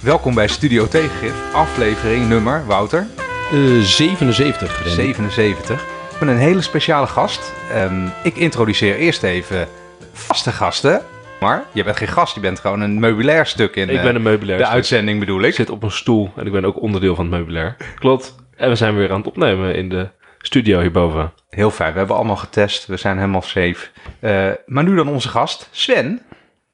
[0.00, 3.06] Welkom bij Studio Tegengif, aflevering nummer, Wouter?
[3.52, 4.82] Uh, 77.
[4.82, 4.94] René.
[4.94, 5.84] 77.
[5.84, 7.52] We hebben een hele speciale gast.
[7.72, 9.68] Ehm, ik introduceer eerst even
[10.12, 11.02] vaste gasten.
[11.40, 14.14] Maar je bent geen gast, je bent gewoon een meubilair stuk in Ik eh, ben
[14.14, 14.58] een meubilair.
[14.58, 14.74] de stuk.
[14.76, 15.54] uitzending bedoel Ik ik.
[15.54, 17.76] zit op een stoel en ik ben ook onderdeel van het meubilair.
[17.98, 18.34] Klopt.
[18.56, 20.08] En we zijn weer aan het opnemen in de
[20.38, 21.32] studio hierboven.
[21.50, 23.88] Heel fijn, we hebben allemaal getest, we zijn helemaal safe.
[24.20, 26.22] Eh, maar nu dan onze gast, Sven.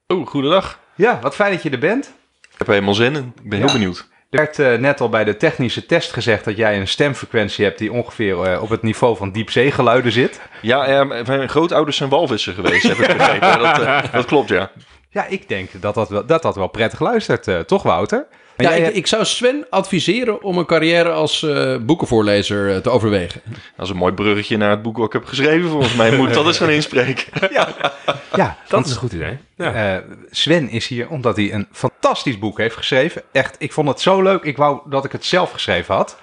[0.06, 0.78] Oh, goedendag.
[0.94, 2.12] Ja, wat fijn dat je er bent.
[2.56, 3.32] Ik heb er helemaal zin in.
[3.42, 3.64] Ik ben Ja.
[3.64, 4.08] heel benieuwd.
[4.30, 7.78] Er werd eh, net al bij de technische test gezegd dat jij een stemfrequentie hebt
[7.78, 10.40] die ongeveer eh, op het niveau van diepzeegeluiden zit.
[10.62, 13.58] Ja, eh, mijn grootouders zijn walvissen geweest, heb ik begrepen.
[13.58, 14.70] Dat, dat klopt, ja.
[15.10, 18.26] Ja, ik denk dat dat wel, dat, dat wel prettig luistert, toch Wouter?
[18.56, 22.90] Ja, jij ik, ik zou Sven adviseren om een carrière als eh, boekenvoorlezer eh, te
[22.90, 23.40] overwegen.
[23.76, 25.70] Dat is een mooi bruggetje naar het boek wat ik heb geschreven.
[25.70, 27.24] Volgens mij moet ik dat eens gaan inspreken.
[28.36, 29.38] ja, Dat is een goed idee.
[29.56, 29.96] Ja.
[29.96, 33.22] Eh, Sven is hier omdat hij een fantastisch boek heeft geschreven.
[33.32, 34.42] Echt, ik vond het zo leuk.
[34.42, 36.18] Ik wou dat ik het zelf geschreven had.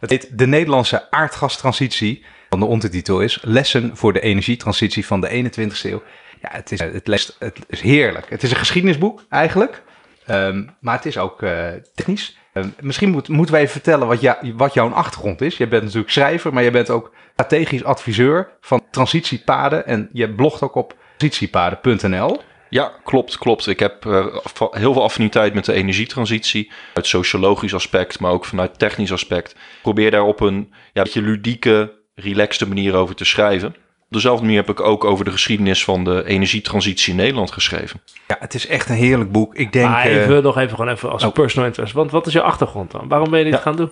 [0.00, 2.24] Het heet De Nederlandse aardgastransitie.
[2.48, 6.02] Van de ondertitel is Lessen voor de energietransitie van de 21ste eeuw.
[6.42, 8.30] Ja, het is, het, les, het is heerlijk.
[8.30, 9.82] Het is een geschiedenisboek eigenlijk.
[10.26, 12.38] Ehm, maar het is ook eh, technisch.
[12.52, 15.56] Ehm, misschien moet, moeten wij even vertellen wat, wat jouw achtergrond is.
[15.56, 19.86] Je bent natuurlijk schrijver, maar je bent ook strategisch adviseur van transitiepaden.
[19.86, 22.40] En je blogt ook op transitiepaden.nl.
[22.68, 23.66] Ja, klopt, klopt.
[23.66, 24.26] Ik heb eh,
[24.70, 26.70] heel veel affiniteit met de energietransitie.
[26.94, 29.50] Uit sociologisch aspect, maar ook vanuit technisch aspect.
[29.50, 33.76] Ik probeer daar op een ja, beetje ludieke, relaxte manier over te schrijven.
[34.06, 38.00] Op dezelfde manier heb ik ook over de geschiedenis van de energietransitie in Nederland geschreven.
[38.28, 39.54] Ja, het is echt een heerlijk boek.
[39.54, 39.88] Ik denk.
[39.88, 41.32] maar eh, even nog even, gewoon even als oh.
[41.32, 41.92] personal interest.
[41.92, 43.08] Want wat is je achtergrond dan?
[43.08, 43.60] Waarom ben je dit Ja.
[43.60, 43.90] gaan doen?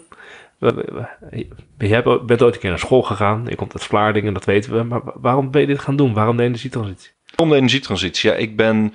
[1.79, 3.47] Je bent ooit een keer naar school gegaan.
[3.49, 4.83] Je komt uit Vlaardingen, dat weten we.
[4.83, 6.15] Maar wa- waarom ben je dit gaan doen?
[6.15, 7.11] Waarom de energietransitie?
[7.37, 8.31] Om de energietransitie.
[8.31, 8.95] Ja, ik ben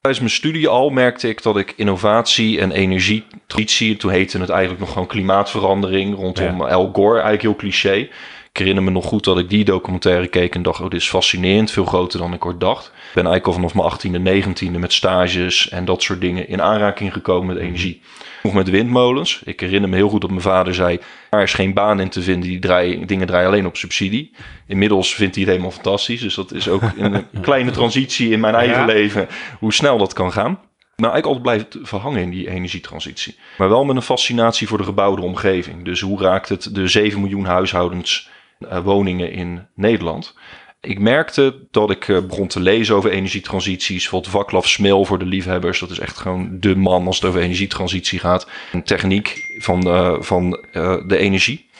[0.00, 4.80] tijdens mijn studie al merkte ik dat ik innovatie en energietransitie, toen heette het eigenlijk
[4.80, 8.08] nog gewoon klimaatverandering rondom Al Gore, eigenlijk heel cliché.
[8.56, 11.08] Ik herinner me nog goed dat ik die documentaire keek en dacht, oh, dit is
[11.08, 12.86] fascinerend, veel groter dan ik ooit dacht.
[12.86, 16.62] Ik ben eigenlijk al vanaf mijn 18e, 19e met stages en dat soort dingen in
[16.62, 18.00] aanraking gekomen met energie.
[18.42, 19.40] Nog met windmolens.
[19.44, 20.98] Ik herinner me heel goed dat mijn vader zei,
[21.30, 24.30] er is geen baan in te vinden, die draaien, dingen draaien alleen op subsidie.
[24.66, 26.20] Inmiddels vindt hij het helemaal fantastisch.
[26.20, 28.84] Dus dat is ook een kleine transitie in mijn eigen Ja.
[28.84, 29.28] leven.
[29.58, 30.58] Hoe snel dat kan gaan.
[30.96, 33.36] Maar eigenlijk altijd blijft verhangen in die energietransitie.
[33.58, 35.84] Maar wel met een fascinatie voor de gebouwde omgeving.
[35.84, 40.34] Dus hoe raakt het de 7 miljoen huishoudens woningen in Nederland?
[40.80, 44.10] Ik merkte dat ik eh, begon te lezen over energietransities.
[44.10, 45.78] Wat Vaclav Smil voor de liefhebbers.
[45.78, 48.48] Dat is echt gewoon de man als het over energietransitie gaat.
[48.72, 51.70] Een techniek van, de, van eh, de energie.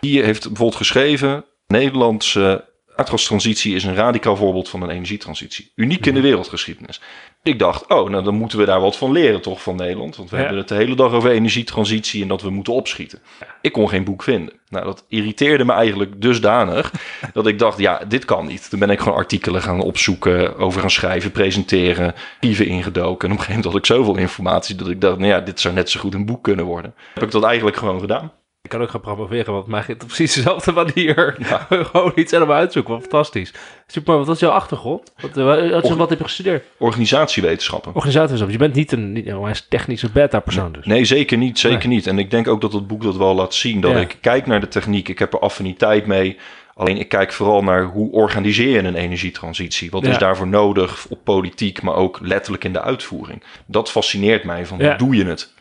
[0.00, 1.44] Die heeft bijvoorbeeld geschreven...
[1.66, 5.72] Nederlandse aardgastransitie is een radicaal voorbeeld van een energietransitie.
[5.74, 7.00] Uniek in de wereldgeschiedenis.
[7.44, 10.16] Ik dacht, oh, nou dan moeten we daar wat van leren toch van Nederland.
[10.16, 10.42] Want we Ja.
[10.42, 13.18] hebben het de hele dag over energietransitie en dat we moeten opschieten.
[13.60, 14.54] Ik kon geen boek vinden.
[14.68, 16.92] Nou, dat irriteerde me eigenlijk dusdanig
[17.32, 18.70] dat ik dacht, ja, dit kan niet.
[18.70, 23.28] Toen ben ik gewoon artikelen gaan opzoeken, over gaan schrijven, presenteren, archieven ingedoken.
[23.28, 25.60] En op een gegeven moment had ik zoveel informatie dat ik dacht, nou ja, dit
[25.60, 26.94] zou net zo goed een boek kunnen worden.
[27.14, 28.32] Heb ik dat eigenlijk gewoon gedaan.
[28.72, 31.36] Ik kan ook gaan promoveren, want mij op precies dezelfde manier
[31.68, 32.92] gewoon iets helemaal uitzoeken.
[32.92, 33.52] Wat fantastisch.
[33.86, 35.12] Super, wat was jouw achtergrond?
[35.20, 36.64] Wat, eh, wat, wat heb je gestudeerd?
[36.78, 37.94] Organisatiewetenschappen.
[37.94, 38.50] Organisatie.
[38.50, 40.86] Je bent niet een, niet een technische beta-persoon dus.
[40.86, 41.58] Nee, zeker niet.
[41.58, 42.06] Zeker niet.
[42.06, 43.80] En ik denk ook dat het boek dat wel laat zien.
[43.80, 43.98] Dat Ja.
[43.98, 45.08] ik kijk naar de techniek.
[45.08, 46.36] Ik heb er affiniteit mee.
[46.74, 49.90] Alleen ik kijk vooral naar hoe organiseer je een energietransitie.
[49.90, 50.10] Wat Ja.
[50.10, 53.42] is daarvoor nodig op politiek, maar ook letterlijk in de uitvoering.
[53.66, 54.66] Dat fascineert mij.
[54.66, 54.88] Van Ja.
[54.88, 55.52] hoe doe je het?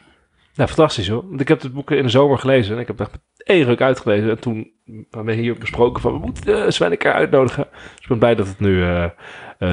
[0.61, 1.23] Ja, fantastisch hoor.
[1.27, 2.75] Want ik heb het boek in de zomer gelezen.
[2.75, 4.29] En ik heb het echt één ruk uitgelezen.
[4.29, 4.72] En toen
[5.09, 6.13] hebben we hier besproken van...
[6.13, 7.67] we moeten uh, uitnodigen.
[7.72, 9.11] Dus ik ben blij dat het nu eh, eh,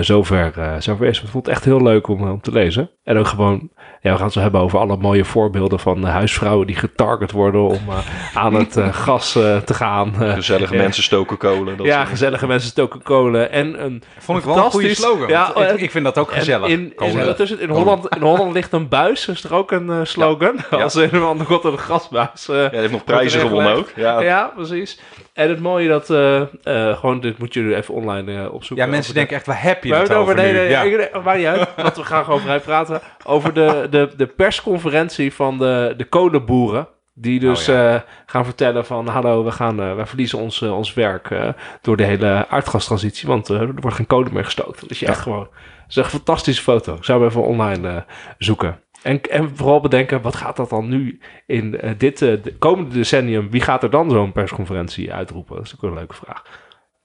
[0.01, 1.21] zover, zover is.
[1.33, 2.91] Het echt heel leuk om, om te lezen.
[3.09, 3.69] En ook gewoon...
[4.01, 6.67] Ja, we gaan het zo hebben over alle mooie voorbeelden van eh, huisvrouwen...
[6.67, 7.99] die getarget worden om eh,
[8.37, 10.15] aan het eh, gas te gaan.
[10.17, 11.77] Gezellige mensen stoken kolen.
[11.77, 13.51] Dat ja, gezellige mensen stoken kolen.
[13.51, 15.29] En een Vond ik wel een goede fantastisch- slogan.
[15.29, 16.69] Ja, ik, ik vind dat ook gezellig.
[16.69, 19.29] In, in, in, Holland, in Holland ligt een buis.
[19.29, 20.57] Is er ook een slogan?
[20.71, 22.49] Als een of andere god een gasbuis.
[22.49, 23.89] eh, Ja, hij heeft nog prijzen gewonnen ook.
[23.97, 25.01] Ja, ja, precies.
[25.33, 26.11] En het mooie dat...
[26.11, 28.87] eh, eh, gewoon, dit moet je even online opzoeken.
[28.87, 30.83] ja, mensen denken echt, waar heb je we het over nee, Ja.
[30.83, 32.98] nee, nee, maakt niet uit, want we gaan gewoon vrij praten.
[33.25, 36.89] Over de, de, de persconferentie van de, de kolenboeren.
[37.21, 40.77] Die dus Oh, eh, gaan vertellen van, hallo, we, gaan, eh, wij verliezen ons, eh,
[40.77, 43.29] ons werk door de hele aardgastransitie.
[43.29, 44.89] Want er wordt geen kolen meer gestookt.
[44.89, 45.49] Dus je echt gewoon,
[45.81, 46.99] het is echt een fantastische foto.
[47.01, 48.05] Zou we even online
[48.39, 48.81] zoeken.
[49.03, 53.51] En, en vooral bedenken, wat gaat dat dan nu in dit de komende decennium?
[53.51, 55.57] Wie gaat er dan zo'n persconferentie uitroepen?
[55.57, 56.43] Dat is ook een leuke vraag.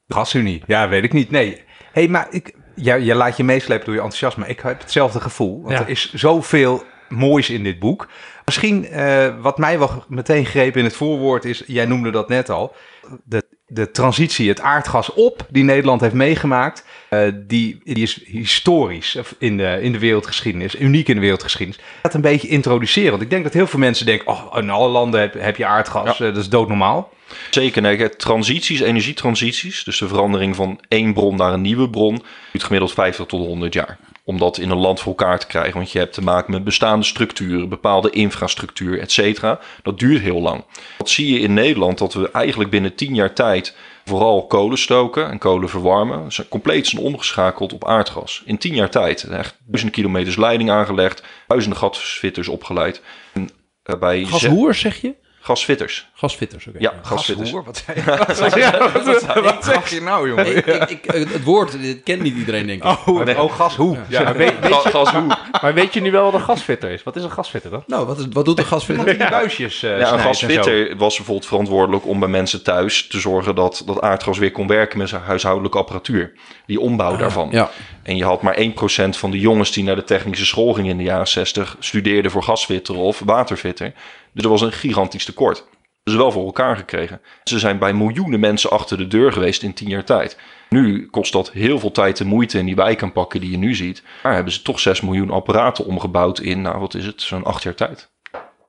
[0.08, 1.32] Gasunie, ja, weet ik niet.
[1.32, 1.64] Nee.
[1.92, 4.48] hey, maar ik, ja, je laat je meeslepen door je enthousiasme.
[4.48, 5.62] Ik heb hetzelfde gevoel.
[5.62, 5.82] Want Ja.
[5.84, 8.08] er is zoveel moois in dit boek.
[8.46, 12.50] Misschien eh, wat mij wel meteen greep in het voorwoord is, jij noemde dat net
[12.50, 12.76] al,
[13.24, 19.18] de, de transitie, het aardgas op die Nederland heeft meegemaakt, eh, die, die is historisch
[19.38, 21.82] in de, in de wereldgeschiedenis, uniek in de wereldgeschiedenis.
[22.02, 24.90] Dat een beetje introduceren, want ik denk dat heel veel mensen denken, oh, in alle
[24.90, 26.26] landen heb, heb je aardgas, Ja.
[26.26, 27.10] eh, dat is doodnormaal.
[27.50, 32.64] Zeker, nee, transities, energietransities, dus de verandering van één bron naar een nieuwe bron, duurt
[32.64, 33.98] gemiddeld 50 tot 100 jaar.
[34.26, 36.64] Om dat in een land voor elkaar te krijgen, want je hebt te maken met
[36.64, 39.60] bestaande structuren, bepaalde infrastructuur, et cetera.
[39.84, 40.64] Dat duurt heel lang.
[40.98, 43.76] Wat zie je in Nederland, dat we eigenlijk binnen 10 jaar tijd
[44.06, 48.42] vooral kolen stoken en kolen verwarmen, compleet zijn omgeschakeld op aardgas.
[48.46, 53.02] In 10 jaar tijd, echt duizenden kilometers leiding aangelegd, duizenden gasfitters opgeleid.
[53.34, 53.50] En,
[53.84, 55.16] eh, bij Gashoer, zeg je?
[55.44, 56.08] Gasfitters.
[56.14, 56.78] Gasfitters, oké.
[56.80, 57.50] Ja, gasfitters.
[57.50, 58.26] Gashoer, wat zei je?
[58.26, 58.62] Wat zei
[59.36, 59.42] je?
[59.42, 60.56] Wat zeg je nou, jongen?
[60.58, 62.90] Ik, ik, het woord dit kent niet iedereen, denk ik.
[63.08, 63.98] Oh, oh gashoe.
[64.08, 64.24] Ja.
[64.24, 65.24] Maar weet, je, gashoer.
[65.62, 67.04] maar weet je nu wel wat een gasfitter is?
[67.04, 67.84] Wat is een gasfitter dan?
[67.88, 69.06] Nou, wat, is- wat doet een gasfitter?
[69.18, 73.56] Die buisjes eh, Ja, een gasfitter was bijvoorbeeld verantwoordelijk om bij mensen thuis te zorgen
[73.56, 76.34] dat dat aardgas weer kon werken met zijn huishoudelijke apparatuur.
[76.66, 77.48] Die ombouw daarvan.
[77.52, 77.70] Ja.
[78.04, 78.64] En je had maar 1%
[79.10, 82.44] van de jongens die naar de technische school gingen in de jaren 60 studeerden voor
[82.44, 83.94] gasfitter of waterfitter.
[84.34, 85.66] Dus er was een gigantisch tekort.
[86.04, 87.22] Dus wel voor elkaar gekregen.
[87.44, 90.38] Ze zijn bij miljoenen mensen achter de deur geweest in 10 jaar tijd.
[90.70, 94.04] Nu kost dat heel veel tijd en moeite in die wijkaanpakken die je nu ziet.
[94.24, 97.64] Maar hebben ze toch 6 miljoen apparaten omgebouwd in, nou wat is het, zo'n 8
[97.64, 98.12] jaar tijd.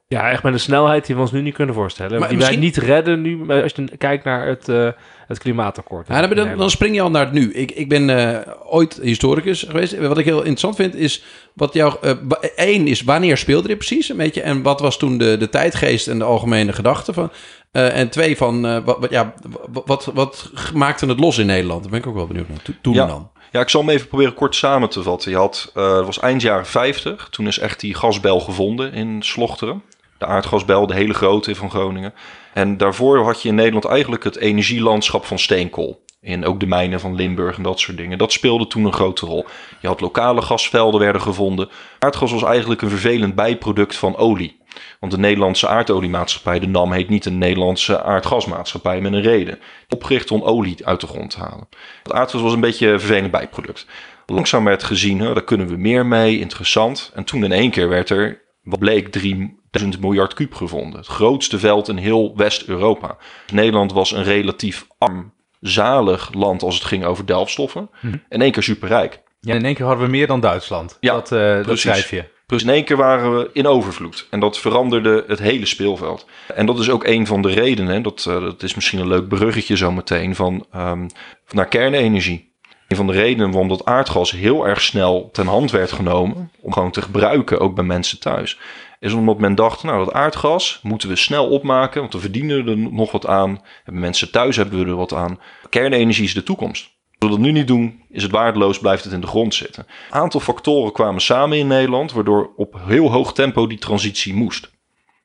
[0.07, 2.19] Ja, echt met een snelheid die we ons nu niet kunnen voorstellen.
[2.19, 4.89] Maar die misschien- wij niet redden nu, als je kijkt naar het, eh,
[5.27, 6.09] het klimaatakkoord.
[6.09, 7.53] Ja, dan, dan, spring je al naar het nu.
[7.53, 9.99] Ik, ik ben eh, ooit historicus geweest.
[9.99, 11.25] Wat ik heel interessant vind is
[11.55, 11.99] wat jouw.
[12.01, 12.13] eh,
[12.57, 14.43] Eén is wanneer speelde dit precies een beetje?
[14.43, 17.31] En wat was toen de, de tijdgeest en de algemene gedachte van?
[17.71, 19.35] Eh, en twee van eh, wat, wat, ja,
[19.73, 21.83] wat, wat, wat maakte het los in Nederland?
[21.83, 22.63] Daar ben ik ook wel benieuwd naar.
[22.63, 23.07] To- Toen Ja.
[23.07, 23.31] dan.
[23.51, 25.31] Ja, ik zal hem even proberen kort samen te vatten.
[25.31, 27.29] Je had, eh, het was eind jaren 50.
[27.31, 29.83] Toen is echt die gasbel gevonden in Slochteren.
[30.25, 32.15] De aardgasbel, de hele grote van Groningen.
[32.53, 36.03] En daarvoor had je in Nederland eigenlijk het energielandschap van steenkool.
[36.21, 38.19] In ook de mijnen van Limburg en dat soort dingen.
[38.19, 39.47] Dat speelde toen een grote rol.
[39.81, 41.69] Je had lokale gasvelden werden gevonden.
[41.99, 44.61] Aardgas was eigenlijk een vervelend bijproduct van olie.
[45.01, 49.59] Want de Nederlandse aardoliemaatschappij, de NAM, heet niet een Nederlandse aardgasmaatschappij met een reden.
[49.89, 51.69] Opgericht om olie uit de grond te halen.
[52.03, 53.87] Het aardgas was een beetje een vervelend bijproduct.
[54.27, 57.11] Langzaam werd gezien, daar kunnen we meer mee, interessant.
[57.15, 60.99] En toen in één keer werd er, wat bleek, 3000 miljard kuub gevonden.
[60.99, 63.17] Het grootste veld in heel West-Europa.
[63.53, 67.91] Nederland was een relatief arm, zalig land als het ging over delfstoffen.
[68.29, 69.23] In één keer superrijk.
[69.41, 70.97] Ja, in één keer hadden we meer dan Duitsland.
[71.01, 71.81] Ja, dat, eh, dat precies.
[71.81, 72.25] schrijf je.
[72.47, 74.27] Dus in één keer waren we in overvloed.
[74.31, 76.27] En dat veranderde het hele speelveld.
[76.55, 79.29] En dat is ook een van de redenen, dat, eh, dat is misschien een leuk
[79.29, 81.09] bruggetje zometeen, van, ehm,
[81.51, 82.54] naar kernenergie.
[82.95, 86.73] Een van de redenen waarom dat aardgas heel erg snel ten hand werd genomen, om
[86.73, 88.59] gewoon te gebruiken, ook bij mensen thuis,
[89.01, 92.77] is omdat men dacht, nou dat aardgas moeten we snel opmaken, want we verdienen er
[92.77, 93.63] nog wat aan.
[93.85, 95.41] Hebben mensen thuis hebben we er wat aan.
[95.69, 96.85] Kernenergie is de toekomst.
[96.85, 99.87] Als we dat nu niet doen, is het waardeloos, blijft het in de grond zitten.
[100.11, 104.71] Een aantal factoren kwamen samen in Nederland, waardoor op heel hoog tempo die transitie moest.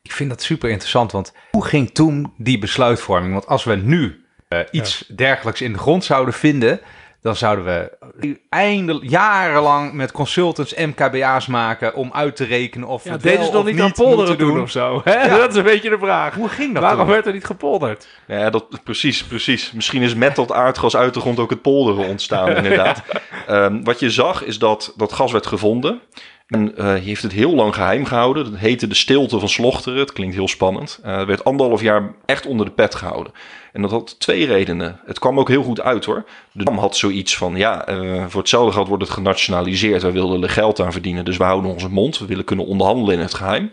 [0.01, 3.33] Ik vind dat super interessant, want hoe ging toen die besluitvorming?
[3.33, 6.81] Want als we nu eh, iets dergelijks in de grond zouden vinden,
[7.21, 7.97] dan zouden we
[8.49, 13.45] eindelijk jarenlang met consultants MKBA's maken om uit te rekenen of Ja, we het deden
[13.45, 15.01] ze nog niet aan polderen doen of zo?
[15.03, 15.27] Hè?
[15.37, 16.33] Dat is een beetje de vraag.
[16.33, 17.09] Hoe ging dat Waarom toen?
[17.13, 18.07] werd er niet gepolderd?
[18.27, 19.71] Ja, dat, precies, precies.
[19.71, 23.01] Misschien is met dat aardgas uit de grond ook het polderen ontstaan, inderdaad.
[23.47, 26.01] Ehm, wat je zag is dat dat gas werd gevonden.
[26.49, 28.43] En eh, je heeft het heel lang geheim gehouden.
[28.43, 29.99] Dat heette de stilte van Slochteren.
[29.99, 30.99] Het klinkt heel spannend.
[31.03, 33.33] Eh, werd anderhalf jaar echt onder de pet gehouden.
[33.73, 34.99] En dat had twee redenen.
[35.05, 36.25] Het kwam ook heel goed uit hoor.
[36.51, 40.01] De NAM had zoiets van, ja, eh, voor hetzelfde geld wordt het genationaliseerd.
[40.01, 42.19] Wij wilden er geld aan verdienen, dus we houden onze mond.
[42.19, 43.71] We willen kunnen onderhandelen in het geheim.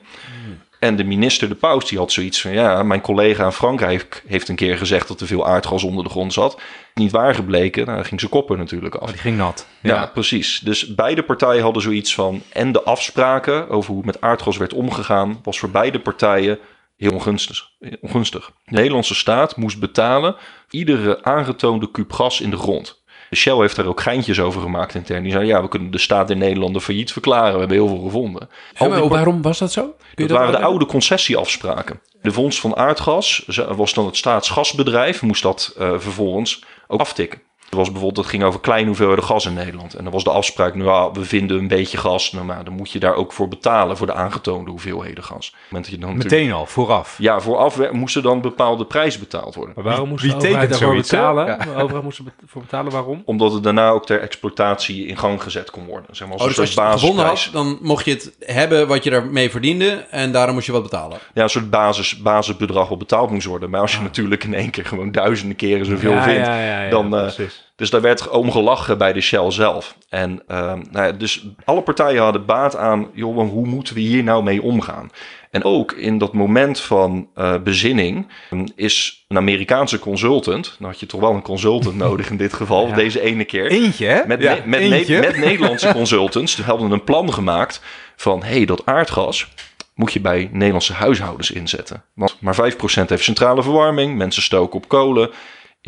[0.78, 2.52] En de minister, de paus, die had zoiets van...
[2.52, 5.08] ja, mijn collega in Frankrijk heeft een keer gezegd...
[5.08, 6.60] dat er veel aardgas onder de grond zat.
[6.94, 9.02] Niet waar gebleken, nou, dan ging ze koppen natuurlijk af.
[9.02, 9.66] Oh, die ging nat.
[9.82, 10.58] Ja, precies.
[10.58, 12.42] Dus beide partijen hadden zoiets van...
[12.52, 15.40] en de afspraken over hoe met aardgas werd omgegaan...
[15.42, 16.58] was voor beide partijen
[16.96, 17.70] heel ongunstig.
[18.00, 18.52] ongunstig.
[18.64, 20.36] De Nederlandse staat moest betalen...
[20.70, 23.04] iedere aangetoonde kuub gas in de grond.
[23.34, 25.22] Shell heeft daar ook geintjes over gemaakt intern.
[25.22, 27.52] Die zei, ja, we kunnen de staat in Nederland failliet verklaren.
[27.52, 28.48] We hebben heel veel gevonden.
[28.76, 29.94] Al die waarom was dat zo?
[30.14, 32.00] Dat waren de oude concessieafspraken.
[32.22, 37.40] De vondst van aardgas was dan het staatsgasbedrijf, moest dat eh, vervolgens ook aftikken.
[37.70, 39.94] Er was bijvoorbeeld, dat ging over kleine hoeveelheden gas in Nederland.
[39.94, 42.32] En dan was de afspraak, nou ja, we vinden een beetje gas.
[42.32, 45.46] Nou, maar dan moet je daar ook voor betalen voor de aangetoonde hoeveelheden gas.
[45.46, 47.16] Op het moment dat je dan Meteen al, vooraf.
[47.18, 49.74] Ja, vooraf moesten dan bepaalde prijzen betaald worden.
[49.74, 51.46] Maar waarom moest wie de daarvoor betalen?
[51.46, 51.56] Ja.
[51.56, 53.22] De overheid moest voor betalen, waarom?
[53.24, 56.16] Omdat het daarna ook ter exploitatie in gang gezet kon worden.
[56.16, 57.64] Zeg maar als Oh, een dus als je het gevonden basisprijs.
[57.64, 60.06] had, dan mocht je het hebben wat je daarmee verdiende.
[60.10, 61.18] En daarom moest je wat betalen.
[61.34, 63.70] Ja, een soort basis, basisbedrag wat betaald moest worden.
[63.70, 66.46] Maar als je natuurlijk in één keer gewoon duizenden keren zoveel ja, vindt.
[66.46, 67.55] ja, ja, ja, dan, eh, precies.
[67.76, 69.96] Dus daar werd om gelachen bij de Shell zelf.
[70.08, 74.22] En ehm, nou ja, dus alle partijen hadden baat aan, joh, hoe moeten we hier
[74.22, 75.10] nou mee omgaan?
[75.50, 81.00] En ook in dat moment van eh, bezinning um, is een Amerikaanse consultant, nou had
[81.00, 82.94] je toch wel een consultant nodig in dit geval, Ja.
[82.94, 83.66] deze ene keer.
[83.70, 84.20] Eentje, hè?
[84.26, 85.14] Met, Ja, ne- met, eentje.
[85.14, 87.80] Ne- met Nederlandse consultants hadden een plan gemaakt
[88.16, 88.42] van...
[88.42, 89.48] hé, hey, dat aardgas
[89.94, 92.02] moet je bij Nederlandse huishoudens inzetten.
[92.14, 94.16] Want maar 5% heeft centrale verwarming.
[94.16, 95.30] Mensen stoken op kolen.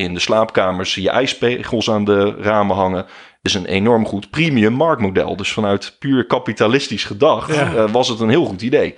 [0.04, 3.06] In de slaapkamers zie je ijspegels aan de ramen hangen.
[3.42, 5.36] is een enorm goed premium marktmodel.
[5.36, 7.74] Dus vanuit puur kapitalistisch gedacht Ja.
[7.74, 8.94] eh, was het een heel goed idee.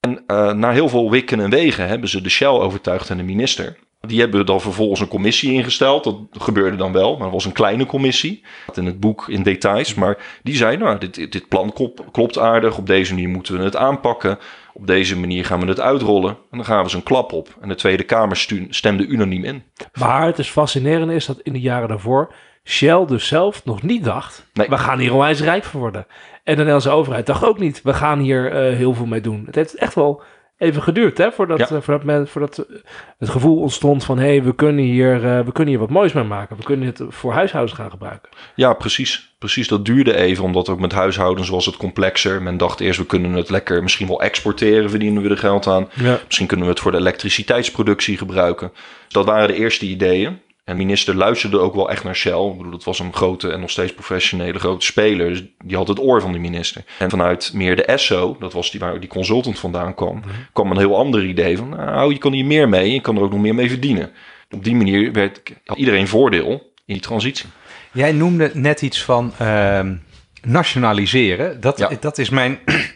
[0.00, 3.22] En eh, na heel veel wikken en wegen hebben ze de Shell overtuigd en de
[3.22, 3.76] minister.
[4.00, 6.04] Die hebben dan vervolgens een commissie ingesteld.
[6.04, 8.42] Dat gebeurde dan wel, maar dat was een kleine commissie.
[8.74, 9.94] In het boek in details.
[9.94, 12.78] Maar die zei, nou, dit, dit- dit plan klopt, klopt aardig.
[12.78, 14.38] Op deze manier moeten we het aanpakken.
[14.74, 16.30] Op deze manier gaan we het uitrollen.
[16.30, 17.48] En dan gaven ze een klap op.
[17.60, 18.36] En de Tweede Kamer
[18.68, 19.62] stemde unaniem in.
[19.98, 22.32] Maar het is fascinerend is dat in de jaren daarvoor
[22.64, 24.68] Shell dus zelf nog niet dacht, Nee.
[24.68, 26.06] we gaan hier onwijs rijk van worden.
[26.10, 26.12] En
[26.44, 29.42] de Nederlandse overheid dacht ook niet, we gaan hier eh, heel veel mee doen.
[29.46, 30.22] Het heeft echt wel
[30.58, 31.64] even geduurd, hè, voordat, Ja.
[31.64, 32.76] eh, voordat, men, voordat eh,
[33.18, 36.12] het gevoel ontstond van, hé, hey, we, kunnen hier, eh, we kunnen hier wat moois
[36.12, 36.56] mee maken.
[36.56, 38.30] We kunnen het voor huishoudens gaan gebruiken.
[38.54, 39.32] Ja, precies.
[39.38, 42.42] Precies, dat duurde even, omdat ook met huishoudens was het complexer.
[42.42, 45.88] Men dacht eerst, we kunnen het lekker misschien wel exporteren, verdienen we er geld aan.
[45.94, 46.18] Ja.
[46.26, 48.72] Misschien kunnen we het voor de elektriciteitsproductie gebruiken.
[49.08, 50.40] Dat waren de eerste ideeën.
[50.64, 52.46] En de minister luisterde ook wel echt naar Shell.
[52.46, 55.28] Ik bedoel, dat was een grote en nog steeds professionele grote speler.
[55.28, 56.84] Dus die had het oor van de minister.
[56.98, 60.78] En vanuit meer de ESSO, dat was die waar die consultant vandaan kwam, kwam een
[60.78, 63.40] heel ander idee van, nou, je kan hier meer mee, je kan er ook nog
[63.40, 64.10] meer mee verdienen.
[64.50, 66.50] Op die manier werd had iedereen voordeel
[66.86, 67.46] in die transitie.
[67.92, 69.94] Jij noemde net iets van ehm,
[70.42, 71.60] nationaliseren.
[71.60, 71.90] Dat, Ja.
[72.00, 72.58] dat is mijn...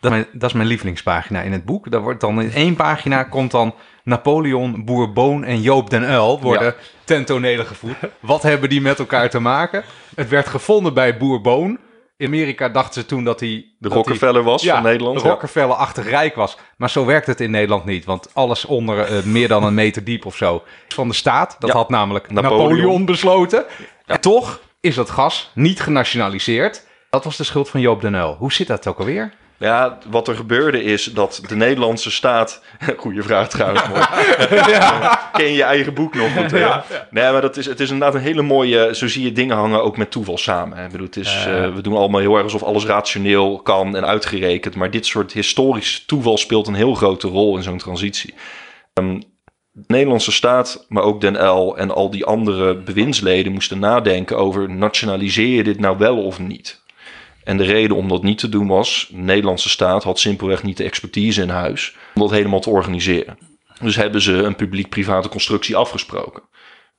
[0.00, 1.90] Dat is, mijn, dat is mijn lievelingspagina in het boek.
[1.90, 6.66] Daar wordt dan in één pagina komt dan Napoleon, Bourbon en Joop den Uyl worden
[6.66, 6.74] Ja.
[7.04, 7.96] ten tonele gevoerd.
[8.20, 9.84] Wat hebben die met elkaar te maken?
[10.14, 11.78] Het werd gevonden bij Bourbon.
[12.16, 13.48] In Amerika dachten ze toen dat hij...
[13.48, 15.22] De dat Rockefeller was van Nederland.
[15.22, 15.28] de.
[15.28, 16.56] Rockefeller-achtig rijk was.
[16.76, 18.04] Maar zo werkt het in Nederland niet.
[18.04, 21.56] Want alles onder eh, meer dan een meter diep of zo van de staat.
[21.58, 21.76] Dat Ja.
[21.76, 23.04] had namelijk Napoleon, Napoleon.
[23.04, 23.64] besloten.
[24.06, 26.86] En toch is dat gas niet genationaliseerd.
[27.10, 28.36] Dat was de schuld van Joop den Uyl.
[28.38, 29.32] Hoe zit dat ook alweer?
[29.60, 32.62] Ja, wat er gebeurde is dat de Nederlandse staat...
[32.96, 33.82] Goeie vraag trouwens.
[35.32, 36.52] Ken je eigen boek nog goed?
[37.10, 38.94] Nee, maar dat is, het is inderdaad een hele mooie...
[38.94, 40.78] Zo zie je dingen hangen ook met toeval samen.
[40.78, 40.84] Hè.
[40.84, 44.06] Ik bedoel, het is, eh, we doen allemaal heel erg alsof alles rationeel kan en
[44.06, 44.74] uitgerekend.
[44.74, 48.34] Maar dit soort historisch toeval speelt een heel grote rol in zo'n transitie.
[48.94, 49.20] Ehm,
[49.72, 54.70] de Nederlandse staat, maar ook Den L en al die andere bewindsleden moesten nadenken over...
[54.70, 56.79] nationaliseer je dit nou wel of niet?
[57.44, 60.76] En de reden om dat niet te doen was, de Nederlandse staat had simpelweg niet
[60.76, 63.38] de expertise in huis om dat helemaal te organiseren.
[63.80, 66.42] Dus hebben ze een publiek-private constructie afgesproken.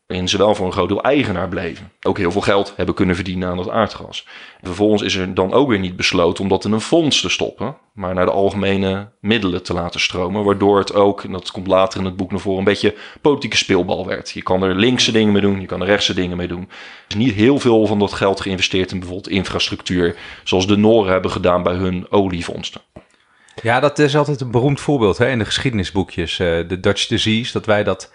[0.07, 1.91] Waarin ze wel voor een groot deel eigenaar bleven.
[2.01, 4.27] Ook heel veel geld hebben kunnen verdienen aan dat aardgas.
[4.61, 7.29] En vervolgens is er dan ook weer niet besloten om dat in een fonds te
[7.29, 7.77] stoppen.
[7.93, 10.43] Maar naar de algemene middelen te laten stromen.
[10.43, 13.57] Waardoor het ook, en dat komt later in het boek naar voren, een beetje politieke
[13.57, 14.31] speelbal werd.
[14.31, 16.61] Je kan er linkse dingen mee doen, je kan er rechtse dingen mee doen.
[16.61, 20.15] Er is niet heel veel van dat geld geïnvesteerd in bijvoorbeeld infrastructuur.
[20.43, 22.81] Zoals de Noren hebben gedaan bij hun oliefondsen.
[23.61, 26.39] Ja, dat is altijd een beroemd voorbeeld hè, in de geschiedenisboekjes.
[26.39, 28.11] eh, de Dutch disease, dat wij dat...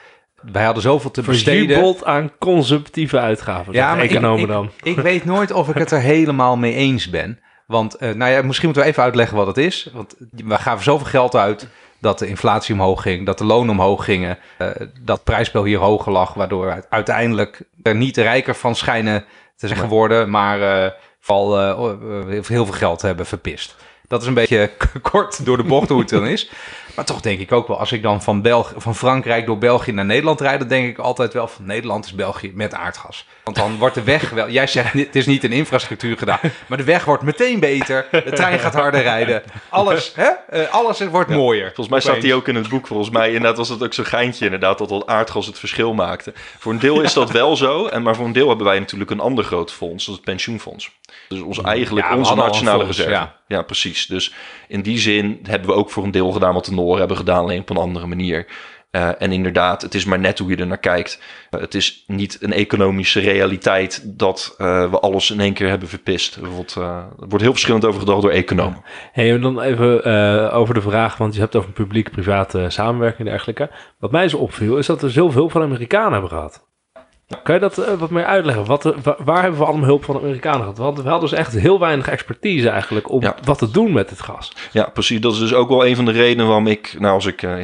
[0.53, 1.97] Wij hadden zoveel te besteden.
[2.05, 3.73] Aan consumptieve uitgaven.
[3.73, 4.71] Ja, maar ik- economen ik, dan.
[4.83, 7.41] Ik, weet nooit of ik het er helemaal mee eens ben.
[7.67, 9.91] Want, eh, nou ja, misschien moeten we even uitleggen wat het is.
[9.93, 11.69] Want we gaven zoveel geld uit
[12.01, 14.69] dat de inflatie omhoog ging, dat de lonen omhoog gingen, eh,
[15.01, 19.25] dat prijsspel hier hoger lag, waardoor we uiteindelijk er niet rijker van schijnen
[19.57, 21.59] te zijn geworden, maar eh vooral
[22.29, 23.77] heel veel geld hebben verpist.
[24.09, 24.71] Dat is een beetje
[25.11, 26.51] kort door de bocht hoe het dan is.
[26.95, 29.93] Maar toch denk ik ook wel, als ik dan van, Belg van Frankrijk door België
[29.93, 33.27] naar Nederland rijd, dan denk ik altijd wel van Nederland is België met aardgas.
[33.45, 36.79] Want dan wordt de weg wel, jij zegt het is niet in infrastructuur gedaan, maar
[36.79, 40.29] de weg wordt meteen beter, de trein gaat harder rijden, alles, hè?
[40.49, 41.65] Eh, alles wordt mooier.
[41.67, 42.87] Volgens mij staat die ook in het boek.
[42.87, 46.33] Volgens mij inderdaad was het ook zo'n geintje inderdaad dat dat aardgas het verschil maakte.
[46.59, 47.87] Voor een deel is dat wel zo.
[47.87, 50.05] En maar voor een deel hebben wij natuurlijk een ander groot fonds.
[50.05, 50.91] Dat is het pensioenfonds.
[51.29, 53.19] Dus ons eigenlijk Ja, onze een nationale fonds, reserve.
[53.19, 53.36] ja.
[53.47, 53.63] Ja.
[53.63, 54.07] precies.
[54.07, 54.35] Dus
[54.69, 57.43] in die zin hebben we ook voor een deel gedaan wat de Noren hebben gedaan,
[57.43, 58.47] alleen op een andere manier.
[58.91, 61.21] Uh, en inderdaad, het is maar net hoe je er naar kijkt.
[61.51, 65.89] Uh, het is niet een economische realiteit dat uh, we alles in één keer hebben
[65.89, 66.37] verpist.
[66.37, 68.83] Er wordt, er wordt heel verschillend over gedacht door economen.
[69.13, 73.71] Hey, dan even over de vraag, want je hebt over publiek-private samenwerking en dergelijke.
[73.99, 76.65] Wat mij zo opviel, is dat er zoveel van Amerikanen hebben gehad.
[77.43, 78.65] Kan je dat uh, wat meer uitleggen?
[78.65, 78.93] Wat, uh,
[79.25, 80.79] waar hebben we allemaal hulp van de Amerikanen gehad?
[80.79, 83.37] Want we hadden dus echt heel weinig expertise eigenlijk om Ja.
[83.45, 84.53] wat te doen met het gas.
[84.73, 85.21] Ja, precies.
[85.21, 87.55] Dat is dus ook wel een van de redenen waarom ik, nou als ik uh,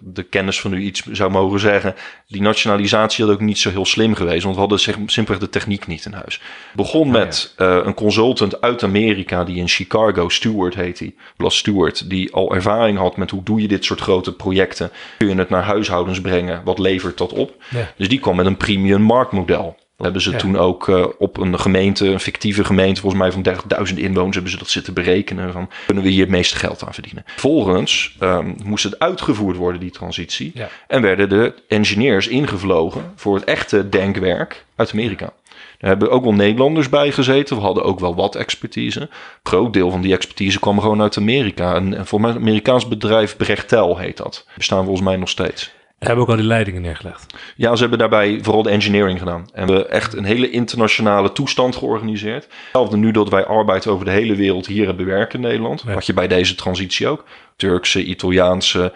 [0.00, 1.94] de kennis van u iets zou mogen zeggen,
[2.28, 5.50] die nationalisatie had ook niet zo heel slim geweest, want we hadden zeg, simpelweg de
[5.50, 6.40] techniek niet in huis.
[6.74, 12.10] Begon met uh, een consultant uit Amerika die in Chicago, Stewart heet hij, Blas Stewart,
[12.10, 14.90] die al ervaring had met hoe doe je dit soort grote projecten.
[15.18, 16.60] Kun je het naar huishoudens brengen?
[16.64, 17.54] Wat levert dat op?
[17.70, 17.92] Ja.
[17.96, 19.76] Dus die kwam met een premium marktmodel.
[19.96, 20.38] Dat hebben ze Ja.
[20.38, 24.52] toen ook uh, op een gemeente, een fictieve gemeente, volgens mij van 30.000 inwoners, hebben
[24.52, 25.52] ze dat zitten berekenen.
[25.52, 27.22] Van kunnen we hier het meeste geld aan verdienen?
[27.26, 30.50] Vervolgens um, moest het uitgevoerd worden, die transitie.
[30.54, 30.68] Ja.
[30.88, 35.32] En werden de engineers ingevlogen voor het echte denkwerk uit Amerika.
[35.78, 37.56] Daar hebben ook wel Nederlanders bij gezeten.
[37.56, 39.00] We hadden ook wel wat expertise.
[39.00, 39.08] Een
[39.42, 41.74] groot deel van die expertise kwam gewoon uit Amerika.
[41.74, 44.46] En, en volgens mij een Amerikaans bedrijf, Brechtel heet dat.
[44.56, 45.72] Bestaan volgens mij nog steeds.
[46.06, 47.34] Hebben ook al die leidingen neergelegd.
[47.56, 49.48] Ja, ze hebben daarbij vooral de engineering gedaan.
[49.52, 52.48] En we echt een hele internationale toestand georganiseerd.
[52.62, 55.82] Hetzelfde nu dat wij arbeid over de hele wereld hier hebben werken in Nederland.
[55.86, 55.92] Ja.
[55.92, 57.24] Had je bij deze transitie ook.
[57.56, 58.92] Turkse, Italiaanse,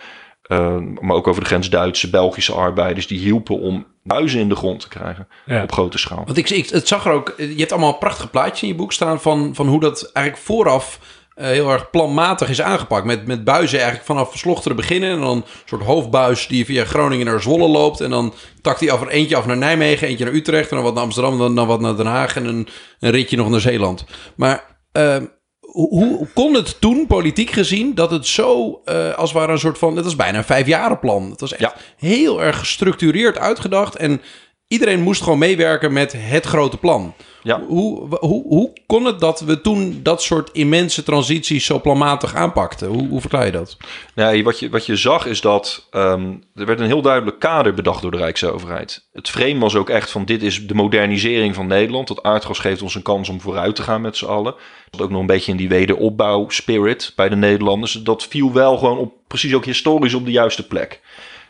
[0.49, 3.07] uh, maar ook over de grens Duitse, Belgische arbeiders.
[3.07, 5.63] Die hielpen om huizen in de grond te krijgen Ja.
[5.63, 6.23] op grote schaal.
[6.25, 8.93] Want ik, ik het zag er ook, je hebt allemaal prachtige plaatjes in je boek
[8.93, 13.05] staan van, van hoe dat eigenlijk vooraf uh, heel erg planmatig is aangepakt.
[13.05, 15.11] Met, met buizen eigenlijk vanaf Slochteren beginnen.
[15.11, 18.01] En dan een soort hoofdbuis die via Groningen naar Zwolle loopt.
[18.01, 20.71] En dan takt hij af eentje af naar Nijmegen, eentje naar Utrecht.
[20.71, 22.37] En dan wat naar Amsterdam, dan, dan wat naar Den Haag.
[22.37, 22.69] En een,
[23.01, 24.05] een ritje nog naar Zeeland.
[24.37, 25.17] Maar uh,
[25.61, 29.59] hoe, hoe, kon het toen, politiek gezien, dat het zo uh, als het ware een
[29.59, 29.97] soort van...
[29.97, 31.31] Het was bijna een vijfjarenplan.
[31.31, 31.75] Het was echt Ja.
[31.97, 33.97] heel erg gestructureerd uitgedacht.
[33.97, 34.21] En
[34.69, 37.15] iedereen moest gewoon meewerken met het grote plan.
[37.43, 37.61] Ja.
[37.61, 42.89] Hoe, hoe, hoe kon het dat we toen dat soort immense transities zo planmatig aanpakten?
[42.89, 43.77] Hoe, hoe verklaar je dat?
[44.15, 47.75] Nee, wat je, wat je zag is dat um, er werd een heel duidelijk kader
[47.75, 49.09] bedacht door de Rijksoverheid.
[49.13, 52.09] Het frame was ook echt van dit is de modernisering van Nederland.
[52.09, 54.55] Dat aardgas geeft ons een kans om vooruit te gaan met z'n allen.
[54.91, 57.93] Dat ook nog een beetje in die wederopbouw spirit bij de Nederlanders.
[57.93, 61.01] Dat viel wel gewoon op, precies ook historisch op de juiste plek.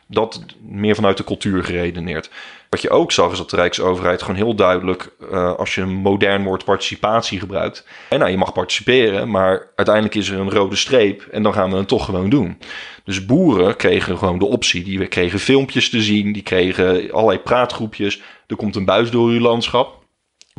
[0.08, 2.30] Dat meer vanuit de cultuur geredeneerd.
[2.70, 5.94] Wat je ook zag is dat de Rijksoverheid gewoon heel duidelijk, uh, als je een
[5.94, 7.86] modern woord participatie gebruikt.
[8.08, 11.70] En nou, je mag participeren, maar uiteindelijk is er een rode streep en dan gaan
[11.70, 12.58] we het toch gewoon doen.
[13.04, 14.84] Dus boeren kregen gewoon de optie.
[14.84, 18.22] Die kregen filmpjes te zien, die kregen allerlei praatgroepjes.
[18.46, 20.04] Er komt een buis door uw landschap.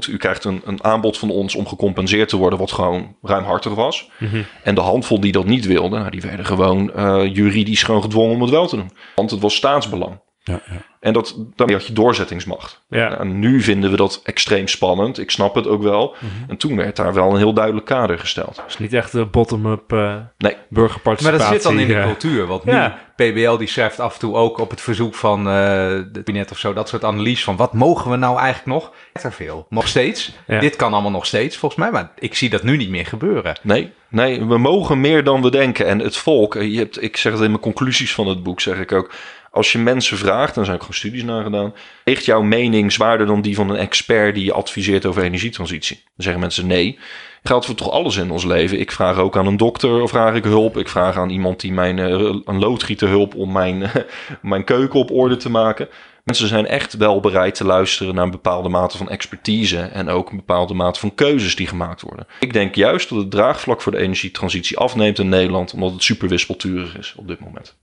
[0.09, 4.09] U krijgt een, een, aanbod van ons om gecompenseerd te worden, wat gewoon ruimhartig was.
[4.17, 4.45] Mm -hmm.
[4.63, 8.35] En de handvol die dat niet wilde, nou, die werden gewoon uh, juridisch gewoon gedwongen
[8.35, 8.91] om het wel te doen.
[9.15, 10.19] Want het was staatsbelang.
[10.47, 10.81] Ja, ja.
[10.99, 12.81] En dat, daarmee had je doorzettingsmacht.
[12.89, 13.19] Ja.
[13.19, 15.19] En nu vinden we dat extreem spannend.
[15.19, 16.15] Ik snap het ook wel.
[16.19, 16.49] Mhm.
[16.49, 18.61] En toen werd daar wel een heel duidelijk kader gesteld.
[18.65, 20.55] Dus niet echt de bottom-up uh, Nee.
[20.69, 21.39] burgerparticipatie.
[21.39, 22.03] Maar dat zit dan in de eh.
[22.03, 22.45] cultuur.
[22.45, 22.73] Want nu.
[23.17, 26.57] PBL die schrijft af en toe ook op het verzoek van uh, de kabinet of
[26.57, 28.93] zo, dat soort analyse van wat mogen we nou eigenlijk nog?
[29.13, 29.65] Er veel.
[29.69, 30.35] Nog steeds.
[30.47, 30.59] Ja.
[30.59, 33.59] Dit kan allemaal nog steeds volgens mij, maar ik zie dat nu niet meer gebeuren.
[33.61, 35.85] Nee, nee, we mogen meer dan we denken.
[35.85, 38.61] En het volk, eh, je hebt, ik zeg het in mijn conclusies van het boek,
[38.61, 39.13] zeg ik ook.
[39.57, 43.27] Als je mensen vraagt, en zijn ook gewoon studies naar gedaan, ligt jouw mening zwaarder
[43.27, 45.95] dan die van een expert die je adviseert over energietransitie?
[45.95, 46.99] Dan zeggen mensen nee.
[47.43, 48.79] Geldt voor toch alles in ons leven.
[48.79, 50.77] Ik vraag ook aan een dokter of vraag ik hulp.
[50.77, 52.09] Ik vraag aan iemand die mijn, uh,
[52.45, 53.95] een loodgieter hulp om mijn, uh,
[54.41, 55.87] mijn keuken op orde te maken.
[56.23, 60.29] Mensen zijn echt wel bereid te luisteren naar een bepaalde mate van expertise en ook
[60.29, 62.27] een bepaalde mate van keuzes die gemaakt worden.
[62.39, 66.27] Ik denk juist dat het draagvlak voor de energietransitie afneemt in Nederland, omdat het super
[66.27, 67.75] wispelturig is op dit moment.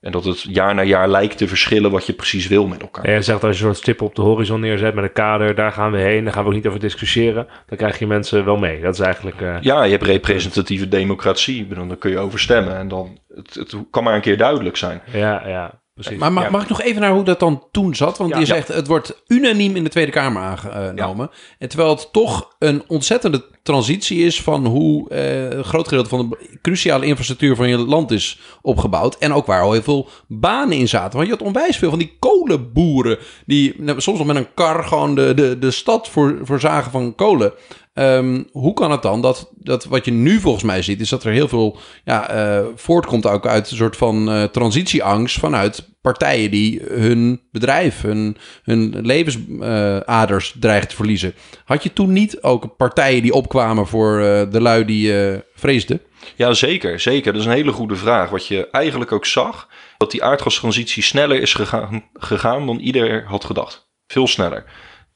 [0.00, 3.08] En dat het jaar na jaar lijkt te verschillen wat je precies wil met elkaar.
[3.08, 5.54] Ja, je zegt als je een soort stip op de horizon neerzet met een kader,
[5.54, 7.46] daar gaan we heen, daar gaan we ook niet over discussiëren.
[7.66, 8.80] Dan krijg je mensen wel mee.
[8.80, 9.40] Dat is eigenlijk.
[9.40, 9.56] Uh...
[9.60, 11.66] Ja, je hebt representatieve democratie.
[11.68, 12.76] Dan kun je over stemmen.
[12.76, 15.00] En dan het, het kan maar een keer duidelijk zijn.
[15.12, 15.80] Ja, ja.
[15.98, 16.18] Precies.
[16.18, 16.50] Maar mag, ja.
[16.50, 18.18] mag ik nog even naar hoe dat dan toen zat?
[18.18, 18.38] Want Ja.
[18.38, 21.30] je zegt het wordt unaniem in de Tweede Kamer aangenomen.
[21.58, 26.58] En terwijl het toch een ontzettende transitie is van hoe eh, groot gedeelte van de
[26.62, 29.18] cruciale infrastructuur van je land is opgebouwd.
[29.18, 31.16] En ook waar al heel veel banen in zaten.
[31.16, 34.84] Want je had onwijs veel van die kolenboeren die nou, soms nog met een kar
[34.84, 37.52] gewoon de, de, de stad voor, voorzagen van kolen.
[37.98, 41.24] Um, hoe kan het dan dat, dat wat je nu volgens mij ziet, is dat
[41.24, 46.50] er heel veel ja, uh, voortkomt ook uit een soort van uh, transitieangst vanuit partijen
[46.50, 51.34] die hun bedrijf, hun, hun levensaders uh, dreigen te verliezen.
[51.64, 54.18] Had je toen niet ook partijen die opkwamen voor
[54.50, 55.12] de lui die
[55.54, 56.00] vreesden?
[56.36, 57.32] Ja, zeker, zeker.
[57.32, 58.30] Dat is een hele goede vraag.
[58.30, 63.44] Wat je eigenlijk ook zag, dat die aardgastransitie sneller is gegaan, gegaan dan ieder had
[63.44, 63.88] gedacht.
[64.06, 64.64] Veel sneller.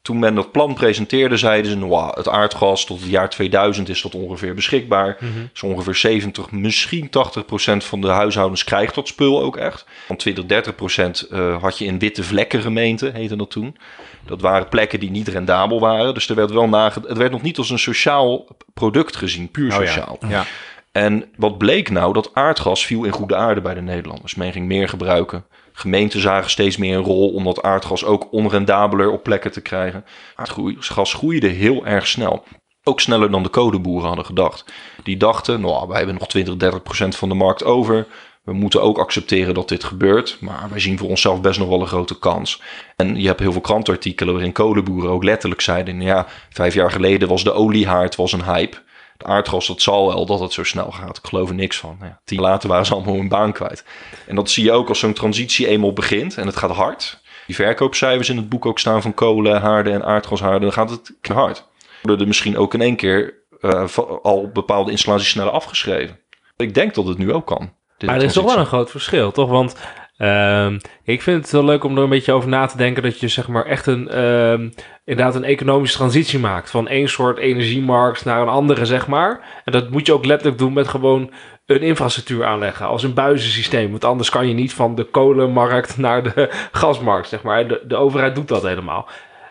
[0.03, 4.01] Toen men dat plan presenteerde, zeiden ze: wow, het aardgas tot het jaar 2000 is
[4.01, 5.17] dat ongeveer beschikbaar.
[5.51, 9.85] Dus ongeveer 70, misschien 80 procent van de huishoudens krijgt dat spul ook echt.
[10.05, 13.77] Van 20, 30 procent eh, had je in witte vlekken gemeenten, heette dat toen.
[14.25, 16.13] Dat waren plekken die niet rendabel waren.
[16.13, 19.73] Dus er werd wel nage het werd nog niet als een sociaal product gezien, puur
[19.75, 19.85] Oh ja.
[19.85, 20.17] sociaal.
[20.27, 20.45] Ja.
[20.91, 22.13] En wat bleek nou?
[22.13, 24.35] Dat aardgas viel in goede aarde bij de Nederlanders.
[24.35, 25.45] Men ging meer gebruiken.
[25.75, 30.05] Gemeenten zagen steeds meer een rol om dat aardgas ook onrendabeler op plekken te krijgen.
[30.35, 32.43] Aardgas groeide heel erg snel.
[32.83, 34.65] Ook sneller dan de codeboeren hadden gedacht.
[35.03, 38.07] Die dachten, nou, wij hebben nog 20, 30 procent van de markt over.
[38.43, 40.37] We moeten ook accepteren dat dit gebeurt.
[40.39, 42.61] Maar wij zien voor onszelf best nog wel een grote kans.
[42.95, 45.97] En je hebt heel veel krantartikelen waarin kolenboeren ook letterlijk zeiden...
[45.97, 48.77] nou ja, vijf jaar geleden was de oliehaard was een hype.
[49.23, 51.17] Aardgas, dat zal wel dat het zo snel gaat.
[51.17, 51.95] Ik geloof er niks van.
[51.99, 53.85] Nou Ja, tien jaar later waren ze allemaal hun baan kwijt.
[54.27, 57.21] En dat zie je ook als zo'n transitie eenmaal begint en het gaat hard.
[57.45, 60.61] Die verkoopcijfers in het boek ook staan van kolen, haarden en aardgashaarden.
[60.61, 61.67] Dan gaat het hard.
[62.01, 66.19] Worden er misschien ook in één keer eh, al bepaalde installaties sneller afgeschreven.
[66.57, 67.73] Ik denk dat het nu ook kan.
[68.05, 69.49] Maar er is toch wel een groot verschil, toch?
[69.49, 69.75] Want
[70.17, 73.19] ehm, ik vind het wel leuk om er een beetje over na te denken dat
[73.19, 74.69] je zeg maar echt een, ehm,
[75.03, 76.69] inderdaad een economische transitie maakt.
[76.69, 79.61] Van één soort energiemarkt naar een andere, zeg maar.
[79.65, 81.31] En dat moet je ook letterlijk doen met gewoon
[81.65, 82.87] een infrastructuur aanleggen.
[82.87, 83.91] Als een buizensysteem.
[83.91, 87.67] Want anders kan je niet van de kolenmarkt naar de gasmarkt, zeg maar.
[87.67, 89.07] De, de overheid doet dat helemaal.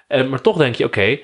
[0.09, 1.19] En, maar toch denk je, oké,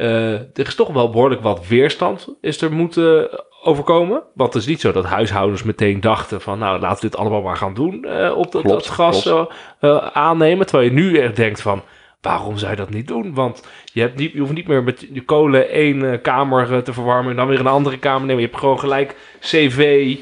[0.00, 3.30] eh, er is toch wel behoorlijk wat weerstand is er moeten
[3.62, 4.22] overkomen.
[4.34, 6.58] Want het is niet zo dat huishoudens meteen dachten van...
[6.58, 9.32] nou, laten we dit allemaal maar gaan doen eh, op dat, Klopt, dat gas
[9.80, 10.66] eh, aannemen.
[10.66, 11.82] Terwijl je nu echt denkt van...
[12.20, 13.34] waarom zou je dat niet doen?
[13.34, 17.30] Want je, hebt niet, je hoeft niet meer met je kolen één kamer te verwarmen...
[17.30, 18.42] en dan weer een andere kamer nemen.
[18.42, 20.16] Je hebt gewoon gelijk CV,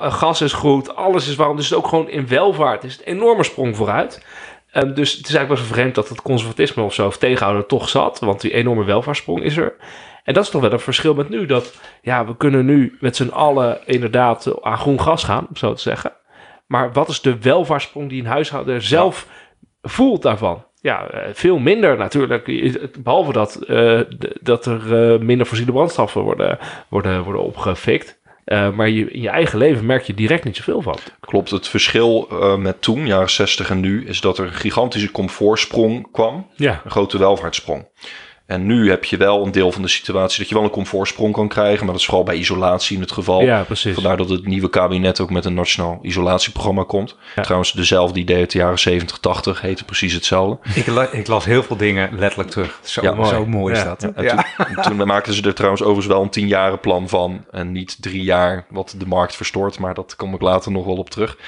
[0.00, 1.56] gas is goed, alles is warm.
[1.56, 4.24] Dus het is ook gewoon in welvaart is het een enorme sprong vooruit...
[4.70, 7.66] Ehm, dus het is eigenlijk best wel vreemd dat het conservatisme of zo, of tegenhouden,
[7.66, 8.18] toch zat.
[8.18, 9.74] Want die enorme welvaartssprong is er.
[10.24, 11.46] En dat is toch wel een verschil met nu.
[11.46, 15.72] Dat ja, we kunnen nu met z'n allen inderdaad aan groen gas gaan, om zo
[15.72, 16.12] te zeggen.
[16.66, 19.26] Maar wat is de welvaartssprong die een huishouden zelf
[19.82, 20.64] voelt daarvan?
[20.80, 22.44] Ja, eh, veel minder natuurlijk.
[23.02, 24.00] Behalve dat, eh,
[24.40, 28.17] dat er eh, minder fossiele brandstoffen worden, worden, worden opgefikt.
[28.48, 30.96] Eh, maar je, in je eigen leven merk je direct niet zoveel van.
[31.20, 35.10] Klopt, het verschil eh, met toen, jaren 60 en nu, is dat er een gigantische
[35.10, 36.46] comfortsprong kwam.
[36.56, 37.86] Ja, Een grote welvaartssprong.
[38.48, 41.32] En nu heb je wel een deel van de situatie dat je wel een comfortsprong
[41.32, 41.78] kan krijgen.
[41.84, 43.42] Maar dat is vooral bij isolatie in het geval.
[43.42, 43.94] ja precies.
[43.94, 47.16] Vandaar dat het nieuwe kabinet ook met een nationaal isolatieprogramma komt.
[47.36, 47.42] Ja.
[47.42, 50.58] Trouwens, dezelfde idee uit de jaren 70, 80 heette precies hetzelfde.
[50.74, 52.78] Ik, la- ik las heel veel dingen letterlijk terug.
[52.82, 53.34] Zo Ja, mooi, mooi.
[53.44, 54.08] zo mooi is dat.
[54.16, 54.44] Ja.
[54.82, 57.44] toen, toen maakten ze er trouwens overigens wel een tienjaren plan van.
[57.50, 59.78] En niet drie jaar, wat de markt verstoort.
[59.78, 61.38] Maar dat kom ik later nog wel op terug.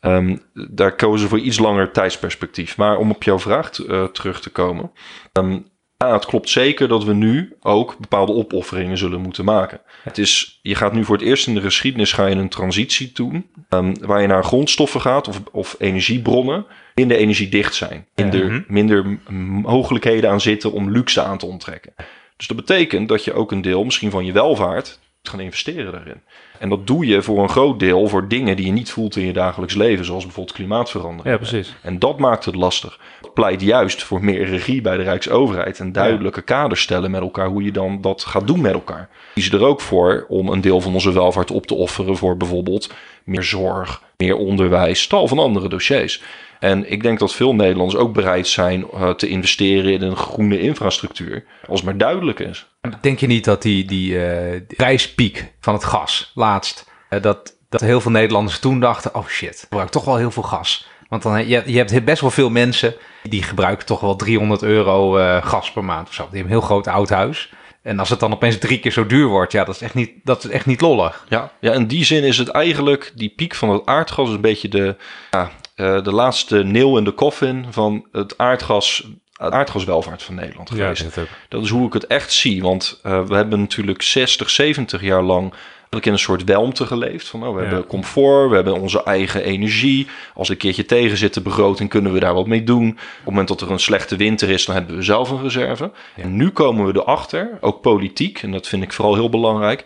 [0.00, 0.36] Ehm,
[0.70, 2.76] daar kozen ze voor iets langer tijdsperspectief.
[2.76, 4.90] Maar om op jouw vraag eh, terug te komen.
[5.32, 5.58] Ehm,
[6.04, 9.80] ja, het klopt zeker dat we nu ook bepaalde opofferingen zullen moeten maken.
[10.02, 13.10] Het is, je gaat nu voor het eerst in de geschiedenis ga je een transitie
[13.14, 13.46] doen.
[13.68, 16.66] ehm, waar je naar grondstoffen gaat of, of energiebronnen.
[16.94, 18.06] Minder energiedicht zijn.
[18.14, 18.62] Minder, Mhm.
[18.68, 19.18] minder
[19.62, 21.92] mogelijkheden aan zitten om luxe aan te onttrekken.
[22.36, 26.22] Dus dat betekent dat je ook een deel misschien van je welvaart gaan investeren daarin.
[26.58, 29.26] En dat doe je voor een groot deel voor dingen die je niet voelt in
[29.26, 31.28] je dagelijks leven, zoals bijvoorbeeld klimaatverandering.
[31.28, 31.74] Ja, precies.
[31.82, 32.98] En dat maakt het lastig.
[33.20, 37.48] Het pleit juist voor meer regie bij de Rijksoverheid en duidelijke kaders stellen met elkaar
[37.48, 39.08] hoe je dan dat gaat doen met elkaar.
[39.34, 42.94] Kiezen er ook voor om een deel van onze welvaart op te offeren voor bijvoorbeeld
[43.28, 46.22] meer zorg, meer onderwijs, tal van andere dossiers.
[46.58, 50.60] En ik denk dat veel Nederlanders ook bereid zijn eh, te investeren in een groene
[50.60, 52.66] infrastructuur, als het maar duidelijk is.
[53.00, 57.80] Denk je niet dat die, die, eh, prijspiek van het gas laatst, eh, dat, dat
[57.80, 60.88] heel veel Nederlanders toen dachten, oh shit, ik gebruik toch wel heel veel gas.
[61.08, 65.12] Want dan, je, je hebt best wel veel mensen die gebruiken toch wel 300 euro
[65.40, 66.22] gas per maand of zo.
[66.22, 67.52] Die hebben een heel groot oud huis.
[67.88, 70.10] En als het dan opeens drie keer zo duur wordt, ja, dat is echt niet,
[70.24, 71.24] dat is echt niet lollig.
[71.28, 74.40] Ja, ja, in die zin is het eigenlijk, die piek van het aardgas is een
[74.40, 74.96] beetje de,
[75.30, 80.68] ja, eh, de laatste nail in de coffin van het aardgas, het aardgaswelvaart van Nederland
[80.68, 81.02] Ja, geweest.
[81.02, 81.30] dat is het ook.
[81.48, 82.62] Dat is hoe ik het echt zie.
[82.62, 85.52] Want eh, we hebben natuurlijk 60, 70 jaar lang
[85.90, 87.28] in een soort welmte geleefd.
[87.28, 87.66] Van, oh, we Ja.
[87.66, 90.06] hebben comfort, we hebben onze eigen energie.
[90.34, 92.88] Als een keertje tegen zit de begroting, kunnen we daar wat mee doen.
[92.88, 95.90] Op het moment dat er een slechte winter is, dan hebben we zelf een reserve.
[96.16, 99.84] En nu komen we erachter, ook politiek, en dat vind ik vooral heel belangrijk.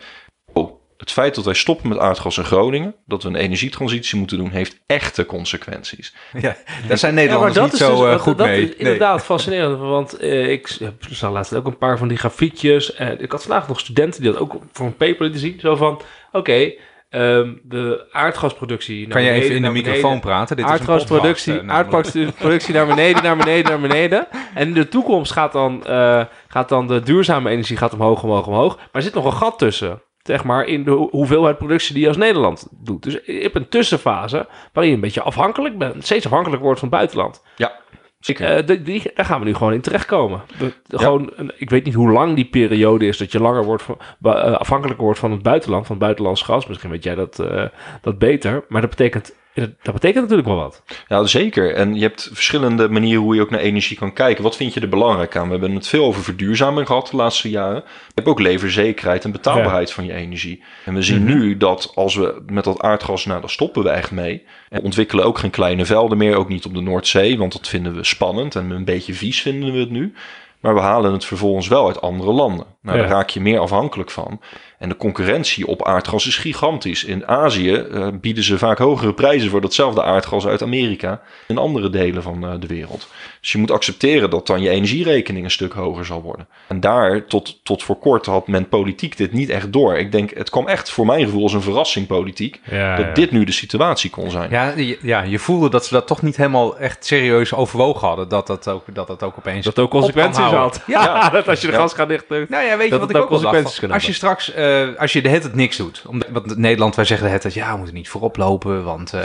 [1.03, 4.51] Het feit dat wij stoppen met aardgas in Groningen, dat we een energietransitie moeten doen,
[4.51, 6.15] heeft echte consequenties.
[6.41, 6.57] Ja,
[6.89, 8.63] daar zijn Nederlanders dat niet is zo dus- eh, dat- goed dat mee.
[8.69, 10.79] is inderdaad fascinerend, want eh, ik
[11.11, 12.95] zag laatst ook een paar van die grafiekjes.
[12.95, 15.61] En ik had vandaag nog studenten die dat ook voor een paper lieten zien.
[15.61, 16.01] Zo van,
[16.33, 16.73] oké,
[17.11, 19.01] ehm, de aardgasproductie.
[19.07, 20.57] naar Kan je beneden, even in de microfoon praten?
[20.57, 21.95] Dit is een aardgasproductie, namelijk.
[21.95, 24.27] aardgasproductie naar beneden, naar beneden, naar beneden.
[24.55, 28.47] En in de toekomst gaat dan, eh, gaat dan de duurzame energie gaat omhoog, omhoog,
[28.47, 28.77] omhoog.
[28.77, 30.03] Maar er zit nog een gat tussen.
[30.23, 33.03] Zeg maar in de ho- hoeveelheid productie die je als Nederland doet.
[33.03, 36.05] Dus je hebt een tussenfase waarin je een beetje afhankelijk bent.
[36.05, 37.43] Steeds afhankelijk wordt van het buitenland.
[37.57, 37.73] Ja,
[38.21, 38.47] zeker.
[38.57, 40.43] Eh, die, die- daar gaan we nu gewoon in terechtkomen.
[40.59, 43.83] De- de- Gewoon, ik weet niet hoe lang die periode is dat je langer wordt
[43.83, 46.67] van, eh, afhankelijk wordt van het buitenland, van het buitenlands gas.
[46.67, 47.65] Misschien weet jij dat, eh,
[48.01, 48.65] dat beter.
[48.69, 50.83] Maar dat betekent, dat betekent natuurlijk wel wat.
[51.09, 51.75] Ja, zeker.
[51.75, 54.43] En je hebt verschillende manieren hoe je ook naar energie kan kijken.
[54.43, 55.45] Wat vind je er belangrijk aan?
[55.45, 57.83] We hebben het veel over verduurzaming gehad de laatste jaren.
[57.87, 60.63] Je hebt ook leverzekerheid en betaalbaarheid van je energie.
[60.85, 64.11] En we zien nu dat als we met dat aardgas, nou daar stoppen we echt
[64.11, 64.43] mee.
[64.69, 67.39] En ontwikkelen ook geen kleine velden meer, ook niet op de Noordzee.
[67.39, 70.13] Want dat vinden we spannend en een beetje vies vinden we het nu.
[70.61, 72.67] Maar we halen het vervolgens wel uit andere landen.
[72.83, 73.03] Nou, Ja.
[73.03, 74.41] daar raak je meer afhankelijk van.
[74.83, 77.05] En de concurrentie op aardgas is gigantisch.
[77.05, 81.21] In Azië eh, bieden ze vaak hogere prijzen voor datzelfde aardgas uit Amerika.
[81.47, 83.09] In andere delen van eh, de wereld.
[83.41, 86.49] Dus je moet accepteren dat dan je energierekening een stuk hoger zal worden.
[86.67, 89.97] En daar, tot, tot voor kort, had men politiek dit niet echt door.
[89.99, 92.61] Ik denk, het kwam echt voor mijn gevoel als een verrassing politiek.
[92.71, 94.51] Ja, dat dit nu de situatie kon zijn.
[94.51, 98.29] Ja, je, ja, je voelde dat ze dat toch niet helemaal echt serieus overwogen hadden.
[98.29, 100.81] Dat dat ook, dat dat ook opeens Dat ook consequenties had.
[100.87, 101.79] Ja, dat als je de Ja.
[101.79, 102.47] gas gaat dichten.
[102.49, 103.41] Nou ja, weet je Dat wat ik ook
[103.81, 106.03] wel Als je straks, eh, als je de het niks doet.
[106.07, 109.13] Omdat, want in Nederland, wij zeggen de het ja, we moeten niet voorop lopen, want,
[109.13, 109.21] eh,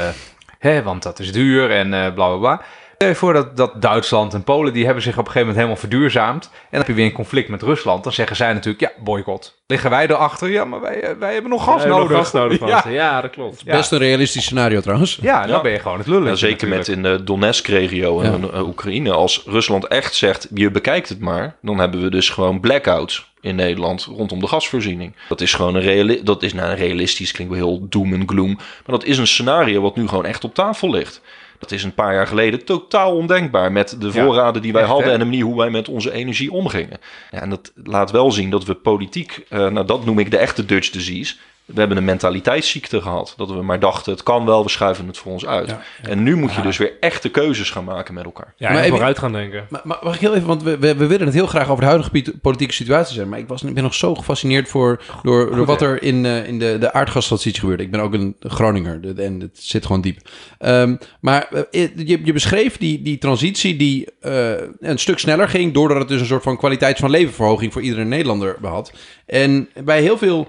[0.59, 2.61] hè, want dat is duur en eh bla bla bla.
[2.99, 5.57] Stel je voor dat, dat Duitsland en Polen, die hebben zich op een gegeven moment
[5.57, 6.43] helemaal verduurzaamd.
[6.45, 8.03] En dan heb je weer een conflict met Rusland.
[8.03, 9.57] Dan zeggen zij natuurlijk, ja, boycott.
[9.67, 10.49] Liggen wij erachter?
[10.49, 12.17] Ja, maar wij, wij hebben nog gas Ja, nog nodig.
[12.17, 12.81] gas nodig van ja.
[12.81, 12.89] ze.
[12.89, 13.61] Ja, dat klopt.
[13.65, 13.71] Ja.
[13.75, 15.19] Best een realistisch scenario trouwens.
[15.21, 15.61] Ja, dan Ja.
[15.61, 16.27] ben je gewoon het lullen.
[16.29, 18.61] Ja, zeker met in de Donetsk-regio en Ja.
[18.61, 19.11] Oekraïne.
[19.11, 23.55] Als Rusland echt zegt, je bekijkt het maar, dan hebben we dus gewoon blackouts in
[23.55, 25.13] Nederland rondom de gasvoorziening.
[25.29, 28.53] Dat is gewoon een, reali dat is nou, realistisch, klinkt wel heel doom en gloom.
[28.55, 31.21] Maar dat is een scenario wat nu gewoon echt op tafel ligt.
[31.59, 35.11] Dat is een paar jaar geleden totaal ondenkbaar met de voorraden die wij echt, hadden
[35.11, 36.99] en de manier hoe wij met onze energie omgingen.
[37.31, 40.37] Ja, en dat laat wel zien dat we politiek, eh, nou dat noem ik de
[40.37, 41.35] echte Dutch disease.
[41.67, 43.33] We hebben een mentaliteitsziekte gehad.
[43.37, 45.67] Dat we maar dachten, het kan wel, we schuiven het voor ons uit.
[45.69, 48.53] Ja, En nu moet je dus weer echte keuzes gaan maken met elkaar.
[48.57, 49.65] Ja, Maar en even- vooruit gaan denken.
[49.69, 51.83] Maar, maar mag ik heel even, want we, we, we willen het heel graag over
[51.83, 53.29] de huidige politieke situatie zijn.
[53.29, 56.47] Maar ik, was, ik ben nog zo gefascineerd voor, door, door wat er in, eh,
[56.47, 57.83] in de, de aardgastransitie gebeurde.
[57.83, 60.17] Ik ben ook een Groninger de- en het zit gewoon diep.
[60.59, 65.73] Ehm, maar eh, je, je beschreef die, die transitie die eh, een stuk sneller ging.
[65.73, 68.91] Doordat het dus een soort van kwaliteits van levenverhoging voor iedere Nederlander had.
[69.25, 70.47] En bij heel veel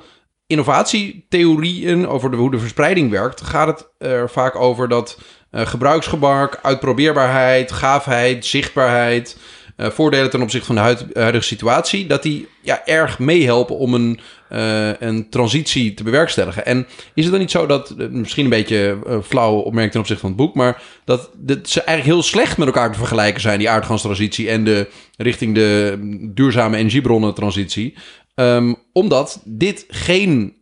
[0.49, 5.19] innovatietheorieën over de, hoe de verspreiding werkt, gaat het er vaak over dat
[5.51, 9.39] eh, gebruiksgemak, uitprobeerbaarheid, gaafheid, zichtbaarheid,
[9.77, 13.95] eh, voordelen ten opzichte van de huid- huidige situatie, dat die ja, erg meehelpen om
[13.95, 16.67] een, eh, een transitie te bewerkstelligen.
[16.67, 20.01] En is het dan niet zo dat, eh, misschien een beetje eh, flauwe opmerking ten
[20.01, 23.41] opzichte van het boek, maar dat, dat ze eigenlijk heel slecht met elkaar te vergelijken
[23.41, 25.99] zijn, die aardgastransitie en de richting de
[26.35, 27.95] duurzame energiebronnen transitie?
[28.39, 30.57] Ehm, omdat dit geen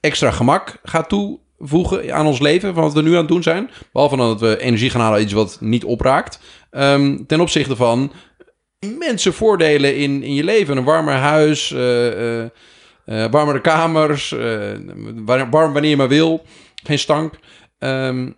[0.00, 3.70] extra gemak gaat toevoegen aan ons leven, van wat we nu aan het doen zijn.
[3.92, 6.40] Behalve dat we energie gaan halen, iets wat niet opraakt.
[6.70, 8.12] Ehm, ten opzichte van
[8.78, 10.76] immense voordelen in, in je leven.
[10.76, 12.44] Een warmer huis, eh,
[13.30, 14.34] warmere kamers,
[15.24, 16.42] warm, wanneer je maar wil.
[16.84, 17.34] Geen stank.
[17.78, 18.30] Ehm,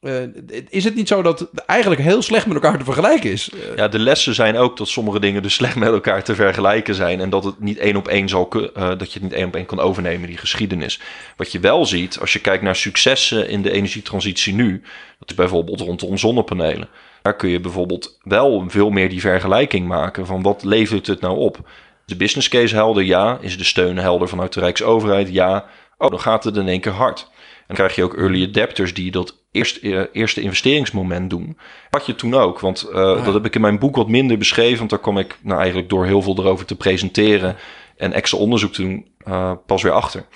[0.00, 0.22] eh,
[0.68, 3.50] is het niet zo dat het eigenlijk heel slecht met elkaar te vergelijken is?
[3.50, 6.94] Eh, Ja, de lessen zijn ook dat sommige dingen dus slecht met elkaar te vergelijken
[6.94, 7.20] zijn.
[7.20, 9.56] En dat het niet één op één zal eh, dat je het niet één op
[9.56, 11.00] één kan overnemen, die geschiedenis.
[11.36, 14.82] Wat je wel ziet, als je kijkt naar successen in de energietransitie nu,
[15.18, 16.88] dat is bijvoorbeeld rondom zonnepanelen.
[17.22, 21.36] Daar kun je bijvoorbeeld wel veel meer die vergelijking maken van wat levert het nou
[21.36, 21.56] op.
[21.56, 21.64] Is
[22.04, 23.02] de business case helder?
[23.02, 23.38] Ja.
[23.40, 25.28] Is de steun helder vanuit de Rijksoverheid?
[25.28, 25.64] Ja.
[25.98, 27.20] Oh, dan gaat het in één keer hard.
[27.30, 31.58] En dan krijg je ook early adapters die dat eerst, eh, eerste investeringsmoment doen.
[31.90, 34.78] Had je toen ook, want eh, dat heb ik in mijn boek wat minder beschreven.
[34.78, 37.56] Want daar kwam ik nou eigenlijk door heel veel erover te presenteren
[37.96, 40.26] en extra onderzoek te doen eh, pas weer achter.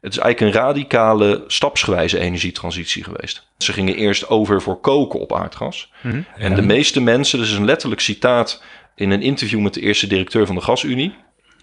[0.00, 3.46] Het is eigenlijk een radicale, stapsgewijze energietransitie geweest.
[3.58, 5.92] Ze gingen eerst over voor koken op aardgas.
[6.36, 8.62] En de meeste mensen, dus een letterlijk citaat
[8.94, 11.14] in een interview met de eerste directeur van de Gasunie.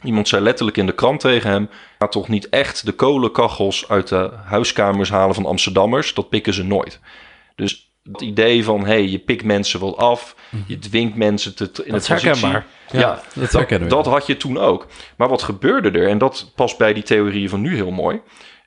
[0.04, 4.08] Iemand zei letterlijk in de krant tegen hem: Ga toch niet echt de kolenkachels uit
[4.08, 6.14] de huiskamers halen van Amsterdammers?
[6.14, 7.00] Dat pikken ze nooit.
[7.56, 10.36] Dus het idee van: hey, je pikt mensen wat af,
[10.68, 12.66] je dwingt mensen te, in Dat het is herkenbaar.
[12.92, 14.88] Ja, dat dat had je toen ook.
[15.18, 16.08] Maar wat gebeurde er?
[16.08, 18.22] En dat past bij die theorieën van nu heel mooi.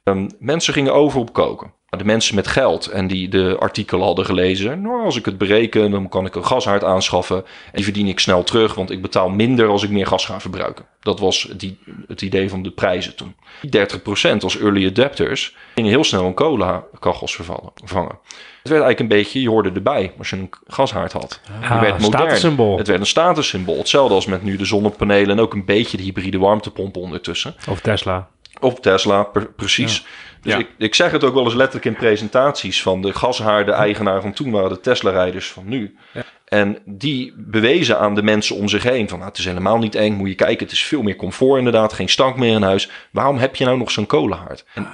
[0.04, 1.72] Ehm, mensen gingen over op koken.
[1.98, 4.82] De mensen met geld en die de artikelen hadden gelezen.
[4.82, 7.36] Nou, als ik het bereken, dan kan ik een gashaard aanschaffen.
[7.36, 10.40] En die verdien ik snel terug, want ik betaal minder als ik meer gas ga
[10.40, 10.84] verbruiken.
[11.00, 13.34] Dat was het, i- het idee van de prijzen toen.
[13.60, 18.18] Die 30% als early adapters gingen heel snel een cola-kachels vervallen- vervangen.
[18.62, 21.40] Het werd eigenlijk een beetje, je hoorde erbij als je een gashaard had.
[21.62, 22.02] Ah, werd modern.
[22.22, 22.78] statussymbool.
[22.78, 23.78] Het werd een statussymbool.
[23.78, 27.54] Hetzelfde als met nu de zonnepanelen en ook een beetje de hybride warmtepomp ondertussen.
[27.68, 28.28] Of Tesla.
[28.60, 29.22] Op Tesla,
[29.56, 30.04] precies.
[30.42, 30.58] Dus Ja.
[30.58, 34.32] Ik, ik zeg het ook wel eens letterlijk in presentaties van de gashaarde eigenaar van
[34.32, 35.96] toen waren de Tesla-rijders van nu.
[36.44, 39.94] En die bewezen aan de mensen om zich heen van nou, het is helemaal niet
[39.94, 42.90] eng, moet je kijken, het is veel meer comfort inderdaad, geen stank meer in huis.
[43.10, 44.64] Waarom heb je nou nog zo'n kolenhaard?
[44.74, 44.88] En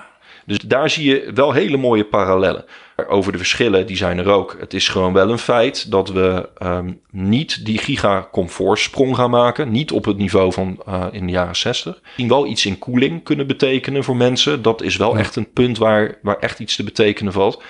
[0.47, 2.65] dus daar zie je wel hele mooie parallellen.
[3.09, 4.57] Over de verschillen, die zijn er ook.
[4.59, 9.71] Het is gewoon wel een feit dat we ehm, niet die giga-comfortsprong gaan maken.
[9.71, 11.99] Niet op het niveau van eh, in de jaren 60.
[12.03, 14.63] Misschien wel iets in koeling kunnen betekenen voor mensen.
[14.63, 17.63] Dat is wel echt een punt waar, waar echt iets te betekenen valt.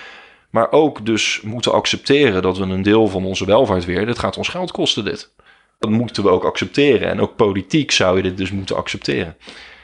[0.49, 4.05] Maar ook dus moeten accepteren dat we een deel van onze welvaart weer...
[4.05, 5.33] dit gaat ons geld kosten dit.
[5.79, 7.09] Dat moeten we ook accepteren.
[7.09, 9.35] En ook politiek zou je dit dus moeten accepteren.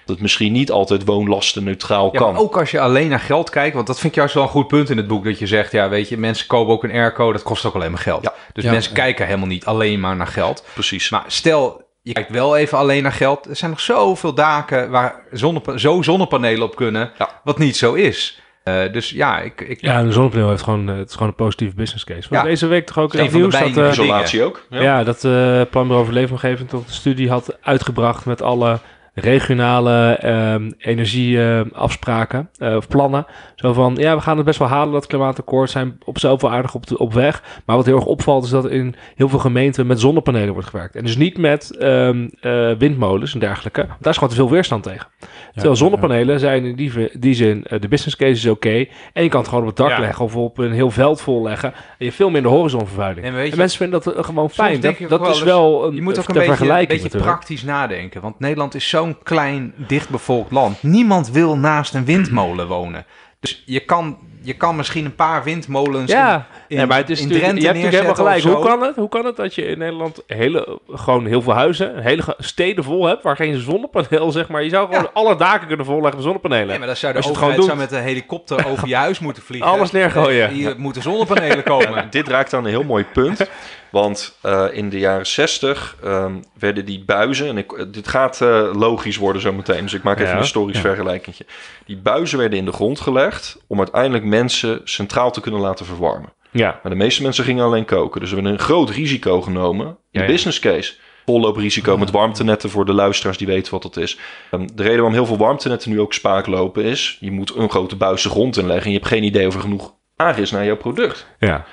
[0.05, 2.37] Dat het misschien niet altijd woonlastenneutraal Ja, kan.
[2.37, 4.67] ook als je alleen naar geld kijkt, want dat vind ik juist wel een goed
[4.67, 5.23] punt in het boek.
[5.23, 7.91] Dat je zegt, ja, weet je, mensen kopen ook een airco, dat kost ook alleen
[7.91, 8.23] maar geld.
[8.23, 8.33] Ja.
[8.53, 9.01] Dus Ja, mensen ja.
[9.01, 10.65] kijken helemaal niet alleen maar naar geld.
[10.73, 11.09] Precies.
[11.09, 13.49] Maar stel, je kijkt wel even alleen naar geld.
[13.49, 17.29] Er zijn nog zoveel daken waar zonnepa- zo zonnepanelen op kunnen, Ja.
[17.43, 18.41] wat niet zo is.
[18.63, 21.27] Eh, dus ja, ik, ik, Ja, en de zonnepaneel heeft gewoon, eh, het is gewoon
[21.27, 22.29] een positieve business case.
[22.29, 22.49] Want Ja.
[22.49, 23.91] Deze week toch ook Een in het van de nieuws dat, eh, dingen.
[23.91, 24.65] Isolatie ook.
[24.69, 24.81] Ja.
[24.81, 25.03] ja.
[25.03, 28.79] dat eh Planbureau voor Leefomgeving toch een studie had uitgebracht met alle
[29.13, 33.25] regionale ehm, energieafspraken eh, of plannen.
[33.55, 35.69] Zo van, ja, we gaan het best wel halen, dat klimaatakkoord.
[35.69, 37.43] Zijn op wel aardig op, de, op weg.
[37.65, 40.95] Maar wat heel erg opvalt is dat in heel veel gemeenten met zonnepanelen wordt gewerkt.
[40.95, 43.79] En dus niet met ehm, eh, windmolens en dergelijke.
[43.87, 45.07] Want Daar is gewoon te veel weerstand tegen.
[45.53, 48.85] Terwijl zonnepanelen zijn in die, die zin, eh, de business case is oké.
[49.13, 49.99] En je kan het gewoon op het dak Ja.
[49.99, 51.73] leggen of op een heel veld vol leggen.
[51.73, 53.25] En je hebt veel minder horizonvervuiling.
[53.25, 54.79] En en mensen vinden dat gewoon fijn.
[54.79, 57.01] denk Dat, ik dat wel is wel een, Je moet ook een beetje, een vergelijking
[57.01, 58.21] beetje praktisch nadenken.
[58.21, 60.83] Want Nederland is zo'n klein, dichtbevolkt land.
[60.83, 63.05] Niemand wil naast een windmolen wonen.
[63.39, 67.09] Dus je kan, je kan misschien een paar windmolens Ja, in, in, nee, maar het
[67.09, 68.43] is in Drenthe je hebt natuurlijk helemaal gelijk.
[68.43, 72.01] Hoe kan, het, hoe kan het dat je in Nederland hele, gewoon heel veel huizen,
[72.01, 74.63] hele steden vol hebt, waar geen zonnepaneel, zeg maar.
[74.63, 75.09] Je zou gewoon Ja.
[75.13, 76.67] alle daken kunnen volleggen met zonnepanelen.
[76.67, 78.87] Nee, maar dan zou de Als je het overheid gewoon zou met een helikopter over
[78.87, 79.69] je huis moeten vliegen.
[79.69, 80.49] Alles neergooien.
[80.49, 82.07] Hier moeten zonnepanelen komen.
[82.09, 83.39] Dit raakt aan een heel mooi punt.
[83.93, 88.41] Want eh, in de jaren 60 ehm, werden die buizen, en ik, eh, dit gaat
[88.41, 90.81] eh, logisch worden zo meteen, dus ik maak even Ja, een historisch ja.
[90.81, 91.45] vergelijkingje.
[91.85, 96.33] Die buizen werden in de grond gelegd om uiteindelijk mensen centraal te kunnen laten verwarmen.
[96.51, 98.19] Ja, Maar de meeste mensen gingen alleen koken.
[98.19, 99.97] Dus we hebben een groot risico genomen.
[100.09, 100.27] Ja, ja.
[100.27, 100.93] business case.
[101.25, 104.17] Vollooprisico met warmtenetten voor de luisteraars die weten wat dat is.
[104.51, 107.17] Ehm, De reden waarom heel veel warmtenetten nu ook spaak lopen is...
[107.19, 108.85] je moet een grote buis de grond inleggen...
[108.85, 111.27] en je hebt geen idee of er genoeg aard is naar jouw product.
[111.39, 111.65] ja,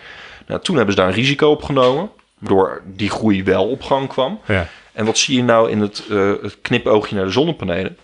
[0.50, 2.10] Nou, toen hebben ze daar een risico op genomen...
[2.38, 4.40] waardoor die groei wel op gang kwam.
[4.46, 4.66] ja.
[4.92, 7.96] En wat zie je nou in het, eh, het knipoogje naar de zonnepanelen?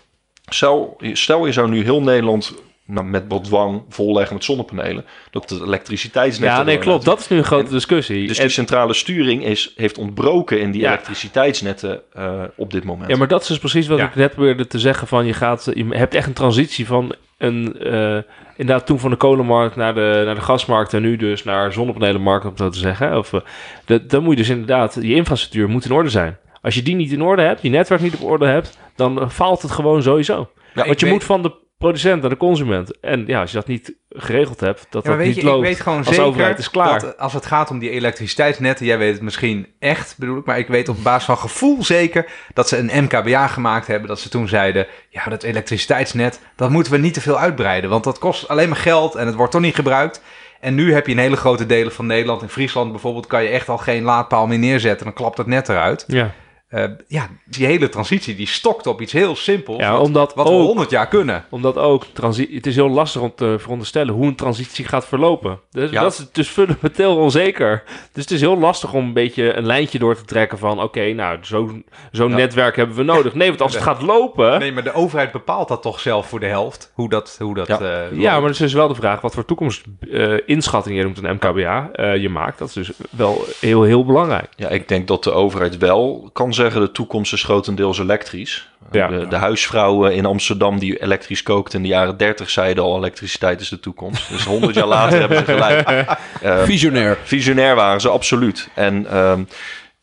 [0.45, 2.53] Stel, stel je zou nu heel Nederland
[2.85, 5.05] nou, met wat dwang volleggen met zonnepanelen...
[5.31, 6.49] dat het elektriciteitsnet...
[6.49, 7.05] Ja, nee, klopt.
[7.05, 8.27] Dat is nu een grote En- discussie.
[8.27, 10.87] dus En- die centrale sturing is, heeft ontbroken in die Ja.
[10.91, 13.09] elektriciteitsnetten eh, op dit moment.
[13.09, 14.05] Ja, maar dat is dus precies wat Ja.
[14.07, 15.07] ik net probeerde te zeggen.
[15.07, 18.17] Van je, gaat, je hebt echt een transitie van een, eh,
[18.55, 22.43] inderdaad toen van de kolenmarkt naar de, naar de gasmarkt en nu dus naar zonnepanelenmarkt,
[22.45, 23.17] om het zo te zeggen.
[23.17, 23.39] Of, eh,
[23.85, 26.37] dat, dan moet je dus inderdaad, je infrastructuur moet in orde zijn.
[26.61, 29.61] Als je die niet in orde hebt, je netwerk niet op orde hebt, dan faalt
[29.61, 30.49] het gewoon sowieso.
[30.73, 32.99] Ja, Want je weet- moet van de producent naar de consument.
[32.99, 35.57] En ja, als je dat niet geregeld hebt, dat Ja, dat weet niet je, loopt.
[35.57, 36.99] ik weet gewoon als zeker overheid is klaar.
[36.99, 40.57] dat als het gaat om die elektriciteitsnetten, jij weet het misschien echt, bedoel ik, maar
[40.57, 44.29] ik weet op basis van gevoel zeker dat ze een MKBA gemaakt hebben, dat ze
[44.29, 48.47] toen zeiden, ja, dat elektriciteitsnet, dat moeten we niet te veel uitbreiden, want dat kost
[48.47, 50.21] alleen maar geld en het wordt toch niet gebruikt.
[50.59, 53.49] En nu heb je in hele grote delen van Nederland, in Friesland bijvoorbeeld, kan je
[53.49, 56.03] echt al geen laadpaal meer neerzetten, dan klapt het net eruit.
[56.07, 56.33] ja.
[56.67, 60.47] Eh, ja, die hele transitie die stokt op iets heel simpels, Ja, wat, omdat wat
[60.47, 61.45] we ook- 100 jaar kunnen.
[61.49, 62.05] Omdat ook
[62.51, 65.59] het is heel lastig om te veronderstellen hoe een transitie gaat verlopen.
[65.71, 66.01] Dus Ja.
[66.01, 67.83] dat is dus fundamenteel onzeker.
[68.13, 70.81] Dus het is heel lastig om een beetje een lijntje door te trekken van...
[70.81, 72.35] oké, nou, zo'n zo'n Ja.
[72.35, 73.33] netwerk hebben we nodig.
[73.33, 74.59] Nee, want als het gaat lopen...
[74.59, 77.67] Nee, maar de overheid bepaalt dat toch zelf voor de helft, hoe dat, hoe dat
[77.67, 77.79] Ja.
[77.79, 81.33] eh, Ja, maar het is dus wel de vraag wat voor toekomstinschatting je noemt een
[81.35, 82.59] MKBA eh, je maakt.
[82.59, 84.49] Dat is dus wel heel, heel belangrijk.
[84.55, 86.81] Ja, ik denk dat de overheid wel kan zeggen...
[86.81, 88.69] de toekomst is grotendeels elektrisch.
[88.91, 89.07] Ja.
[89.07, 92.97] De, de huisvrouwen in Amsterdam die elektrisch kookten in de jaren 30 zeiden al...
[92.97, 94.29] elektriciteit is de toekomst.
[94.29, 95.85] Dus 100 jaar later hebben ze gelijk.
[96.41, 97.17] Eh, Visionair.
[97.23, 98.69] Visionair waren ze, absoluut.
[98.73, 99.43] En ehm,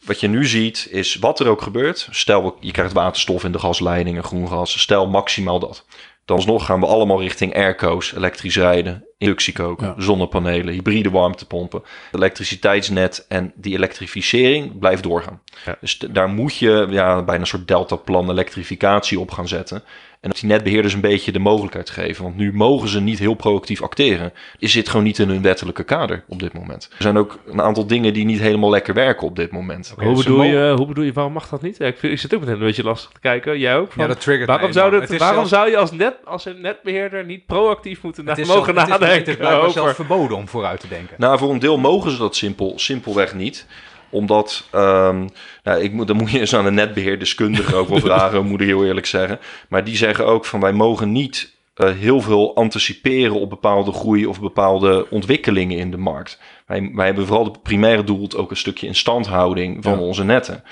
[0.05, 2.09] wat je nu ziet, is wat er ook gebeurt.
[2.11, 4.81] Stel, je krijgt waterstof in de gasleidingen, groen gas.
[4.81, 5.85] Stel maximaal dat.
[6.25, 9.95] Dan alsnog gaan we allemaal richting airco's, elektrisch rijden, inductiekoken, Ja.
[10.03, 15.41] zonnepanelen, hybride warmtepompen, elektriciteitsnet en die elektrificering blijft doorgaan.
[15.65, 15.77] Ja.
[15.81, 19.83] Dus daar moet je ja, bijna een soort deltaplan elektrificatie op gaan zetten.
[20.25, 22.23] En dat die netbeheerders een beetje de mogelijkheid geven.
[22.25, 24.33] Want nu mogen ze niet heel proactief acteren.
[24.59, 26.89] Je zit gewoon niet in hun wettelijke kader op dit moment.
[26.97, 29.95] Er zijn ook een aantal dingen die niet helemaal lekker werken op dit moment.
[29.99, 31.77] Hoe, dus bedoel je, hoe bedoel je, waarom mag dat niet?
[31.79, 33.59] Ja, ik, vind, ik zit ook meteen een beetje lastig te kijken.
[33.59, 33.89] Jij ook?
[33.89, 35.01] Ja, Van, dat triggert waarom zou, enorm.
[35.01, 38.27] dit, Het is waarom zelfs- zou je als, net, als een netbeheerder niet proactief moeten
[38.27, 39.73] Het na, is mogen zelf- het is- Het nadenken is blijkbaar over...
[39.73, 41.15] zelfs verboden om vooruit te denken.
[41.19, 43.67] Nou, voor een deel mogen ze dat simpel, simpelweg niet
[44.15, 45.27] omdat, ehm,
[45.63, 48.67] nou, ik moet, dan moet je eens aan een netbeheerdeskundige ook wel vragen, moet ik
[48.67, 49.39] heel eerlijk zeggen.
[49.69, 54.27] Maar die zeggen ook van wij mogen niet eh, heel veel anticiperen op bepaalde groei
[54.27, 56.41] of bepaalde ontwikkelingen in de markt.
[56.67, 59.99] Wij, wij hebben vooral het primaire doel ook een stukje instandhouding van Ja.
[59.99, 60.63] onze netten.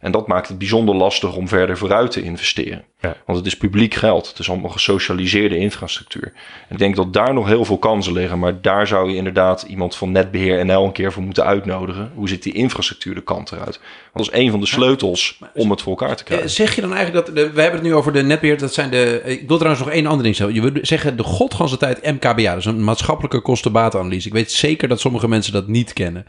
[0.00, 2.84] En dat maakt het bijzonder lastig om verder vooruit te investeren.
[3.00, 3.16] Ja.
[3.26, 4.28] Want het is publiek geld.
[4.28, 6.32] Het is allemaal gesocialiseerde infrastructuur.
[6.68, 8.38] En ik denk dat daar nog heel veel kansen liggen.
[8.38, 12.12] Maar daar zou je inderdaad iemand van Netbeheer NL een keer voor moeten uitnodigen.
[12.14, 13.80] Hoe ziet die infrastructuur de kant eruit?
[14.12, 16.50] Want dat is een van de sleutels om het voor elkaar te Eh, krijgen.
[16.50, 17.36] Zeg je dan eigenlijk dat...
[17.36, 18.58] De, we hebben het nu over de netbeheer.
[18.58, 19.22] Dat zijn de...
[19.24, 20.54] Ik wil trouwens nog één ander ding zeggen.
[20.54, 22.54] Je wil zeggen de godganse tijd MKBA.
[22.54, 24.26] Dus een maatschappelijke kostenbatenanalyse.
[24.26, 26.26] Ik weet zeker dat sommige mensen dat niet kennen.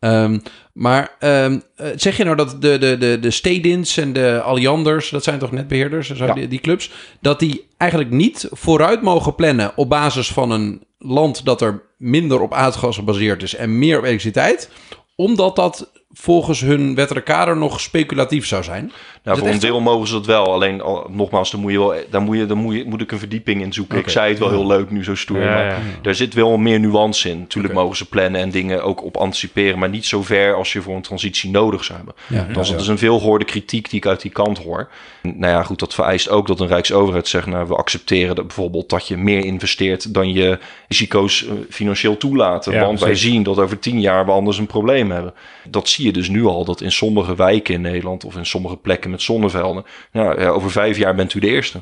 [0.00, 0.38] Ehm,
[0.72, 5.10] maar ehm, eh, zeg je nou dat de, de, de, de Stedins en de Allianders,
[5.10, 6.34] dat zijn toch netbeheerders, zo Ja.
[6.34, 6.90] die, die clubs,
[7.20, 12.40] dat die eigenlijk niet vooruit mogen plannen op basis van een land dat er minder
[12.40, 14.70] op aardgas gebaseerd is en meer op elektriciteit,
[15.14, 18.92] omdat dat volgens hun wettelijke kader nog speculatief zou zijn?
[19.24, 20.52] Nou, voor een deel mogen ze dat wel.
[20.52, 23.12] Alleen, al, nogmaals, daar moet, je wel, daar moet, je, daar moet, je, moet ik
[23.12, 23.98] een verdieping in zoeken.
[23.98, 25.40] Ik zei het wel heel leuk nu zo stoer.
[25.40, 25.78] Ja, maar ja.
[26.02, 27.46] Daar zit wel meer nuance in.
[27.46, 29.78] Tuurlijk mogen ze plannen en dingen ook op anticiperen.
[29.78, 32.14] Maar niet zo ver als je voor een transitie nodig zou hebben.
[32.26, 34.88] Ja, Dat is, een veelgehoorde kritiek die ik uit die kant hoor.
[35.22, 37.46] Nou ja, goed, dat vereist ook dat een Rijksoverheid zegt...
[37.46, 40.14] nou, we accepteren dat bijvoorbeeld dat je meer investeert...
[40.14, 40.58] dan je
[40.88, 42.80] risico's eh, financieel toelaten.
[42.80, 45.34] Want wij zien dat over tien jaar we anders een probleem hebben.
[45.68, 48.24] Dat zie je dus nu al, dat in sommige wijken in Nederland...
[48.24, 49.84] of in sommige plekken met zonnevelden...
[50.12, 51.80] Nou, ja, over vijf jaar bent u de eerste.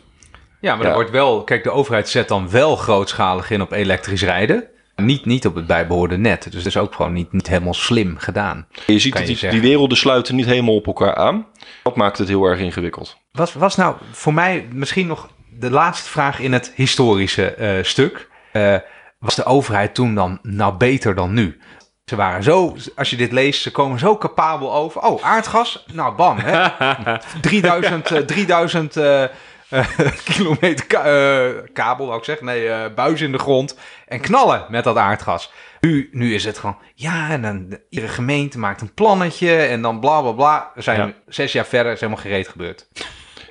[0.61, 0.89] Ja, maar Ja.
[0.89, 1.45] er wordt wel...
[1.45, 4.64] Kijk, de overheid zet dan wel grootschalig in op elektrisch rijden.
[4.97, 6.43] Niet, niet op het bijbehoorde net.
[6.43, 8.66] Dus dat is ook gewoon niet, niet helemaal slim gedaan.
[8.87, 11.47] Je ziet dat je die, die werelden sluiten niet helemaal op elkaar aan.
[11.83, 13.16] Dat maakt het heel erg ingewikkeld.
[13.33, 18.29] Was, was nou voor mij misschien nog de laatste vraag in het historische eh, stuk.
[18.53, 18.76] Eh,
[19.18, 21.59] was de overheid toen dan nou beter dan nu?
[22.09, 25.01] Ze waren zo, als je dit leest, ze komen zo capabel over.
[25.03, 25.85] Oh, aardgas?
[25.93, 26.39] Nou, bam.
[26.39, 26.69] Hè?
[27.41, 29.31] 3000, eh, 3000 eh, eh,
[30.25, 32.47] kilometer ka- eh, kabel, wou ik zeggen.
[32.47, 33.77] Nee, eh, buis in de grond.
[34.07, 35.53] En knallen met dat aardgas.
[35.81, 39.57] Nu, nu is het gewoon, ja, en dan de- iedere gemeente maakt een plannetje.
[39.57, 40.71] En dan bla bla bla.
[40.75, 41.13] We zijn Ja.
[41.27, 42.89] zes jaar verder, is helemaal gereed gebeurd.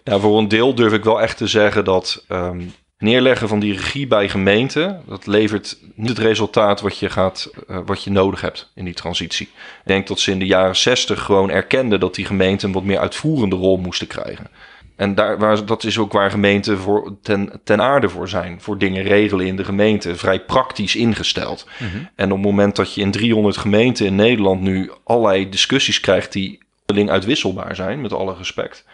[0.03, 2.62] Ja, voor een deel durf ik wel echt te zeggen dat ehm,
[2.98, 7.80] neerleggen van die regie bij gemeenten, dat levert niet het resultaat wat je, gaat, eh,
[7.86, 9.48] wat je nodig hebt in die transitie.
[9.56, 12.84] Ik denk dat ze in de jaren 60 gewoon erkenden dat die gemeenten een wat
[12.84, 14.48] meer uitvoerende rol moesten krijgen.
[14.95, 18.62] En daar, waar, dat is ook waar gemeenten voor, ten, ten aarde voor zijn.
[18.62, 20.16] Voor dingen regelen in de gemeente.
[20.16, 21.68] Vrij praktisch ingesteld.
[22.16, 26.32] En op het moment dat je in 300 gemeenten in Nederland nu allerlei discussies krijgt
[26.32, 28.86] die uitwisselbaar zijn, met alle respect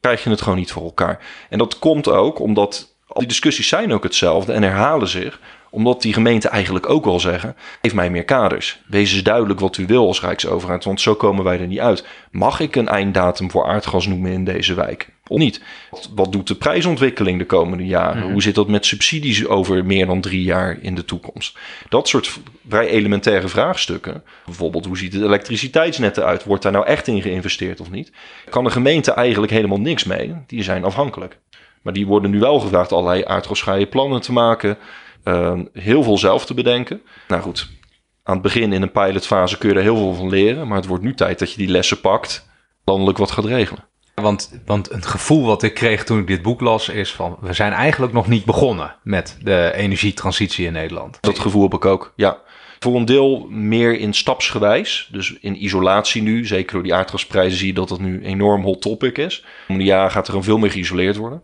[0.00, 1.18] krijg je het gewoon niet voor elkaar.
[1.48, 5.40] En dat komt ook omdat al die discussies zijn ook hetzelfde en herhalen zich.
[5.70, 8.80] Omdat die gemeenten eigenlijk ook wel zeggen: geef mij meer kaders.
[8.86, 12.06] Wees eens duidelijk wat u wil als Rijksoverheid, want zo komen wij er niet uit.
[12.30, 15.08] Mag ik een einddatum voor aardgas noemen in deze wijk?
[15.26, 15.62] Of niet?
[15.90, 18.32] Wat, wat doet de prijsontwikkeling de komende jaren?
[18.32, 21.58] Hoe zit dat met subsidies over meer dan drie jaar in de toekomst?
[21.88, 22.38] Dat soort
[22.68, 24.22] vrij elementaire vraagstukken.
[24.44, 26.44] Bijvoorbeeld, hoe ziet het elektriciteitsnet eruit?
[26.44, 28.12] Wordt daar nou echt in geïnvesteerd of niet?
[28.50, 30.34] Kan de gemeente eigenlijk helemaal niks mee.
[30.46, 31.38] Die zijn afhankelijk.
[31.82, 34.78] Maar die worden nu wel gevraagd allerlei aardgasvrije plannen te maken.
[35.24, 37.02] eh, heel veel zelf te bedenken.
[37.28, 37.70] Nou goed,
[38.22, 40.68] aan het begin in een pilotfase kun je er heel veel van leren.
[40.68, 42.50] Maar het wordt nu tijd dat je die lessen pakt.
[42.84, 43.84] Landelijk wat gaat regelen.
[44.14, 47.36] Want, want een gevoel wat ik kreeg toen ik dit boek las is van...
[47.40, 51.18] we zijn eigenlijk nog niet begonnen met de energietransitie in Nederland.
[51.20, 52.40] Dat gevoel heb ik ook, ja.
[52.78, 55.08] Voor een deel meer in stapsgewijs.
[55.12, 56.46] Dus in isolatie nu.
[56.46, 59.40] Zeker door die aardgasprijzen zie je dat dat nu een enorm hot topic is.
[59.40, 61.42] De komende jaren gaat er een veel meer geïsoleerd worden.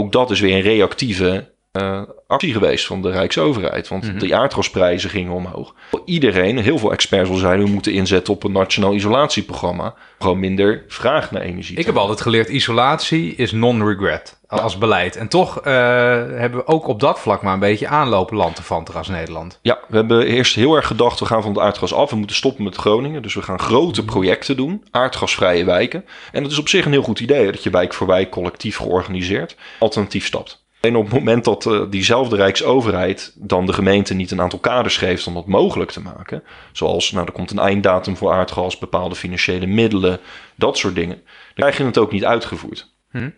[0.00, 3.88] Ook dat is weer een reactieve eh, actie geweest van de Rijksoverheid.
[3.88, 5.74] Want die aardgasprijzen gingen omhoog.
[6.04, 7.64] Iedereen, heel veel experts al zeiden...
[7.64, 9.94] we moeten inzetten op een nationaal isolatieprogramma.
[10.18, 11.78] Gewoon minder vraag naar energie.
[11.78, 15.16] Ik heb altijd geleerd, isolatie is non-regret als beleid.
[15.16, 15.72] En toch eh,
[16.14, 19.58] hebben we ook op dat vlak maar een beetje aanlopen lanterfanter als Nederland.
[19.62, 22.10] Ja, we hebben eerst heel erg gedacht, we gaan van het aardgas af.
[22.10, 23.22] We moeten stoppen met Groningen.
[23.22, 24.84] Dus we gaan grote projecten doen.
[24.90, 26.04] Aardgasvrije wijken.
[26.32, 27.52] En dat is op zich een heel goed idee.
[27.52, 30.66] Dat je wijk voor wijk collectief georganiseerd alternatief stapt.
[30.80, 34.96] En op het moment dat uh, diezelfde Rijksoverheid dan de gemeente niet een aantal kaders
[34.96, 39.14] geeft om dat mogelijk te maken, zoals nou, er komt een einddatum voor aardgas, bepaalde
[39.14, 40.20] financiële middelen,
[40.54, 42.94] dat soort dingen, dan krijg je het ook niet uitgevoerd.
[43.10, 43.30] Hm.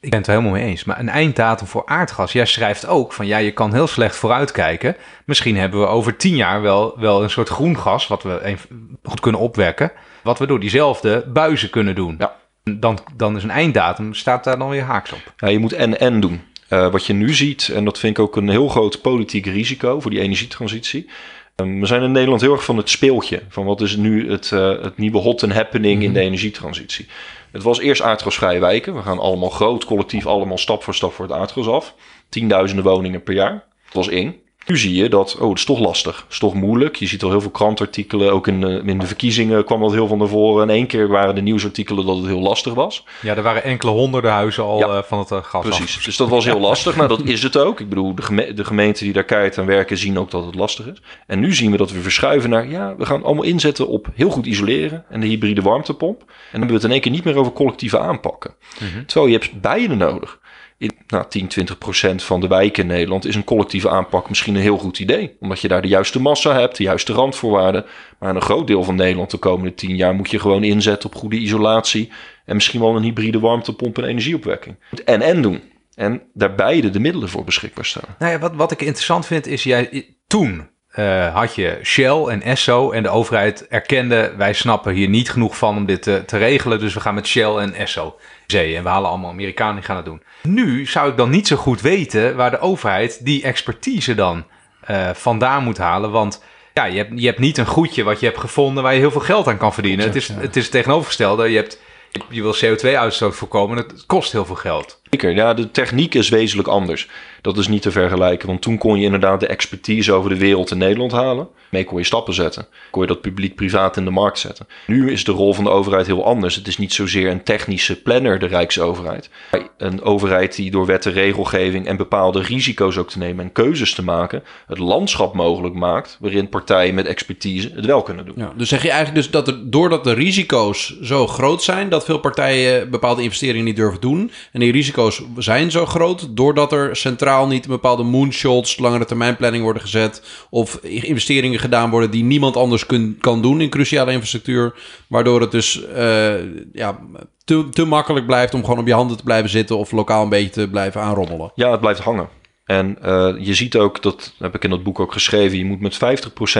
[0.00, 0.84] Ik ben het er helemaal mee eens.
[0.84, 2.32] Maar een einddatum voor aardgas.
[2.32, 4.96] Jij schrijft ook van ja, je kan heel slecht vooruitkijken.
[5.24, 8.06] Misschien hebben we over tien jaar wel, wel een soort groen gas.
[8.06, 8.56] wat we
[9.02, 9.92] goed kunnen opwekken.
[10.22, 12.14] Wat we door diezelfde buizen kunnen doen.
[12.18, 12.36] Ja.
[12.62, 15.34] Dan, dan is een einddatum, staat daar dan weer haaks op.
[15.36, 16.40] Ja, je moet en-en doen.
[16.68, 20.00] Uh, wat je nu ziet, en dat vind ik ook een heel groot politiek risico
[20.00, 21.10] voor die energietransitie.
[21.56, 23.42] Um, we zijn in Nederland heel erg van het speeltje.
[23.48, 26.08] Van wat is nu het, uh, het nieuwe hot and happening mm -hmm.
[26.08, 27.06] in de energietransitie.
[27.52, 28.94] Het was eerst aardgasvrije wijken.
[28.94, 31.94] We gaan allemaal groot, collectief, allemaal stap voor stap voor het aardgas af.
[32.28, 33.64] Tienduizenden woningen per jaar.
[33.84, 34.36] Dat was één.
[34.66, 36.16] Nu zie je dat, oh, het is toch lastig.
[36.16, 36.96] Het is toch moeilijk.
[36.96, 38.32] Je ziet al heel veel krantartikelen.
[38.32, 40.62] Ook in, de, in de verkiezingen kwam dat heel van naar voren.
[40.68, 43.04] En één keer waren de nieuwsartikelen dat het heel lastig was.
[43.22, 46.04] Ja, er waren enkele honderden huizen al ja, uh, van het uh, gas Precies, af.
[46.04, 46.96] dus dat was heel lastig.
[46.96, 47.80] nou, dat is het ook.
[47.80, 50.54] Ik bedoel, de, geme de gemeenten die daar keihard aan werken zien ook dat het
[50.54, 51.02] lastig is.
[51.26, 54.30] En nu zien we dat we verschuiven naar, ja, we gaan allemaal inzetten op heel
[54.30, 55.04] goed isoleren.
[55.08, 56.20] En de hybride warmtepomp.
[56.20, 58.54] En dan hebben we het in één keer niet meer over collectieve aanpakken.
[58.80, 59.06] Mm -hmm.
[59.06, 60.38] Terwijl je hebt beide nodig
[60.80, 64.54] in nou, 10, 20 procent van de wijken in Nederland is een collectieve aanpak misschien
[64.54, 65.36] een heel goed idee.
[65.40, 67.84] Omdat je daar de juiste massa hebt, de juiste randvoorwaarden.
[68.18, 71.16] Maar een groot deel van Nederland de komende 10 jaar moet je gewoon inzetten op
[71.16, 72.12] goede isolatie.
[72.44, 74.76] En misschien wel een hybride warmtepomp en energieopwekking.
[75.04, 75.60] En en doen.
[75.94, 78.16] En daar beide de middelen voor beschikbaar staan.
[78.18, 82.42] Nou ja, wat, wat ik interessant vind is, jij, toen uh, had je Shell en
[82.42, 86.38] Esso en de overheid erkende, wij snappen hier niet genoeg van om dit te, te
[86.38, 89.84] regelen, dus we gaan met Shell en Esso zee en we halen allemaal Amerikanen die
[89.84, 90.22] gaan het doen.
[90.42, 94.44] Nu zou ik dan niet zo goed weten waar de overheid die expertise dan
[94.90, 96.42] uh, vandaan moet halen, want
[96.74, 99.10] ja, je hebt, je hebt niet een goedje wat je hebt gevonden waar je heel
[99.10, 100.06] veel geld aan kan verdienen.
[100.06, 101.48] het, is, het is het tegenovergestelde.
[101.48, 101.80] Je, hebt,
[102.28, 105.00] je wil CO2-uitstoot voorkomen, het kost heel veel geld.
[105.10, 107.08] Zeker, ja, de techniek is wezenlijk anders.
[107.40, 110.70] Dat is niet te vergelijken, want toen kon je inderdaad de expertise over de wereld
[110.70, 111.48] in Nederland halen.
[111.70, 112.66] Mee kon je stappen zetten.
[112.90, 114.66] Kon je dat publiek-privaat in de markt zetten.
[114.86, 116.54] Nu is de rol van de overheid heel anders.
[116.54, 119.30] Het is niet zozeer een technische planner, de Rijksoverheid.
[119.76, 123.94] Een overheid die door wet en regelgeving en bepaalde risico's ook te nemen en keuzes
[123.94, 128.34] te maken, het landschap mogelijk maakt waarin partijen met expertise het wel kunnen doen.
[128.36, 132.04] Ja, dus zeg je eigenlijk dus dat er, doordat de risico's zo groot zijn, dat
[132.04, 134.30] veel partijen bepaalde investeringen niet durven doen.
[134.52, 139.36] En die risico's zijn zo groot doordat er centraal niet een bepaalde moonshots, langere termijn
[139.36, 144.12] planning worden gezet of investeringen gedaan worden die niemand anders kun, kan doen in cruciale
[144.12, 144.74] infrastructuur.
[145.08, 146.34] Waardoor het dus uh,
[146.72, 146.98] ja,
[147.44, 150.28] te, te makkelijk blijft om gewoon op je handen te blijven zitten of lokaal een
[150.28, 151.52] beetje te blijven aanrommelen.
[151.54, 152.28] Ja, het blijft hangen.
[152.70, 155.80] En uh, je ziet ook, dat heb ik in dat boek ook geschreven, je moet
[155.80, 155.98] met 50%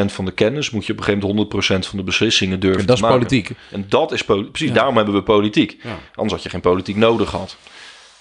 [0.07, 1.55] van de kennis, moet je op een gegeven moment
[1.85, 3.27] 100% van de beslissingen durven en dat te is maken.
[3.27, 3.51] politiek.
[3.71, 4.53] En dat is politiek.
[4.53, 4.75] Precies, ja.
[4.75, 5.77] daarom hebben we politiek.
[5.83, 5.99] Ja.
[6.15, 7.57] Anders had je geen politiek nodig gehad.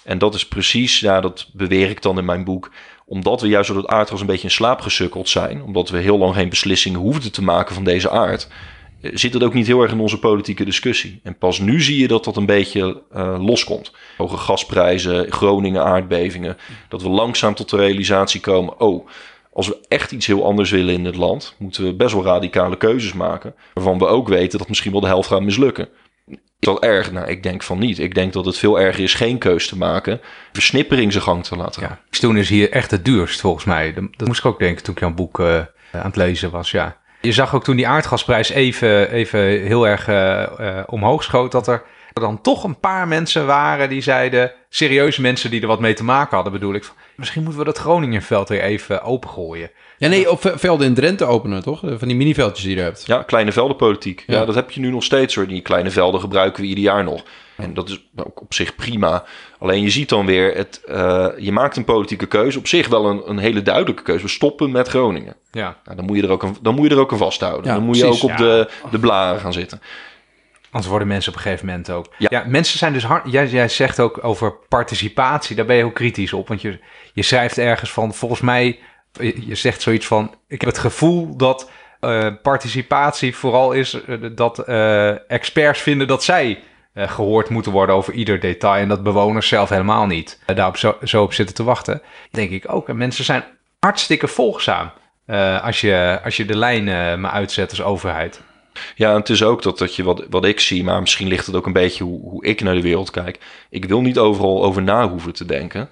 [0.03, 2.71] En dat is precies, ja, dat beweer ik dan in mijn boek,
[3.05, 6.17] omdat we juist door het aardgas een beetje in slaap gesukkeld zijn, omdat we heel
[6.17, 8.47] lang geen beslissingen hoefden te maken van deze aard,
[9.01, 11.19] zit het ook niet heel erg in onze politieke discussie.
[11.23, 13.91] En pas nu zie je dat dat een beetje uh, loskomt.
[14.17, 16.57] Hoge gasprijzen, Groningen aardbevingen,
[16.89, 19.07] dat we langzaam tot de realisatie komen, oh,
[19.53, 22.77] als we echt iets heel anders willen in het land, moeten we best wel radicale
[22.77, 25.87] keuzes maken, waarvan we ook weten dat misschien wel de helft gaat mislukken.
[26.29, 27.11] Is dat erg?
[27.11, 27.99] Nou, ik denk van niet.
[27.99, 30.21] Ik denk dat het veel erger is geen keus te maken,
[30.51, 31.99] versnippering zijn gang te laten gaan.
[32.09, 33.93] Ja, toen is hier echt het duurst volgens mij.
[33.93, 35.55] Dat moest ik ook denken toen ik jouw boek uh,
[35.91, 36.97] aan het lezen was, ja.
[37.21, 41.67] Je zag ook toen die aardgasprijs even, even heel erg uh, uh, omhoog schoot, dat
[41.67, 41.83] er
[42.19, 46.03] dan toch een paar mensen waren die zeiden, serieuze mensen die er wat mee te
[46.03, 46.91] maken hadden, bedoel ik.
[47.15, 49.71] Misschien moeten we dat Groningenveld weer even opengooien.
[49.97, 51.79] Ja, nee, of velden in Drenthe openen, toch?
[51.79, 53.03] Van die miniveldjes die je hebt.
[53.05, 54.23] Ja, kleine veldenpolitiek.
[54.27, 54.39] Ja.
[54.39, 55.47] ja, dat heb je nu nog steeds hoor.
[55.47, 57.23] Die kleine velden gebruiken we ieder jaar nog.
[57.55, 59.23] En dat is ook op zich prima.
[59.59, 62.57] Alleen je ziet dan weer, het, uh, je maakt een politieke keuze.
[62.57, 64.23] Op zich wel een, een hele duidelijke keuze.
[64.23, 65.35] We stoppen met Groningen.
[65.51, 65.77] Ja.
[65.83, 67.65] Nou, dan, moet je er ook een, dan moet je er ook een vasthouden.
[67.65, 68.45] Ja, dan moet precies, je ook op ja.
[68.45, 69.81] de, de blaren gaan zitten.
[70.71, 72.13] Anders worden mensen op een gegeven moment ook.
[72.17, 73.31] Ja, ja mensen zijn dus hard.
[73.31, 75.55] Jij, jij zegt ook over participatie.
[75.55, 76.47] Daar ben je ook kritisch op.
[76.47, 76.79] Want je,
[77.13, 78.13] je schrijft ergens van.
[78.13, 78.79] Volgens mij.
[79.19, 80.35] Je zegt zoiets van.
[80.47, 86.23] Ik heb het gevoel dat uh, participatie vooral is uh, dat uh, experts vinden dat
[86.23, 86.63] zij
[86.95, 88.81] gehoord moeten worden over ieder detail.
[88.81, 92.01] En dat bewoners zelf helemaal niet daarop zo, zo op zitten te wachten.
[92.31, 92.89] Denk ik ook.
[92.89, 93.43] En mensen zijn
[93.79, 94.91] hartstikke volgzaam.
[95.61, 98.41] als, je, als je de lijnen maar uitzet als overheid.
[98.95, 101.45] Ja, en het is ook dat, dat je wat, wat ik zie, maar misschien ligt
[101.45, 103.39] het ook een beetje hoe, hoe ik naar de wereld kijk.
[103.69, 105.89] Ik wil niet overal over na hoeven te denken.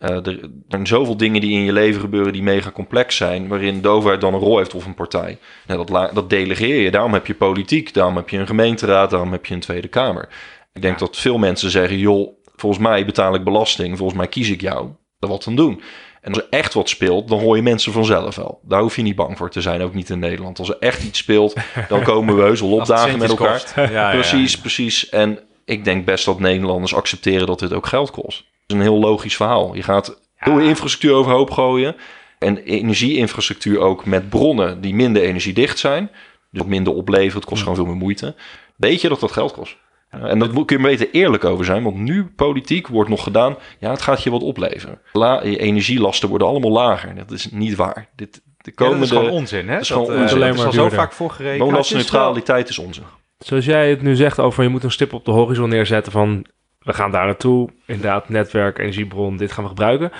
[0.00, 3.48] Uh, er, er, zijn zoveel dingen die in je leven gebeuren die mega complex zijn,
[3.48, 5.38] waarin de overheid dan een rol heeft of een partij.
[5.66, 6.90] Nou, dat, dat delegeer je.
[6.90, 10.28] Daarom heb je politiek, daarom heb je een gemeenteraad, daarom heb je een Tweede Kamer.
[10.72, 11.06] Ik denk ja.
[11.06, 14.88] dat veel mensen zeggen, joh, volgens mij betaal ik belasting, volgens mij kies ik jou.
[15.18, 15.82] wat aan doen.
[16.20, 18.60] En als er echt wat speelt, dan hoor je mensen vanzelf wel.
[18.62, 20.58] Daar hoef je niet bang voor te zijn, ook niet in Nederland.
[20.58, 21.56] Als er echt iets speelt,
[21.88, 23.48] dan komen we heus opdagen met elkaar.
[23.76, 24.10] Ja, ja, ja.
[24.10, 25.08] Precies, precies.
[25.08, 28.38] En ik denk best dat Nederlanders accepteren dat dit ook geld kost.
[28.38, 29.74] Het is een heel logisch verhaal.
[29.74, 31.96] Je gaat heel je infrastructuur overhoop gooien.
[32.38, 36.10] En energieinfrastructuur ook met bronnen die minder energiedicht zijn.
[36.50, 38.34] Dus wat minder oplevert, het kost gewoon veel meer moeite.
[38.76, 39.76] Weet je dat dat geld kost?
[40.10, 41.82] En daar kun je beter eerlijk over zijn.
[41.82, 43.56] Want nu politiek wordt nog gedaan.
[43.78, 45.00] Ja, het gaat je wat opleveren.
[45.12, 47.14] La, je energielasten worden allemaal lager.
[47.14, 48.08] Dat is niet waar.
[48.16, 49.78] Dit, de Ja, dat komende is gewoon onzin, hè?
[49.80, 50.26] is Dat, gewoon eh, onzin.
[50.26, 51.62] dat Alleen is al maar zo vaak voorgerekend.
[51.62, 53.04] woonlastneutraliteit is onzin.
[53.38, 56.46] Zoals jij het nu zegt over je moet een stip op de horizon neerzetten van
[56.80, 57.68] we gaan daar naartoe.
[57.86, 60.10] Inderdaad, netwerk, energiebron, dit gaan we gebruiken.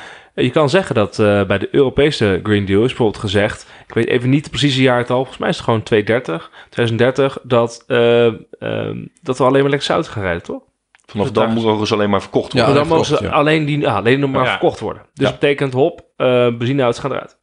[0.42, 4.06] Je kan zeggen dat eh, bij de Europese Green Deal is bijvoorbeeld gezegd, ik weet
[4.06, 8.26] even niet het precieze jaartal, volgens mij is het gewoon 2030, 2030, dat, eh,
[8.58, 10.62] ehm, dat we alleen maar lekker zout gaan rijden, toch?
[11.06, 12.74] Vanaf Dus dan mogen ze alleen maar verkocht Ja, worden.
[12.74, 13.30] Maar dan mogen ze ja.
[13.30, 14.50] alleen, die, ja, alleen nog maar Ja.
[14.50, 15.02] verkocht worden.
[15.14, 15.30] Dus Ja.
[15.30, 16.26] dat betekent, hop, eh
[16.56, 17.38] benzineauto's gaan eruit.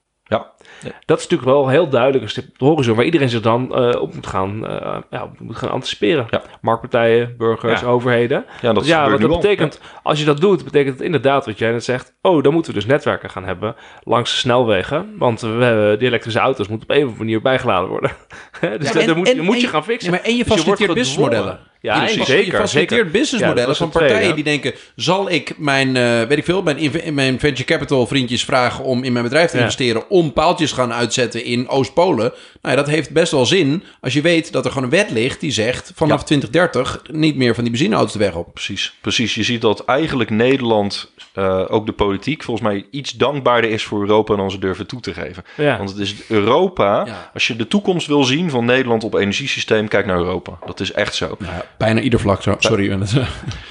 [0.83, 0.91] Ja.
[1.05, 2.95] Dat is natuurlijk wel heel duidelijk een stip op de horizon...
[2.95, 6.27] waar iedereen zich dan eh, op moet gaan, eh, ja, op moet gaan anticiperen.
[6.29, 6.41] Ja.
[6.61, 7.87] Marktpartijen, burgers, Ja.
[7.87, 8.45] overheden.
[8.61, 11.71] Ja, dat Dus ja, wat betekent, als je dat doet, betekent het inderdaad wat jij
[11.71, 12.13] net zegt.
[12.21, 15.15] Oh, dan moeten we dus netwerken gaan hebben langs de snelwegen.
[15.17, 18.11] Want we hebben, die elektrische auto's moeten op een of andere manier bijgeladen worden.
[18.61, 20.11] dus Ja, dat, en- moet, en- moet en je je- gaan fixen.
[20.11, 21.59] Ja, maar en je Dus faciliteert businessmodellen.
[21.81, 24.73] Ja, je, zeker, je faciliteert businessmodellen Ja, van partijen die denken...
[24.95, 28.83] zal ik mijn, eh, weet ik veel, mijn, mijn venture capital vriendjes vragen...
[28.83, 29.61] om in mijn bedrijf te Ja.
[29.61, 30.09] investeren...
[30.09, 32.31] om paaltjes gaan uitzetten in Oost-Polen?
[32.61, 35.11] Nou ja, dat heeft best wel zin als je weet dat er gewoon een wet
[35.11, 35.39] ligt...
[35.39, 38.53] die zegt vanaf 2030 niet meer van die benzineauto's de weg op.
[38.53, 39.35] Precies, precies.
[39.35, 44.01] Je ziet dat eigenlijk Nederland, eh, ook de politiek, volgens mij iets dankbaarder is voor
[44.01, 45.43] Europa dan ze durven toe te geven.
[45.57, 45.77] Ja.
[45.77, 47.29] Want het is Europa, Ja.
[47.33, 50.57] als je de toekomst wil zien van Nederland op energiesysteem, kijk naar Europa.
[50.65, 51.37] Dat is echt zo.
[51.77, 52.55] Bijna ieder vlak zo.
[52.59, 52.97] Sorry.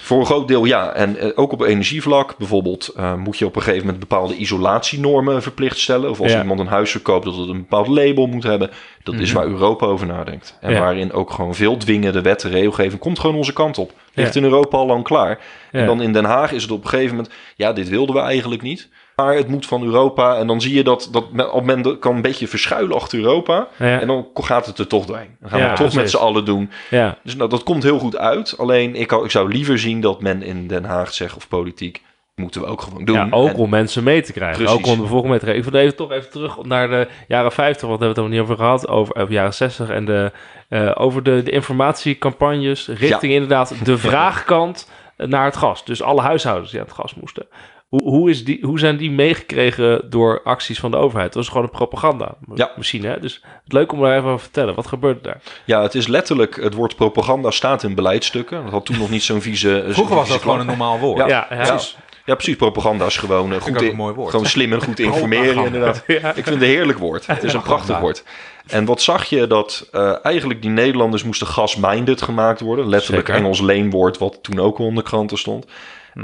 [0.02, 0.92] Voor een groot deel ja.
[0.92, 5.42] En eh, ook op energievlak, bijvoorbeeld, eh, moet je op een gegeven moment bepaalde isolatienormen
[5.42, 6.10] verplicht stellen.
[6.10, 6.40] Of als Ja.
[6.40, 8.70] iemand een huis verkoopt, dat het een bepaald label moet hebben.
[9.02, 10.56] Dat is waar Europa over nadenkt.
[10.60, 10.80] En Ja.
[10.80, 13.92] waarin ook gewoon veel dwingende wetten, regelgeving, komt gewoon onze kant op.
[14.14, 14.40] Ligt Ja.
[14.40, 15.38] in Europa al lang klaar.
[15.70, 18.20] En dan in Den Haag is het op een gegeven moment, ja, dit wilden we
[18.20, 18.88] eigenlijk niet.
[19.16, 20.36] Maar het moet van Europa.
[20.36, 23.68] En dan zie je dat, dat men, op men kan een beetje verschuilen achter Europa.
[23.78, 24.00] Ja.
[24.00, 25.36] En dan gaat het er toch doorheen.
[25.40, 26.70] Dan gaan we het toch met z'n allen doen.
[26.90, 27.18] ja.
[27.22, 28.54] Dus nou, dat komt heel goed uit.
[28.58, 32.02] Alleen ik, ik zou liever zien dat men in Den Haag zegt of politiek
[32.34, 33.16] moeten we ook gewoon doen.
[33.16, 34.64] Ja, ook En- om mensen mee te krijgen.
[34.64, 34.78] Precies.
[34.78, 35.64] Ook om de volgende mee te krijgen.
[35.64, 38.40] Ik wil even toch even terug naar de jaren 50, want daar hebben we het
[38.40, 38.88] nog niet over gehad.
[38.88, 40.32] Over, over jaren 60 en de,
[40.68, 45.84] eh, over de, de informatiecampagnes richting inderdaad de vraagkant naar het gas.
[45.84, 47.46] Dus alle huishoudens die aan het gas moesten.
[47.88, 51.32] Hoe, hoe, is die, hoe zijn die meegekregen door acties van de overheid?
[51.32, 52.70] Dat was gewoon een propaganda Ja.
[52.76, 53.08] machine.
[53.08, 53.20] Hè?
[53.20, 54.74] Dus het leuk om daar even over te vertellen.
[54.74, 55.40] Wat gebeurt daar?
[55.64, 58.62] ja, het is letterlijk, het woord propaganda staat in beleidsstukken.
[58.62, 59.84] Dat had toen nog niet zo'n vieze...
[59.88, 61.18] Vroeger was vieze dat gewoon een normaal woord.
[61.18, 61.26] Ja.
[61.26, 61.64] Ja, ja.
[61.66, 61.96] Precies.
[62.24, 62.56] Ja, precies.
[62.56, 64.30] Propaganda is gewoon eh, goed ook in- een mooi woord.
[64.30, 65.96] Gewoon slim en goed informeren, inderdaad.
[66.06, 67.26] Ik vind het een heerlijk woord.
[67.26, 68.24] Het is een prachtig woord.
[68.66, 72.88] En wat zag je dat eh, eigenlijk die Nederlanders moesten gas-minded gemaakt worden.
[72.88, 73.42] Letterlijk Zeker.
[73.42, 75.66] Engels leenwoord, wat toen ook al in de kranten stond.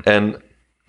[0.02, 0.40] En dat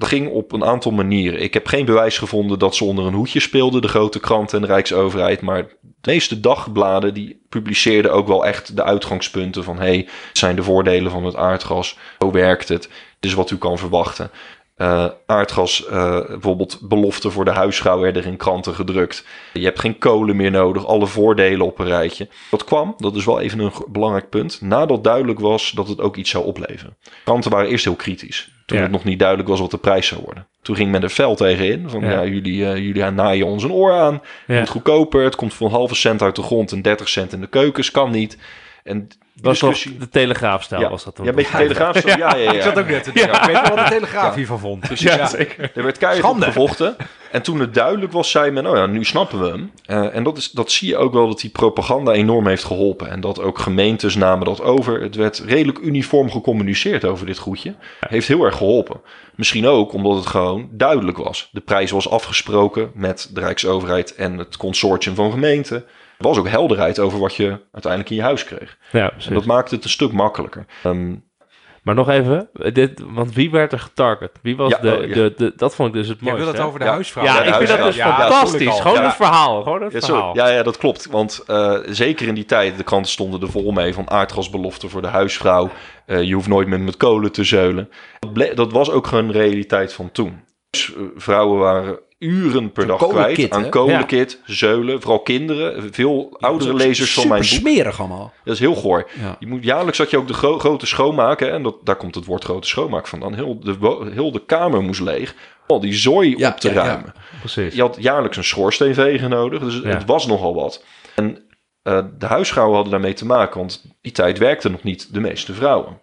[0.03, 1.41] ging op een aantal manieren.
[1.41, 4.67] Ik heb geen bewijs gevonden dat ze onder een hoedje speelden, de grote kranten en
[4.67, 5.41] de Rijksoverheid.
[5.41, 9.77] Maar de meeste dagbladen die publiceerden ook wel echt de uitgangspunten van...
[9.77, 9.97] hey,
[10.27, 12.81] het zijn de voordelen van het aardgas, zo werkt het,
[13.19, 14.31] dit is wat u kan verwachten.
[14.75, 19.25] Eh, aardgas, eh, bijvoorbeeld beloften voor de huisvrouw werden er in kranten gedrukt.
[19.53, 22.27] Je hebt geen kolen meer nodig, alle voordelen op een rijtje.
[22.51, 26.15] Dat kwam, dat is wel even een belangrijk punt, nadat duidelijk was dat het ook
[26.15, 26.97] iets zou opleveren.
[27.23, 28.83] Kranten waren eerst heel kritisch, toen Ja.
[28.83, 30.47] het nog niet duidelijk was wat de prijs zou worden.
[30.61, 32.11] Toen ging men er fel tegenin, van Ja.
[32.11, 34.13] ja, jullie, eh, jullie naaien ons een oor aan.
[34.45, 34.65] Het Ja.
[34.65, 37.47] goedkoper, het komt voor een halve cent uit de grond en 30 cent in de
[37.47, 38.37] keukens, kan niet.
[38.83, 39.07] En
[39.41, 41.25] Was toch de telegraafstijl Ja, was dat dan?
[41.25, 42.05] ja, een beetje telegraaf.
[42.05, 42.51] Ja, ja, ja.
[42.51, 43.33] Ik zat ook net te denken.
[43.33, 44.79] Ik weet wel wat de Telegraaf hiervan vond.
[44.79, 45.37] Precies, ja.
[45.73, 46.95] Er werd keihard gevochten.
[47.31, 49.71] En toen het duidelijk was, zei men, oh ja, nu snappen we hem.
[49.85, 53.09] Eh, en dat, is, dat zie je ook wel dat die propaganda enorm heeft geholpen.
[53.09, 55.01] En dat ook gemeentes namen dat over.
[55.01, 57.75] Het werd redelijk uniform gecommuniceerd over dit goedje.
[57.99, 59.01] Heeft heel erg geholpen.
[59.35, 61.49] Misschien ook omdat het gewoon duidelijk was.
[61.51, 65.85] De prijs was afgesproken met de Rijksoverheid en het consortium van gemeenten.
[66.23, 68.77] Was ook helderheid over wat je uiteindelijk in je huis kreeg.
[68.91, 70.65] Ja, En dat maakte het een stuk makkelijker.
[70.83, 71.15] Ehm,
[71.83, 74.31] Maar nog even, dit, want wie werd er getarget?
[74.41, 75.13] Wie was Ja, de, oh, ja.
[75.13, 76.43] de, de, dat vond ik dus het mooiste.
[76.43, 76.91] wil het over de Ja.
[76.91, 77.23] huisvrouw.
[77.23, 78.79] Ja, Ja, ik vind dat dus fantastisch.
[78.79, 79.03] gewoon Ja.
[79.05, 79.63] het verhaal.
[79.63, 80.35] Gewoon het verhaal.
[80.35, 81.07] ja, ja, dat klopt.
[81.09, 85.01] Want eh, zeker in die tijd, de kranten stonden er vol mee van aardgasbeloften voor
[85.01, 85.69] de huisvrouw.
[86.05, 87.89] Eh, je hoeft nooit meer met kolen te zeulen.
[88.19, 90.41] Dat, ble- dat was ook gewoon een realiteit van toen.
[90.69, 95.01] Dus, eh, vrouwen waren uren per dag kwijt aan kolenkit, zeulen.
[95.01, 95.93] Vooral kinderen.
[95.93, 97.73] Veel oudere lezers van mijn Super boek.
[97.73, 98.33] smerig allemaal.
[98.43, 99.09] Dat is heel goor.
[99.21, 99.35] Ja.
[99.39, 101.39] Je moet, jaarlijks had je ook de gro- grote schoonmaak.
[101.39, 103.33] Hè, en dat, daar komt het woord grote schoonmaak vandaan.
[103.33, 103.75] Heel de,
[104.13, 105.35] heel de kamer moest leeg.
[105.67, 106.83] al die zooi Ja, op te ja, ja.
[106.85, 107.13] ruimen.
[107.39, 107.75] Precies.
[107.75, 109.89] Je had jaarlijks een schoorsteenveger nodig, dus Ja.
[109.89, 110.83] het was nogal wat.
[111.15, 111.37] En
[111.83, 115.53] eh, de huisvrouwen hadden daarmee te maken, want die tijd werkten nog niet de meeste
[115.53, 116.01] vrouwen.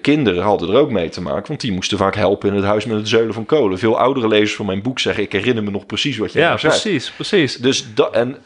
[0.00, 2.84] Kinderen hadden er ook mee te maken, want die moesten vaak helpen in het huis
[2.84, 3.78] met het zeulen van kolen.
[3.78, 6.46] Veel oudere lezers van mijn boek zeggen, ik herinner me nog precies wat je Ja,
[6.48, 6.72] nou zei.
[6.72, 7.56] precies, precies.
[7.56, 8.36] Dus dat, en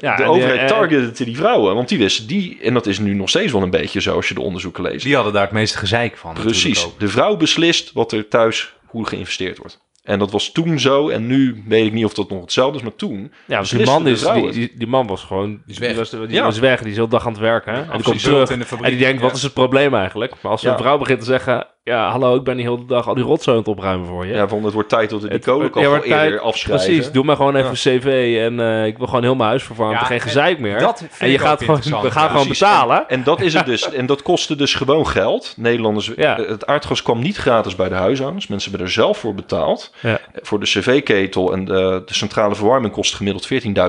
[0.00, 2.98] Ja, de en, overheid eh, targette die vrouwen, want die wisten die, en dat is
[2.98, 5.04] nu nog steeds wel een beetje zo als je de onderzoeken leest.
[5.04, 6.34] Die hadden daar het meeste gezeik van.
[6.34, 6.86] natuurlijk Precies.
[6.98, 9.82] De vrouw beslist wat er thuis, hoe geïnvesteerd wordt.
[10.04, 12.82] En dat was toen zo, en nu weet ik niet of dat nog hetzelfde is,
[12.82, 13.32] maar toen.
[13.46, 15.62] Ja, want die man, is, die, die, die man was gewoon...
[15.66, 15.96] Die, weg.
[15.96, 16.44] was, die Ja.
[16.44, 17.74] was weg, die is heel dag aan het werken.
[17.74, 17.80] Hè?
[17.80, 19.26] En die komt terug in de en die denkt, ja.
[19.26, 20.32] wat is het probleem eigenlijk?
[20.42, 20.72] Maar als Ja.
[20.72, 21.66] een vrouw begint te zeggen...
[21.84, 24.34] Ja, hallo, ik ben die hele dag al die rotzooi aan het opruimen voor je.
[24.34, 25.40] Ja, van het wordt tijd dat we die
[25.82, 26.86] ja, maar eerder tijd- afschrijven.
[26.86, 29.62] Precies, doe maar gewoon even een cv en eh, ik wil gewoon heel mijn huis
[29.62, 29.92] vervangen.
[29.92, 30.78] Ja, geen en gezeik meer.
[30.78, 32.28] dat vind en je ik ook gaat gewoon, we gaan ja.
[32.28, 32.58] gewoon Precies.
[32.58, 33.08] betalen.
[33.08, 33.90] En dat is het dus.
[33.92, 35.54] En dat kostte dus gewoon geld.
[35.56, 36.38] Nederlanders, Ja.
[36.38, 38.46] eh, het aardgas kwam niet gratis bij de huishoudens.
[38.46, 39.94] Mensen hebben er zelf voor betaald.
[40.00, 40.18] Ja.
[40.42, 43.48] Voor de cv-ketel en de, de centrale verwarming kost gemiddeld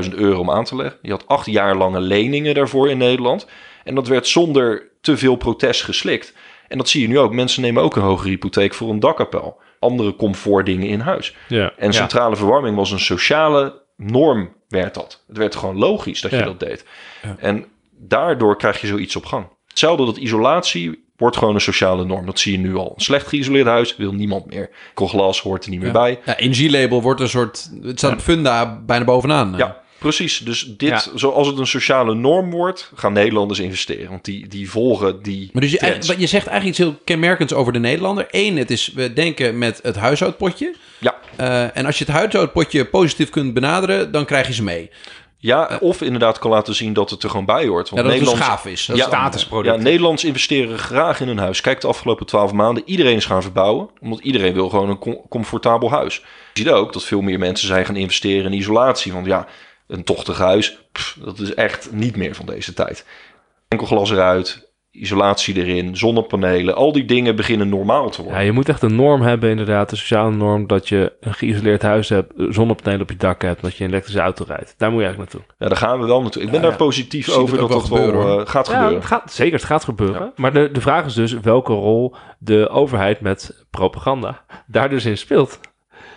[0.09, 0.97] 14.000 euro om aan te leggen.
[1.01, 3.47] Je had acht jaar lange leningen daarvoor in Nederland.
[3.83, 6.33] En dat werd zonder te veel protest geslikt.
[6.67, 7.33] En dat zie je nu ook.
[7.33, 9.57] Mensen nemen ook een hogere hypotheek voor een dakkapel.
[9.79, 11.35] Andere comfortdingen in huis.
[11.47, 11.73] Ja.
[11.77, 15.23] En centrale verwarming was een sociale norm, werd dat.
[15.27, 16.43] Het werd gewoon logisch dat je Ja.
[16.43, 16.85] dat deed.
[17.23, 17.35] Ja.
[17.39, 17.65] En
[17.97, 19.45] daardoor krijg je zoiets op gang.
[19.67, 22.25] Hetzelfde dat isolatie wordt gewoon een sociale norm.
[22.25, 22.91] Dat zie je nu al.
[22.95, 24.69] Een slecht geïsoleerd huis wil niemand meer.
[24.93, 25.93] Kogelglas hoort er niet meer Ja.
[25.93, 26.19] bij.
[26.25, 27.69] Ja, energielabel wordt een soort...
[27.83, 29.53] Het staat op Funda bijna bovenaan.
[29.57, 30.37] Ja, precies.
[30.39, 31.03] Dus dit, Ja.
[31.15, 34.09] zoals het een sociale norm wordt, gaan Nederlanders investeren.
[34.09, 37.73] Want die, die volgen die Maar dus je, je zegt eigenlijk iets heel kenmerkends over
[37.73, 38.27] de Nederlander.
[38.31, 40.75] Eén, het is, we denken met het huishoudpotje.
[40.99, 41.15] Ja.
[41.35, 44.89] Eh, en als je het huishoudpotje positief kunt benaderen, dan krijg je ze mee.
[45.37, 47.89] ja, of inderdaad kan laten zien dat het er gewoon bij hoort.
[47.89, 48.85] Ja, Want dat het dus Nederland, gaaf is.
[48.85, 49.75] Dat Ja, statusproduct.
[49.75, 51.61] Ja, Nederlanders investeren graag in een huis.
[51.61, 52.83] Kijk de afgelopen twaalf maanden.
[52.85, 53.89] Iedereen is gaan verbouwen.
[54.01, 56.15] Omdat iedereen wil gewoon een com- comfortabel huis.
[56.53, 59.13] Je ziet ook dat veel meer mensen zijn gaan investeren in isolatie.
[59.13, 59.47] Want ja,
[59.87, 63.05] een tochtig huis, pff, dat is echt niet meer van deze tijd.
[63.67, 66.75] Enkel glas eruit, isolatie erin, zonnepanelen.
[66.75, 68.45] Al die dingen beginnen normaal te Ja, worden.
[68.45, 69.91] je moet echt een norm hebben, inderdaad.
[69.91, 73.75] Een sociale norm dat je een geïsoleerd huis hebt, zonnepanelen op je dak hebt, dat
[73.75, 74.73] je een elektrische auto rijdt.
[74.77, 75.55] Daar moet je eigenlijk naartoe.
[75.59, 76.41] Ja, daar gaan we wel naartoe.
[76.43, 78.67] Ik ben Ja, daar positief zie het over dat wel dat wel gebeuren, eh, gaat
[78.67, 78.97] Ja, gebeuren.
[78.97, 80.31] het gaat, zeker, het gaat gebeuren.
[80.35, 85.17] Maar de, de vraag is dus welke rol de overheid met propaganda daar dus in
[85.17, 85.59] speelt.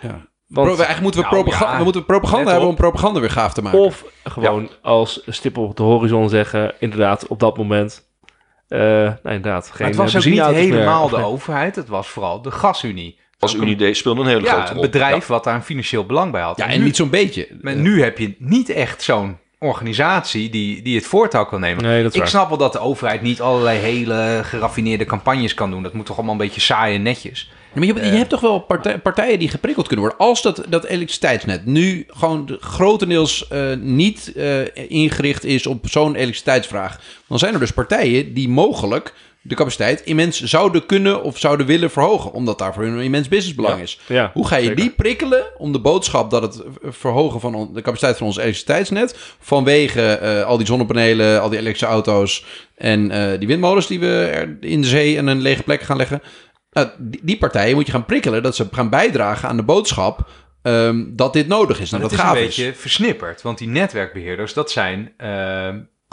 [0.01, 0.27] Ja.
[0.49, 3.29] Want, Pro- eigenlijk moeten we, Nou, propaganda, ja, we moeten propaganda hebben om propaganda weer
[3.31, 3.79] gaaf te maken.
[3.79, 8.07] of gewoon als stip op de horizon zeggen, inderdaad, op dat moment,
[8.67, 10.45] eh nou inderdaad, geen Maar het was ook niet meer.
[10.53, 11.75] helemaal de geen- overheid.
[11.75, 13.19] Het was vooral de gasunie.
[13.39, 14.81] Als Unie speelde een hele Ja, grote een rol.
[14.81, 16.57] bedrijf wat daar een financieel belang bij had.
[16.57, 17.47] ja, En en nu, niet zo'n beetje.
[17.61, 21.83] maar nu heb je niet echt zo'n organisatie die, die het voortouw kan nemen.
[21.83, 22.29] Nee, dat is Ik waar.
[22.29, 25.83] snap wel dat de overheid niet allerlei hele geraffineerde campagnes kan doen.
[25.83, 27.51] Dat moet toch allemaal een beetje saai en netjes.
[27.73, 30.25] Maar je, je hebt toch wel partij- partijen die geprikkeld kunnen worden.
[30.27, 36.15] Als dat, dat elektriciteitsnet nu gewoon de- grotendeels eh, niet eh, ingericht is op zo'n
[36.15, 36.99] elektriciteitsvraag.
[37.27, 41.91] Dan zijn er dus partijen die mogelijk de capaciteit immens zouden kunnen of zouden willen
[41.91, 42.31] verhogen.
[42.33, 43.81] Omdat daar voor hun een immens businessbelang Ja.
[43.83, 43.99] is.
[44.07, 44.75] Ja, Hoe ga je zeker.
[44.81, 49.15] die prikkelen om de boodschap dat het verhogen van de capaciteit van ons elektriciteitsnet...
[49.39, 52.45] vanwege eh, al die zonnepanelen, al die elektrische auto's
[52.75, 55.97] en eh, die windmolens die we er in de zee en een lege plek gaan
[55.97, 56.21] leggen...
[56.71, 60.27] Nou, die, die partijen moet je gaan prikkelen dat ze gaan bijdragen aan de boodschap
[60.61, 61.89] ehm, dat dit nodig is.
[61.89, 62.55] Nou, dat het is gaaf een is.
[62.55, 63.41] beetje versnipperd.
[63.41, 65.67] Want die netwerkbeheerders, dat zijn eh,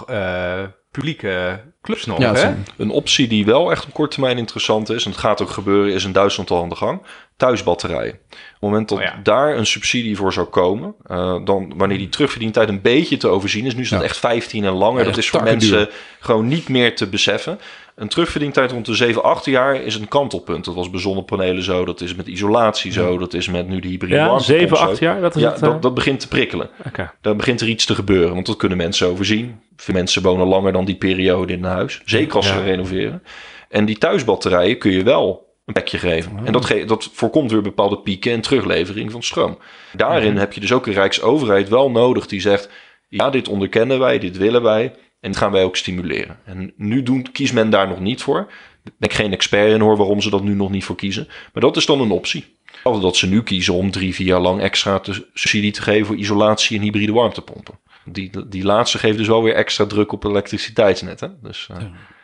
[0.06, 2.18] eh, publieke clubs nog.
[2.18, 2.54] Ja, dat hè?
[2.76, 5.92] Een optie die wel echt op korte termijn interessant is, en het gaat ook gebeuren,
[5.92, 7.02] is in Duitsland al aan de gang.
[7.36, 8.12] Thuisbatterijen.
[8.12, 9.20] Op het moment dat Oh ja.
[9.22, 13.66] daar een subsidie voor zou komen, eh, dan wanneer die terugverdientijd een beetje te overzien
[13.66, 14.04] is, nu is dat Ja.
[14.06, 15.88] echt 15 en langer, Ja, dat dat is voor mensen
[16.20, 17.58] gewoon niet meer te beseffen.
[17.96, 20.64] Een terugverdientijd rond de 7, 8 jaar is een kantelpunt.
[20.64, 23.88] Dat was bij zonnepanelen zo, dat is met isolatie zo, dat is met nu de
[23.88, 24.84] hybride Ja, warmtepomp 7, zo.
[24.84, 25.62] 8 jaar, dat is Ja, het.
[25.62, 26.68] eh, dat, dat begint te prikkelen.
[26.86, 27.10] Oké.
[27.20, 29.60] Dan begint er iets te gebeuren, want dat kunnen mensen overzien.
[29.76, 32.00] Veel mensen wonen langer dan die periode in een huis.
[32.04, 33.22] Zeker als ze renoveren.
[33.68, 36.32] En die thuisbatterijen kun je wel een plekje geven.
[36.44, 39.58] En dat, ge- dat voorkomt weer bepaalde pieken en teruglevering van stroom.
[39.92, 42.68] Daarin heb je dus ook een rijksoverheid wel nodig die zegt...
[43.08, 44.92] ja, dit onderkennen wij, dit willen wij
[45.26, 46.38] en dit gaan wij ook stimuleren.
[46.44, 48.36] En nu doen, kiest men daar nog niet voor.
[48.82, 51.28] Daar ben ik geen expert in hoor waarom ze dat nu nog niet voor kiezen.
[51.52, 52.44] Maar dat is dan een optie.
[52.82, 56.16] Dat ze nu kiezen om drie, vier jaar lang extra te, subsidie te geven voor
[56.16, 57.78] isolatie en hybride warmtepompen.
[58.12, 61.20] Die, die laatste geeft dus wel weer extra druk op het elektriciteitsnet.
[61.20, 61.28] Hè?
[61.42, 61.68] Dus,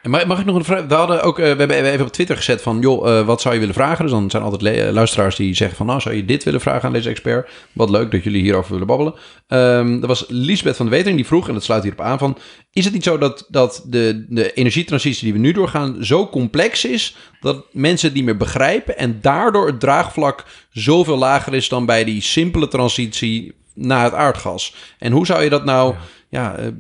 [0.03, 0.87] En mag, ik nog een vraag?
[0.87, 3.55] We hadden ook, uh, we hebben even op Twitter gezet van, joh, uh, wat zou
[3.55, 4.05] je willen vragen?
[4.05, 6.93] Dus dan zijn altijd luisteraars die zeggen van, nou, zou je dit willen vragen aan
[6.93, 7.51] deze expert?
[7.73, 9.15] Wat leuk dat jullie hierover willen babbelen.
[9.49, 12.39] Um, er was Lisbeth van de Wetering die vroeg, en dat sluit hierop aan van,
[12.73, 16.85] is het niet zo dat, dat de, de energietransitie die we nu doorgaan zo complex
[16.85, 21.87] is, dat mensen het niet meer begrijpen en daardoor het draagvlak zoveel lager is dan
[21.87, 24.75] bij die simpele transitie naar het aardgas?
[24.99, 25.95] En hoe zou je dat nou,
[26.29, 26.73] ja, ja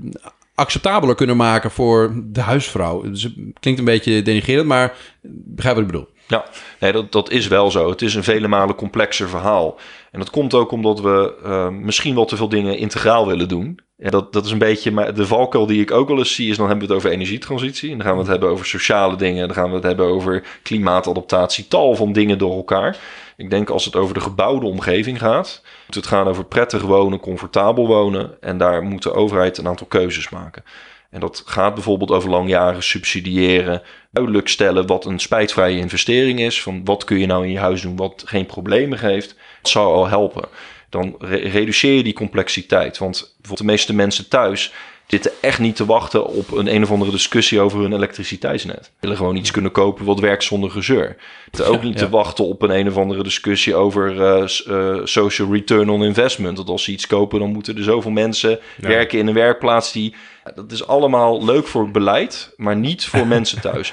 [0.54, 3.02] acceptabeler kunnen maken voor de huisvrouw.
[3.02, 6.08] Dus het klinkt een beetje denigrerend, maar begrijp wat ik bedoel.
[6.28, 6.44] Ja,
[6.80, 7.90] nee, dat, dat is wel zo.
[7.90, 9.78] Het is een vele malen complexer verhaal.
[10.10, 13.78] En dat komt ook omdat we uh, misschien wel te veel dingen integraal willen doen.
[13.98, 16.56] En dat, dat is een beetje de valkuil die ik ook wel eens zie, is
[16.56, 17.90] dan hebben we het over energietransitie.
[17.90, 19.46] En dan gaan we het hebben over sociale dingen.
[19.46, 22.96] Dan gaan we het hebben over klimaatadaptatie, tal van dingen door elkaar.
[23.36, 27.86] Ik denk als het over de gebouwde omgeving gaat, het gaan over prettig wonen, comfortabel
[27.86, 28.40] wonen.
[28.40, 30.64] En daar moet de overheid een aantal keuzes maken.
[31.10, 36.62] En dat gaat bijvoorbeeld over langjarig subsidiëren, duidelijk stellen wat een spijtvrije investering is.
[36.62, 39.36] Van wat kun je nou in je huis doen wat geen problemen geeft.
[39.62, 40.48] Dat zou al helpen.
[40.88, 42.98] Dan re reduceer je die complexiteit.
[42.98, 44.72] Want bijvoorbeeld de meeste mensen thuis
[45.12, 48.84] zitten echt niet te wachten op een een of andere discussie over hun elektriciteitsnet.
[48.84, 51.16] Ze willen gewoon iets kunnen kopen wat werkt zonder gezeur.
[51.52, 52.04] Ze ook niet ja.
[52.04, 56.56] te wachten op een een of andere discussie over uh, uh, social return on investment.
[56.56, 58.50] Dat als ze iets kopen, dan moeten er zoveel mensen
[58.80, 58.88] ja.
[58.88, 60.14] werken in een werkplaats die...
[60.54, 63.92] Dat is allemaal leuk voor het beleid, maar niet voor mensen thuis.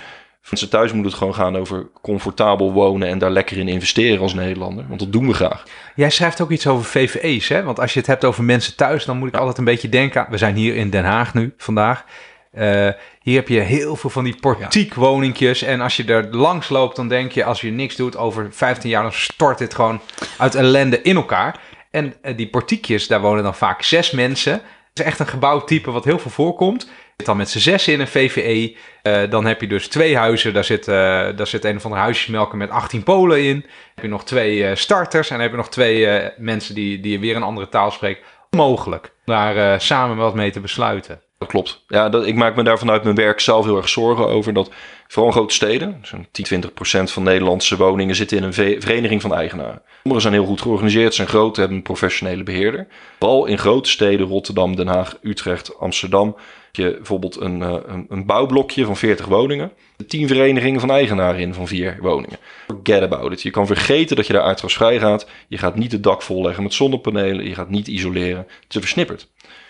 [0.50, 4.34] Mensen thuis moet het gewoon gaan over comfortabel wonen en daar lekker in investeren als
[4.34, 4.86] Nederlander.
[4.88, 5.64] Want dat doen we graag.
[5.95, 7.64] Jij schrijft ook iets over VVE's, hè?
[7.64, 10.28] Want als je het hebt over mensen thuis, dan moet ik altijd een beetje denken.
[10.30, 12.06] We zijn hier in Den Haag nu vandaag.
[12.54, 12.89] Uh,
[13.22, 15.62] hier heb je heel veel van die portiekwoninkjes.
[15.62, 18.89] En als je er langs loopt, dan denk je, als je niks doet, over 15
[18.89, 20.02] jaar, dan stort dit gewoon
[20.38, 21.60] uit ellende in elkaar.
[21.91, 24.54] En uh, die portiekjes, daar wonen dan vaak zes mensen.
[24.54, 26.89] Het is echt een gebouwtype wat heel veel voorkomt
[27.26, 28.76] dan met z'n zes in een VVE.
[29.03, 30.53] Uh, dan heb je dus twee huizen.
[30.53, 30.95] Daar zit, uh,
[31.36, 33.59] daar zit een of andere huisjesmelker met 18 Polen in.
[33.59, 35.30] Dan heb je nog twee uh, starters.
[35.30, 38.24] En dan heb je nog twee mensen die, die weer een andere taal spreken.
[38.49, 41.22] Mogelijk daar samen wat mee te besluiten.
[41.40, 41.84] Dat klopt.
[41.88, 44.54] Ja, dat, ik maak me daar vanuit mijn werk zelf heel erg zorgen over.
[44.54, 44.72] Dat
[45.08, 49.22] vooral in grote steden, zo'n 10, 20 procent van Nederlandse woningen zitten in een vereniging
[49.22, 49.82] van eigenaren.
[50.02, 52.88] Sommige zijn heel goed georganiseerd, zijn groot, hebben een professionele beheerder.
[53.20, 56.36] Vooral in grote steden, Rotterdam, Den Haag, Utrecht, Amsterdam,
[56.72, 59.72] je bijvoorbeeld een, een, een, bouwblokje van 40 woningen.
[60.08, 62.38] 10 verenigingen van eigenaren in van 4 woningen.
[62.68, 63.42] Forget about it.
[63.42, 65.28] Je kan vergeten dat je daar aardgasvrij gaat.
[65.48, 67.46] Je gaat niet het dak volleggen met zonnepanelen.
[67.46, 68.48] Je gaat niet isoleren.
[68.64, 69.28] Het is versnipperd.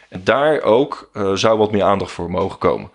[0.09, 2.89] En daar ook uh, zou wat meer aandacht voor mogen komen.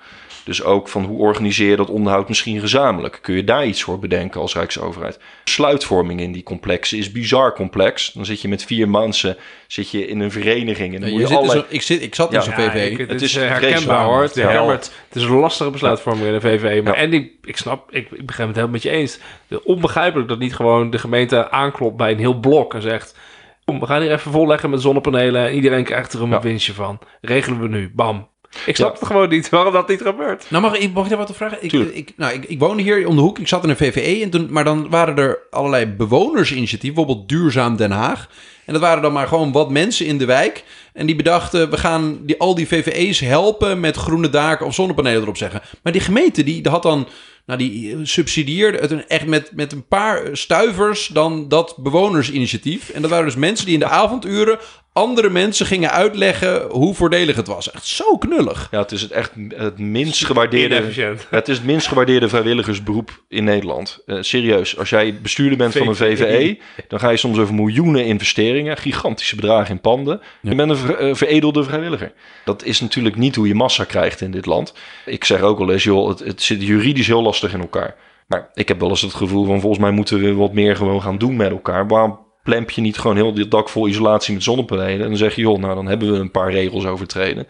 [0.45, 3.19] Dus ook van hoe organiseer je dat onderhoud misschien gezamenlijk?
[3.23, 5.19] Kun je daar iets voor bedenken als Rijksoverheid?
[5.45, 8.13] Sluitvorming in die complexen is bizar complex.
[8.13, 9.37] Dan zit je met vier mensen
[9.67, 10.95] zit je in een vereniging.
[10.95, 11.61] En dan Ja, moet je allerlei...
[11.61, 12.91] dus- ik, zit, ik zat in zo'n Ja, VV.
[12.91, 14.23] ik- het, Het is eh, herkenbaar hoor.
[14.23, 14.65] Het, Ja.
[14.65, 16.83] maar het, is een lastige besluitvorming in de VVE.
[16.83, 17.01] Maar Ja.
[17.01, 19.19] en ik, ik snap, ik, ik begrijp het helemaal met je eens.
[19.65, 23.17] Onbegrijpelijk dat niet gewoon de gemeente aanklopt bij een heel blok en zegt...
[23.65, 25.47] Kom, we gaan hier even volleggen met zonnepanelen.
[25.47, 26.41] en Iedereen krijgt er een Ja.
[26.41, 26.99] winstje van.
[27.21, 27.93] Regelen we nu.
[27.95, 28.29] Bam.
[28.67, 28.99] Ik snap Ja.
[28.99, 30.47] het gewoon niet waarom dat niet gebeurt.
[30.51, 31.59] Nou, mag ik, mag ik daar wat op vragen?
[31.61, 33.39] Ik, ik, nou, ik, ik woonde hier om de hoek.
[33.39, 34.23] Ik zat in een VVE.
[34.23, 36.95] En toen, maar dan waren er allerlei bewonersinitiatieven.
[36.95, 38.29] Bijvoorbeeld Duurzaam Den Haag.
[38.67, 40.65] En dat waren dan maar gewoon wat mensen in de wijk.
[40.93, 45.23] En die bedachten, we gaan die, al die VVE's helpen met groene daken of zonnepanelen
[45.23, 45.61] erop zeggen.
[45.83, 47.07] Maar die gemeente, die had dan...
[47.47, 52.89] Nou, die subsidieerde het een- echt met, met een paar stuivers dan dat bewonersinitiatief.
[52.91, 54.59] En dat waren dus mensen die in de avonduren
[54.95, 57.71] andere mensen gingen uitleggen hoe voordelig het was.
[57.71, 58.69] Echt zo knullig.
[58.71, 60.75] Ja, het is het echt het minst gewaardeerde...
[61.31, 64.03] Het is het minst gewaardeerde vrijwilligersberoep in Nederland.
[64.07, 68.05] Eh, serieus, als jij bestuurder bent van een VVE, dan ga je soms over miljoenen
[68.05, 70.21] investeringen, gigantische bedragen in panden.
[70.43, 72.13] Je bent een ver- eh, veredelde vrijwilliger.
[72.45, 74.75] Dat is natuurlijk niet hoe je massa krijgt in dit land.
[75.07, 77.95] Ik zeg ook wel eens, joh, het, het zit juridisch heel lastig in elkaar.
[78.27, 81.03] Maar ik heb wel eens het gevoel van, volgens mij moeten we wat meer gewoon
[81.03, 81.89] gaan doen met elkaar.
[81.89, 85.35] Waarom plemp je niet gewoon heel dit dak vol isolatie met zonnepanelen en dan zeg
[85.35, 87.47] je, joh, nou dan hebben we een paar regels overtreden.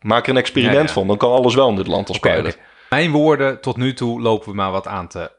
[0.00, 0.92] Maak er een experiment Ja, ja.
[0.92, 2.52] van, dan kan alles wel in dit land als oké.
[2.90, 5.30] Mijn woorden, tot nu toe lopen we maar wat aan te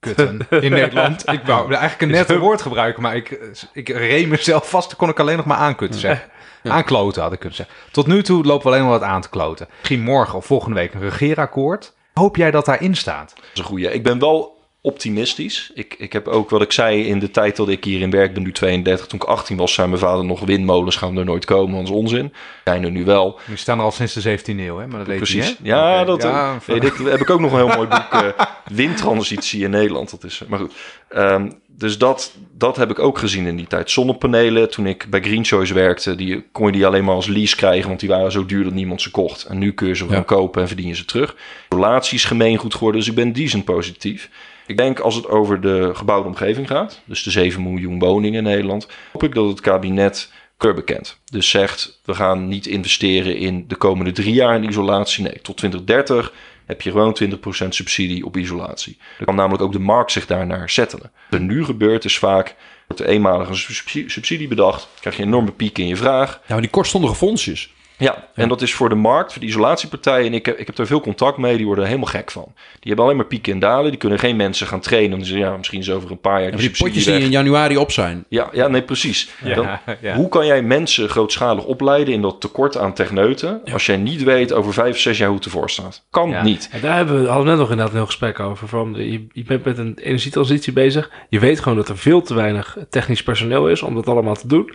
[0.00, 1.28] kutten in Nederland.
[1.30, 3.38] Ik wou eigenlijk een net woord gebruiken, maar ik,
[3.72, 4.88] ik reem mezelf vast.
[4.88, 6.30] Dan kon ik alleen nog maar aankutten zeggen.
[6.62, 7.76] Aankloten had ik kunnen zeggen.
[7.90, 9.68] Tot nu toe lopen we alleen maar wat aan te kloten.
[9.78, 11.94] Misschien morgen of volgende week een regeerakkoord.
[12.14, 13.32] Hoop jij dat daarin staat?
[13.34, 13.92] Dat is een goeie.
[13.92, 14.51] Ik ben wel
[14.84, 15.70] optimistisch.
[15.74, 18.34] Ik, ik heb ook wat ik zei in de tijd dat ik hier in werk
[18.34, 19.06] ben, nu 32.
[19.06, 21.96] Toen ik 18 was, zei mijn vader nog windmolens gaan er nooit komen, want dat
[21.96, 22.32] is onzin.
[22.64, 23.38] Zijn er nu wel.
[23.46, 24.86] Die staan er al sinds de 17e eeuw, hè?
[24.86, 25.48] Maar dat weet Precies.
[25.48, 25.68] je, hè?
[25.76, 26.94] Ja, dat Ja, eh, weet ik.
[27.04, 28.08] heb ik ook nog een heel mooi boek.
[28.22, 28.28] eh,
[28.64, 30.10] windtransitie in Nederland.
[30.10, 30.72] Dat is, eh, maar goed.
[31.08, 33.90] Ehm, dus dat, dat heb ik ook gezien in die tijd.
[33.90, 37.56] Zonnepanelen, toen ik bij Green Choice werkte, die, kon je die alleen maar als lease
[37.56, 39.44] krijgen, want die waren zo duur dat niemand ze kocht.
[39.44, 40.24] En nu kun je ze gewoon Ja.
[40.24, 41.36] kopen en verdien je ze terug.
[41.70, 44.28] Isolatie is gemeengoed geworden, dus ik ben decent positief.
[44.66, 48.50] Ik denk als het over de gebouwde omgeving gaat, dus de 7 miljoen woningen in
[48.50, 51.18] Nederland, hoop ik dat het kabinet keur bekent.
[51.24, 55.22] Dus zegt, we gaan niet investeren in de komende drie jaar in isolatie.
[55.22, 56.32] Nee, tot 2030
[56.66, 57.16] heb je gewoon
[57.64, 58.98] 20% subsidie op isolatie.
[59.16, 61.10] Dan kan namelijk ook de markt zich daarnaar settelen.
[61.30, 62.56] Wat er nu gebeurt is vaak,
[62.86, 66.32] wordt er eenmalig een subsidie bedacht, krijg je een enorme piek in je vraag.
[66.32, 67.72] Ja, maar die kortstondige fondsjes.
[68.02, 70.26] Ja, en dat is voor de markt, voor de isolatiepartijen.
[70.26, 72.44] En ik heb, ik heb er veel contact mee, die worden er helemaal gek van.
[72.54, 73.90] Die hebben alleen maar pieken en dalen.
[73.90, 75.24] Die kunnen geen mensen gaan trainen.
[75.24, 77.22] Zeggen ja, misschien is over een paar jaar Ja, die potjes die weg.
[77.22, 78.24] in januari op zijn.
[78.28, 79.30] Ja, ja, nee, precies.
[79.44, 79.66] Ja, Dan,
[80.00, 80.14] ja.
[80.14, 83.60] Hoe kan jij mensen grootschalig opleiden in dat tekort aan techneuten...
[83.72, 86.04] als jij niet weet over vijf, zes jaar hoe het ervoor staat?
[86.10, 86.42] Kan Ja.
[86.42, 86.68] niet.
[86.72, 88.68] En daar hebben we hadden we net nog inderdaad een heel gesprek over.
[88.68, 91.10] Van, je, je bent met een energietransitie bezig.
[91.28, 94.46] Je weet gewoon dat er veel te weinig technisch personeel is om dat allemaal te
[94.46, 94.74] doen.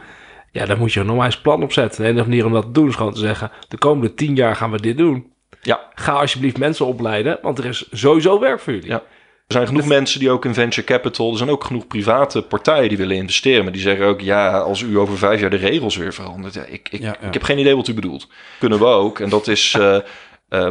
[0.57, 2.03] Ja, daar moet je een normaal plan op zetten.
[2.03, 3.51] De enige manier om dat te doen is gewoon te zeggen...
[3.67, 5.31] de komende tien jaar gaan we dit doen.
[5.61, 8.89] Ja, Ga alsjeblieft mensen opleiden, want er is sowieso werk voor jullie.
[8.89, 9.03] Ja.
[9.47, 11.31] Er zijn genoeg mensen die ook in venture capital...
[11.31, 13.63] er zijn ook genoeg private partijen die willen investeren...
[13.63, 16.53] maar die zeggen ook, ja, als u over vijf jaar de regels weer verandert...
[16.53, 17.27] Ja, ik, ik, Ja, ja.
[17.27, 18.27] ik heb geen idee wat u bedoelt.
[18.59, 19.19] Kunnen we ook.
[19.19, 20.01] En dat is eh, eh,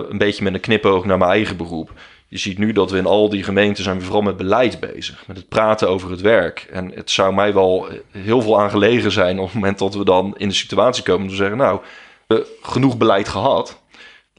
[0.08, 1.92] een beetje met een knipoog naar mijn eigen beroep.
[2.28, 5.24] Je ziet nu dat we in al die gemeenten zijn we vooral met beleid bezig.
[5.26, 6.66] Met het praten over het werk.
[6.70, 9.38] En het zou mij wel heel veel aan gelegen zijn...
[9.38, 11.22] op het moment dat we dan in de situatie komen...
[11.22, 11.80] om te zeggen, nou,
[12.26, 13.84] we genoeg beleid gehad...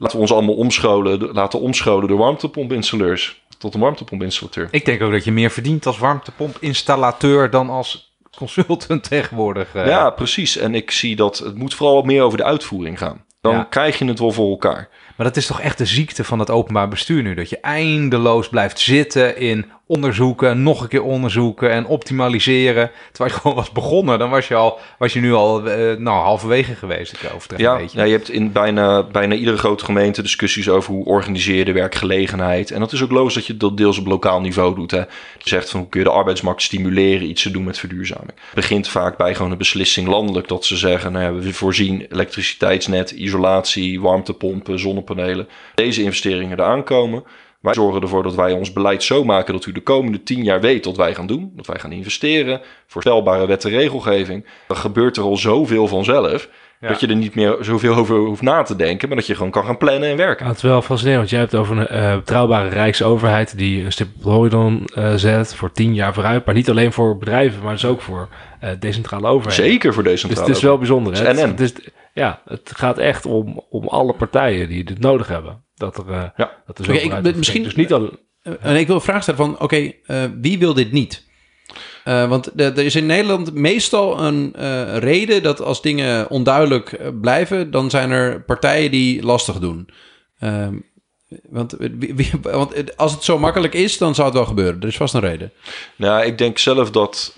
[0.00, 4.68] Laten we ons allemaal omscholen, laten omscholen door warmtepomp-installeurs tot een warmtepomp-installateur.
[4.70, 9.74] Ik denk ook dat je meer verdient als warmtepomp-installateur dan als consultant tegenwoordig.
[9.74, 9.86] eh.
[9.86, 10.56] Ja, precies.
[10.56, 13.24] En ik zie dat het moet vooral wat meer over de uitvoering gaan.
[13.40, 13.62] Dan Ja.
[13.70, 14.88] krijg je het wel voor elkaar.
[15.18, 17.34] Maar dat is toch echt de ziekte van het openbaar bestuur nu.
[17.34, 22.90] Dat je eindeloos blijft zitten in onderzoeken, nog een keer onderzoeken en optimaliseren.
[23.12, 26.22] Terwijl je gewoon was begonnen, dan was je, al, was je nu al eh, nou,
[26.22, 27.12] halverwege geweest.
[27.12, 27.98] Ik overdrijf Ja, een beetje.
[27.98, 31.72] ja, je hebt in bijna, bijna iedere grote gemeente discussies over hoe organiseer je de
[31.72, 32.70] werkgelegenheid.
[32.70, 34.90] En dat is ook logisch dat je dat deels op lokaal niveau doet.
[34.90, 34.98] Hè.
[34.98, 38.32] Je zegt van hoe kun je de arbeidsmarkt stimuleren iets te doen met verduurzaming.
[38.34, 42.06] Het begint vaak bij gewoon een beslissing landelijk dat ze zeggen, nou ja, we voorzien
[42.10, 45.48] elektriciteitsnet, isolatie, warmtepompen, zonnepanelen.
[45.74, 47.24] Deze investeringen eraan komen.
[47.60, 50.60] Wij zorgen ervoor dat wij ons beleid zo maken dat u de komende tien jaar
[50.60, 51.52] weet wat wij gaan doen.
[51.56, 54.46] Dat wij gaan investeren, voorstelbare wet en regelgeving.
[54.66, 56.48] Dan gebeurt er al zoveel vanzelf.
[56.80, 56.88] Ja.
[56.88, 59.50] Dat je er niet meer zoveel over hoeft na te denken, maar dat je gewoon
[59.50, 60.44] kan gaan plannen en werken.
[60.44, 63.92] Ja, het is wel fascinerend, want jij hebt over een eh, betrouwbare rijksoverheid die een
[63.92, 66.44] stip op de horizon eh, zet voor tien jaar vooruit.
[66.44, 68.28] Maar niet alleen voor bedrijven, maar dus ook voor
[68.60, 69.64] eh, decentrale overheden.
[69.64, 71.14] Zeker voor deze Dus het is wel bijzonder.
[71.14, 71.24] Hè?
[71.26, 71.72] Het is het is,
[72.14, 75.62] ja, het gaat echt om, om alle partijen die dit nodig hebben.
[75.78, 76.62] Dat er, eh Ja.
[76.66, 78.10] dat er ik- misschien- Dus niet al,
[78.42, 81.26] Eh, En ik wil een vraag stellen van, oké, eh, wie wil dit niet?
[82.04, 87.08] Eh, want er is in Nederland meestal een eh, reden dat als dingen onduidelijk eh,
[87.20, 89.88] blijven, dan zijn er partijen die lastig doen.
[90.38, 90.74] Ehm,
[91.48, 91.88] want, eh,
[92.42, 94.80] want het- als het zo makkelijk is, dan zou het wel gebeuren.
[94.80, 95.52] Er is vast een reden.
[95.96, 97.36] Nou, ik denk zelf dat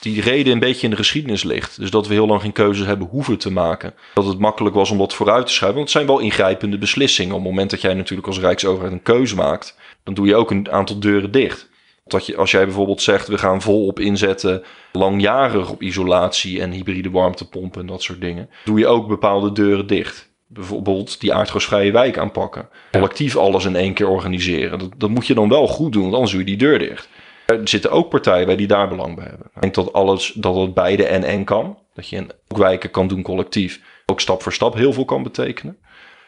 [0.00, 1.80] die reden een beetje in de geschiedenis ligt.
[1.80, 3.94] Dus dat we heel lang geen keuzes hebben hoeven te maken.
[4.14, 5.78] Dat het makkelijk was om dat vooruit te schuiven.
[5.80, 7.34] Want het zijn wel ingrijpende beslissingen.
[7.34, 10.50] Op het moment dat jij natuurlijk als Rijksoverheid een keuze maakt, dan doe je ook
[10.50, 11.68] een aantal deuren dicht.
[12.06, 14.62] Dat je, als jij bijvoorbeeld zegt, we gaan volop inzetten
[14.92, 19.86] langjarig op isolatie en hybride warmtepompen en dat soort dingen, doe je ook bepaalde deuren
[19.86, 20.25] dicht.
[20.46, 22.68] Bijvoorbeeld die aardgasvrije wijk aanpakken.
[22.92, 24.78] Collectief alles in één keer organiseren.
[24.78, 27.08] Dat, dat moet je dan wel goed doen, want anders doe je die deur dicht.
[27.46, 29.46] Er zitten ook partijen bij die daar belang bij hebben.
[29.54, 31.78] Ik denk dat alles, dat het beide en en kan.
[31.94, 33.80] Dat je in ook wijken kan doen collectief.
[34.06, 35.78] Ook stap voor stap heel veel kan betekenen.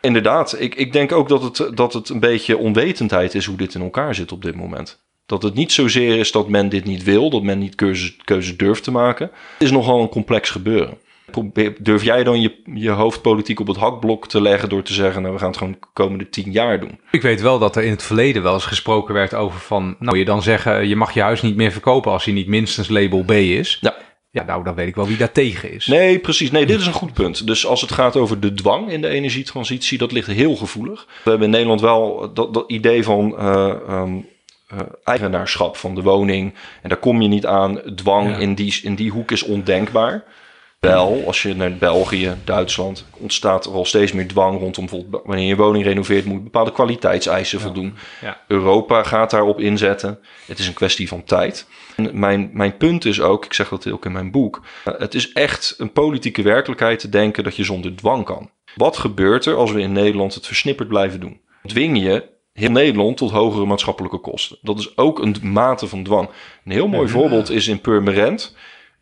[0.01, 3.75] Inderdaad, ik, ik denk ook dat het, dat het een beetje onwetendheid is hoe dit
[3.75, 5.03] in elkaar zit op dit moment.
[5.27, 8.57] Dat het niet zozeer is dat men dit niet wil, dat men niet keuzes, keuzes
[8.57, 9.27] durft te maken.
[9.27, 10.99] Het is nogal een complex gebeuren.
[11.31, 15.23] Probeer, durf jij dan je, je hoofdpolitiek op het hakblok te leggen door te zeggen,
[15.23, 17.01] nou we gaan het gewoon de komende tien jaar doen?
[17.11, 19.97] Ik weet wel dat er in het verleden wel eens gesproken werd over van...
[19.99, 22.89] Nou, je dan zeggen, je mag je huis niet meer verkopen als hij niet minstens
[22.89, 23.79] label B is.
[23.81, 23.95] Ja.
[24.31, 25.87] Ja, nou, dan weet ik wel wie daar tegen is.
[25.87, 26.51] Nee, precies.
[26.51, 27.47] Nee, dit is een goed punt.
[27.47, 31.07] Dus als het gaat over de dwang in de energietransitie, dat ligt heel gevoelig.
[31.25, 34.17] We hebben in Nederland wel dat, dat idee van eh, ehm,
[34.69, 36.55] eh, eigenaarschap van de woning.
[36.83, 37.81] En daar kom je niet aan.
[37.95, 38.37] Dwang Ja.
[38.37, 40.25] in, die, in die hoek is ondenkbaar.
[40.81, 45.47] Wel, als je naar België, Duitsland, ontstaat er al steeds meer dwang rondom bijvoorbeeld wanneer
[45.47, 47.95] je woning renoveert, moet je bepaalde kwaliteitseisen voldoen.
[48.21, 48.41] Ja.
[48.49, 50.19] Europa gaat daarop inzetten.
[50.47, 51.67] Het is een kwestie van tijd.
[51.97, 55.15] En mijn, mijn punt is ook, ik zeg dat ook in mijn boek, eh, het
[55.15, 58.51] is echt een politieke werkelijkheid te denken dat je zonder dwang kan.
[58.75, 61.41] Wat gebeurt er als we in Nederland het versnipperd blijven doen?
[61.67, 64.59] Dwing je heel Nederland tot hogere maatschappelijke kosten.
[64.63, 66.29] Dat is ook een mate van dwang.
[66.65, 68.57] Een heel mooi voorbeeld is in Purmerend.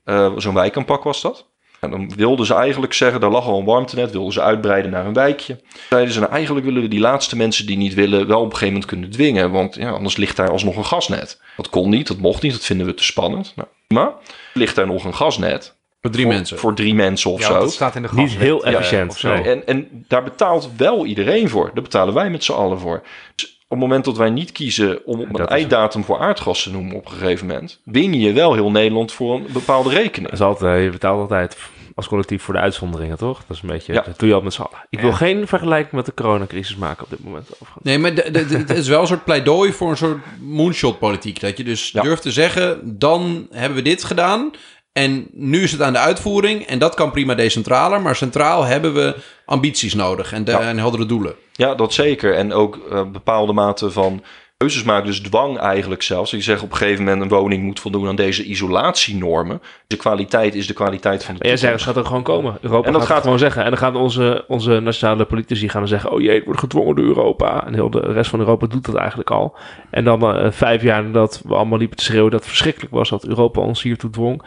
[0.05, 1.55] Eh, Zo'n wijkaanpak was dat.
[1.81, 5.07] En dan wilden ze eigenlijk zeggen, daar lag al een warmtenet, wilden ze uitbreiden naar
[5.07, 5.61] een wijkje.
[5.89, 8.51] Zeiden ze, nou eigenlijk willen we die laatste mensen die niet willen wel op een
[8.51, 9.51] gegeven moment kunnen dwingen.
[9.51, 11.41] Want ja, anders ligt daar alsnog een gasnet.
[11.57, 13.53] Dat kon niet, dat mocht niet, dat vinden we te spannend.
[13.57, 14.15] Nou, prima.
[14.53, 15.75] Ligt daar nog een gasnet.
[16.01, 16.59] Voor drie voor, mensen.
[16.59, 17.59] Voor drie mensen of Ja, zo.
[17.59, 18.43] dat staat in de Niet gaswet.
[18.43, 19.11] heel Ja, efficiënt.
[19.11, 19.29] of zo.
[19.35, 19.43] nee.
[19.43, 21.71] En, en daar betaalt wel iedereen voor.
[21.75, 23.03] Daar betalen wij met z'n allen voor.
[23.35, 26.19] Dus op het moment dat wij niet kiezen om op Dat een is- einddatum voor
[26.19, 29.91] aardgas te noemen op een gegeven moment, win je wel heel Nederland voor een bepaalde
[29.91, 30.31] rekening.
[30.31, 31.57] Dat is altijd, je betaalt altijd
[31.95, 33.45] als collectief voor de uitzonderingen, toch?
[33.47, 34.01] Dat is een beetje, Ja.
[34.03, 34.87] dat doe je al met z'n allen.
[34.91, 37.49] Ik wil geen vergelijking met de coronacrisis maken op dit moment.
[37.53, 37.85] overigens.
[37.85, 41.41] Nee, maar het is wel een soort pleidooi voor een soort moonshot-politiek.
[41.41, 42.03] Dat je dus Ja.
[42.03, 44.51] durft te zeggen, dan hebben we dit gedaan...
[44.97, 46.63] en nu is het aan de uitvoering...
[46.67, 48.01] en dat kan prima decentraler...
[48.01, 50.61] maar centraal hebben we ambities nodig en, de, Ja.
[50.61, 51.35] en heldere doelen.
[51.53, 52.35] Ja, dat zeker.
[52.35, 54.23] En ook eh, bepaalde mate van
[54.57, 55.07] keuzes maken.
[55.07, 56.31] Dus dwang eigenlijk zelfs.
[56.31, 59.63] Je zegt op een gegeven moment een woning moet voldoen aan deze isolatienormen.
[59.87, 62.09] De kwaliteit is de kwaliteit van de Maar jij zegt, het toekomst.
[62.09, 62.59] gaat er gewoon komen.
[62.61, 63.63] Europa En dat gaat, gewoon zeggen.
[63.63, 66.11] En dan gaan onze, onze nationale politici gaan dan zeggen...
[66.11, 67.67] oh jee, het wordt gedwongen door Europa.
[67.67, 69.57] En heel de rest van Europa doet dat eigenlijk al.
[69.91, 72.31] En dan eh, vijf jaar nadat we allemaal liepen te schreeuwen...
[72.31, 74.43] dat het verschrikkelijk was dat Europa ons hiertoe dwong...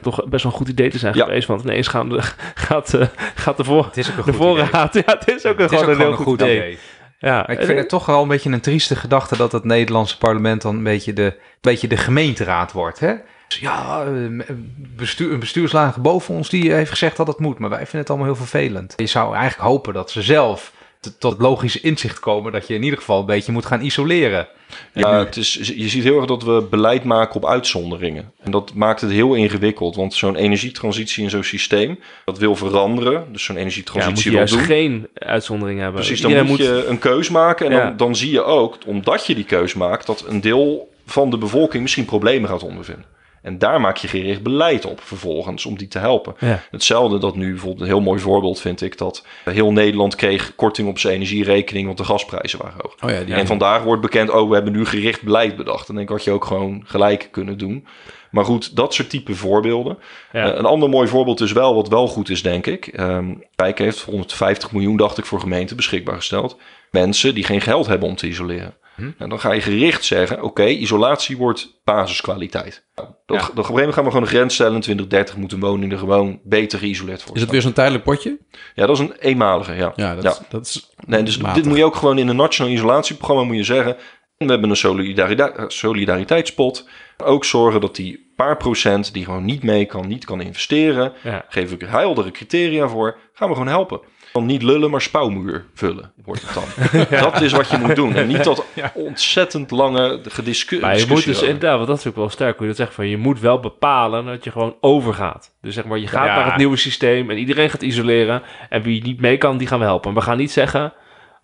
[0.00, 1.24] blijkt toch best wel een goed idee te zijn Ja.
[1.24, 1.46] geweest.
[1.48, 2.22] Want ineens gaan de,
[2.68, 4.64] gaat, eh, gaat de, voor, Het is ook een de goed idee.
[4.66, 4.94] voorraad...
[4.94, 6.78] Ja, het is ook, Het is gewoon ook een heel gewoon een goed idee.
[7.18, 10.18] Ja, Maar ik vind het toch wel een beetje een trieste gedachte dat het Nederlandse
[10.18, 13.00] parlement dan een beetje de, een beetje de gemeenteraad wordt.
[13.00, 13.14] Hè?
[13.48, 14.44] Dus ja, eh,
[14.76, 18.08] bestuur, een bestuurslager boven ons die heeft gezegd dat het moet, maar wij vinden het
[18.10, 18.92] allemaal heel vervelend.
[18.96, 20.72] Je zou eigenlijk hopen dat ze zelf
[21.18, 24.48] tot het logische inzicht komen dat je in ieder geval een beetje moet gaan isoleren.
[24.92, 28.32] Ja, het is, je ziet heel erg dat we beleid maken op uitzonderingen.
[28.42, 29.96] En dat maakt het heel ingewikkeld.
[29.96, 33.24] Want zo'n energietransitie in zo'n systeem, dat wil veranderen.
[33.32, 34.62] Dus zo'n ja, moet energietransitie je wil juist doen.
[34.64, 36.00] geen uitzondering hebben.
[36.00, 37.66] Precies, dan Iedereen moet je een keus maken.
[37.66, 37.84] En Ja.
[37.84, 41.38] dan, dan zie je ook, omdat je die keus maakt, dat een deel van de
[41.38, 43.04] bevolking misschien problemen gaat ondervinden.
[43.44, 46.34] En daar maak je gericht beleid op vervolgens om die te helpen.
[46.38, 46.62] Ja.
[46.70, 50.88] Hetzelfde dat nu bijvoorbeeld een heel mooi voorbeeld vind ik dat heel Nederland kreeg korting
[50.88, 52.94] op zijn energierekening, want de gasprijzen waren hoog.
[53.02, 55.86] Oh ja, die En vandaag wordt bekend, oh, we hebben nu gericht beleid bedacht.
[55.86, 57.86] Dan denk ik, had je ook gewoon gelijk kunnen doen.
[58.30, 59.98] Maar goed, dat soort type voorbeelden.
[60.32, 60.50] Ja.
[60.50, 62.90] Eh, een ander mooi voorbeeld is wel, wat wel goed is, denk ik.
[63.56, 66.56] Rijk heeft 150 miljoen, dacht ik, voor gemeenten beschikbaar gesteld.
[66.90, 68.74] Mensen die geen geld hebben om te isoleren.
[69.18, 72.86] En dan ga je gericht zeggen, oké, isolatie wordt basiskwaliteit.
[72.94, 73.42] Nou, dat, Ja.
[73.42, 74.74] dat, op een gegeven moment gaan we gewoon een grens stellen.
[74.74, 77.34] In 2030 moet een woning er gewoon beter geïsoleerd worden.
[77.36, 78.38] Is het weer zo'n tijdelijk potje?
[78.74, 79.92] Ja, dat is een eenmalige, ja.
[79.96, 80.30] Ja, dat, Ja.
[80.30, 81.54] Is, dat is Nee, dus matig.
[81.56, 83.96] dit moet je ook gewoon in een nationaal isolatieprogramma moet je zeggen.
[84.36, 86.88] We hebben een solidariteitspot.
[87.24, 91.12] Ook zorgen dat die paar procent die gewoon niet mee kan, niet kan investeren.
[91.22, 91.44] Ja.
[91.48, 93.18] Geef ik er heldere criteria voor.
[93.32, 94.00] Gaan we gewoon helpen.
[94.34, 97.20] Dan niet lullen, maar spouwmuur vullen, wordt het dan.
[97.30, 98.14] Dat is wat je moet doen.
[98.14, 98.64] En niet dat
[98.94, 102.62] ontzettend lange gediscu- Maar je moet dus inderdaad, want dat is ook wel sterk hoe
[102.62, 105.54] je dat zegt, van je moet wel bepalen dat je gewoon overgaat.
[105.60, 106.34] Dus zeg maar, je gaat Ja.
[106.36, 108.42] naar het nieuwe systeem en iedereen gaat isoleren.
[108.68, 110.08] En wie niet mee kan, die gaan we helpen.
[110.10, 110.92] En we gaan niet zeggen,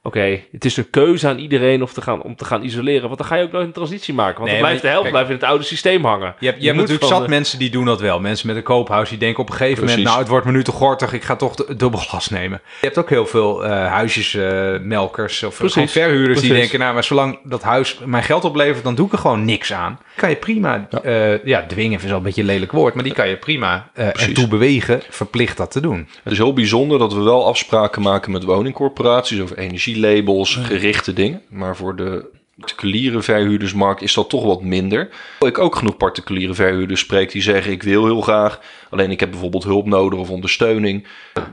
[0.02, 3.06] oké, het is een keuze aan iedereen of te gaan, om te gaan isoleren.
[3.06, 4.34] Want dan ga je ook nooit een transitie maken.
[4.38, 5.12] Want Nee, dan blijft de helft kijk.
[5.14, 6.34] blijft in het oude systeem hangen.
[6.38, 8.20] Je hebt, je Je hebt moet natuurlijk zat de- mensen die doen dat wel.
[8.20, 10.02] Mensen met een koophuis die denken op een gegeven moment...
[10.04, 12.60] Nou, het wordt me nu te gortig, ik ga toch de- dubbel glas nemen.
[12.80, 15.72] Je hebt ook heel veel eh huisjesmelkers of Precies.
[15.74, 16.78] gewoon verhuurders die denken...
[16.78, 19.98] nou, maar zolang dat huis mijn geld oplevert, dan doe ik er gewoon niks aan.
[20.16, 22.94] Kan je prima, ja, ja dwingen is wel een beetje een lelijk woord...
[22.94, 26.08] maar die kan je prima eh ertoe bewegen, verplicht dat te doen.
[26.22, 29.56] Het is heel bijzonder dat we wel afspraken maken met woningcorporaties over
[29.96, 31.42] energielabels, gerichte dingen.
[31.48, 35.08] Maar voor de particuliere verhuurdersmarkt is dat toch wat minder.
[35.40, 38.60] Ik ook genoeg particuliere verhuurders spreek die zeggen ik wil heel graag,
[38.90, 41.06] alleen ik heb bijvoorbeeld hulp nodig of ondersteuning.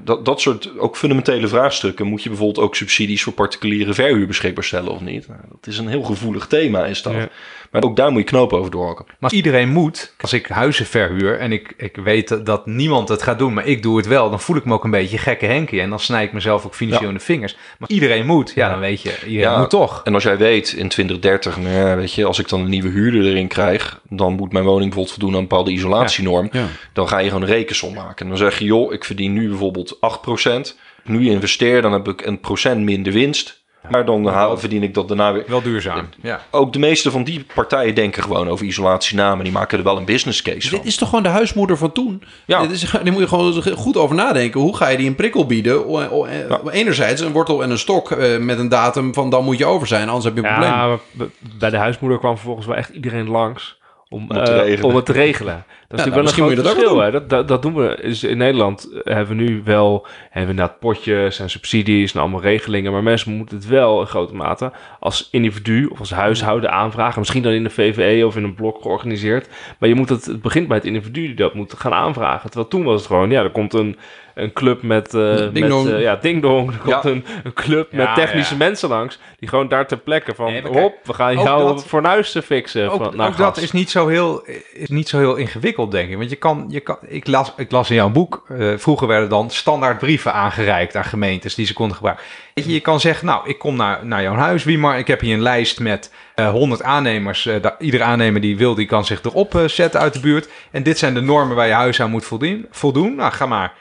[0.04, 4.64] Dat, dat soort ook fundamentele vraagstukken moet je bijvoorbeeld ook subsidies voor particuliere verhuur beschikbaar
[4.64, 5.28] stellen of niet.
[5.28, 7.14] Nou, dat is een heel gevoelig thema is dat.
[7.14, 7.30] Ja.
[7.72, 9.05] Maar ook daar moet je knopen over doorhakken.
[9.07, 13.22] Maar als iedereen moet, als ik huizen verhuur en ik, ik weet dat- niemand het
[13.22, 15.45] gaat doen, maar ik doe het wel, dan voel ik me ook een beetje gekke
[15.45, 15.82] Henkie.
[15.82, 17.13] En dan snij ik mezelf ook financieel Ja.
[17.13, 17.57] in de vingers.
[17.80, 19.59] Maar iedereen moet, ja, dan weet je, iedereen Ja.
[19.59, 20.01] moet toch.
[20.03, 23.26] En als jij weet in 2030, nou weet je, als ik dan een nieuwe huurder
[23.26, 26.49] erin krijg, dan moet mijn woning bijvoorbeeld voldoen aan een bepaalde isolatienorm.
[26.51, 26.65] Ja.
[26.93, 28.18] Dan ga je gewoon een rekensom maken.
[28.26, 30.78] En dan zeg je, joh, ik verdien nu bijvoorbeeld 8%.
[31.03, 33.65] Nu investeer, dan heb ik een procent minder winst.
[33.90, 35.44] Maar dan haal, verdien ik dat daarna weer.
[35.48, 36.10] Wel duurzaam.
[36.22, 36.42] Ja.
[36.52, 39.44] Ook de meeste van die partijen denken gewoon over isolatiinamen.
[39.44, 40.78] Die maken er wel een business case van.
[40.78, 42.24] Dit is toch gewoon de huismoeder van toen?
[42.46, 42.62] Ja.
[42.62, 44.59] Dit is, die moet je gewoon goed over nadenken.
[44.62, 45.88] Hoe ga je die een prikkel bieden?
[45.88, 49.43] O- o- eh, Enerzijds een wortel en een stok eh, met een datum van dan
[49.43, 50.70] moet je over zijn, anders heb je een probleem.
[50.74, 53.78] Ja, b- bij de huismoeder kwam vervolgens wel echt iedereen langs
[54.09, 54.89] om, Om het te eh, regelen.
[54.89, 55.66] om het te regelen.
[55.89, 57.22] Dat is nou, natuurlijk wel een groot moet je dat ook verschil.
[57.22, 57.28] Hè.
[57.28, 58.00] Dat, dat, dat doen we.
[58.01, 62.20] Dus in Nederland eh, hebben we nu wel hebben we inderdaad potjes en subsidies en
[62.20, 62.92] allemaal regelingen.
[62.92, 67.20] Maar mensen moeten het wel in grote mate als individu of als huishouden aanvragen.
[67.20, 69.47] Misschien dan in de VVE of in een blok georganiseerd.
[69.80, 72.50] Maar je moet het, het begint bij het individu die dat moet gaan aanvragen.
[72.50, 73.97] Terwijl toen was het gewoon, ja, er komt een,
[74.36, 75.89] een club met, eh Ding met dong.
[75.89, 76.72] eh, ja, ding dong.
[76.72, 77.09] Er komt Ja.
[77.09, 78.58] een, een club Ja, met technische ja.
[78.59, 79.20] mensen langs.
[79.39, 82.92] Die gewoon daar ter plekke van, Nee, hop, we gaan jou dat- fornuis fixen.
[82.92, 86.09] Ook, van, nou, ook dat is niet, zo heel, is niet zo heel ingewikkeld, denk
[86.09, 86.17] ik.
[86.17, 89.29] Want je kan, je kan, ik, las, ik las in jouw boek, eh, vroeger werden
[89.29, 92.25] dan standaard brieven aangereikt aan gemeentes die ze konden gebruiken.
[92.54, 94.97] Weet je, je kan zeggen, nou, ik kom naar, naar jouw huis, Wiemar.
[94.97, 97.45] Ik heb hier een lijst met eh 100 aannemers.
[97.45, 100.49] Eh, da- ieder aannemer die wil, die kan zich erop eh, zetten uit de buurt.
[100.71, 102.66] En dit zijn de normen waar je huis aan moet voldoen.
[102.71, 103.16] voldoen.
[103.16, 103.74] Nou, ga maar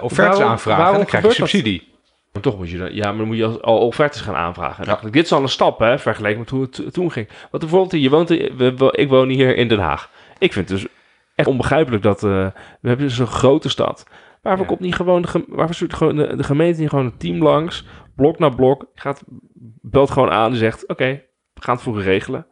[0.00, 1.36] offertes Waarom- aanvragen en dan krijg je dat?
[1.38, 1.90] subsidie.
[2.32, 4.84] Maar toch moet je ja, maar dan moet je al, offertes gaan aanvragen.
[4.84, 5.00] Ja.
[5.10, 7.28] Dit is al een stap, hè, vergeleken met hoe het to- toen ging.
[7.50, 10.10] Want bijvoorbeeld, je woont, in- ik woon hier in Den Haag.
[10.38, 10.88] Ik vind het dus
[11.42, 12.46] echt onbegrijpelijk dat, eh,
[12.80, 14.06] we hebben dus een grote stad.
[14.42, 14.68] Waarvoor Ja.
[14.68, 17.86] komt niet gewoon, de, waarvoor stuurt gewoon de, de gemeente niet gewoon een team langs,
[18.16, 19.22] blok na blok, gaat,
[19.80, 21.22] belt gewoon aan en zegt, oké,
[21.54, 22.46] we gaan het voor regelen.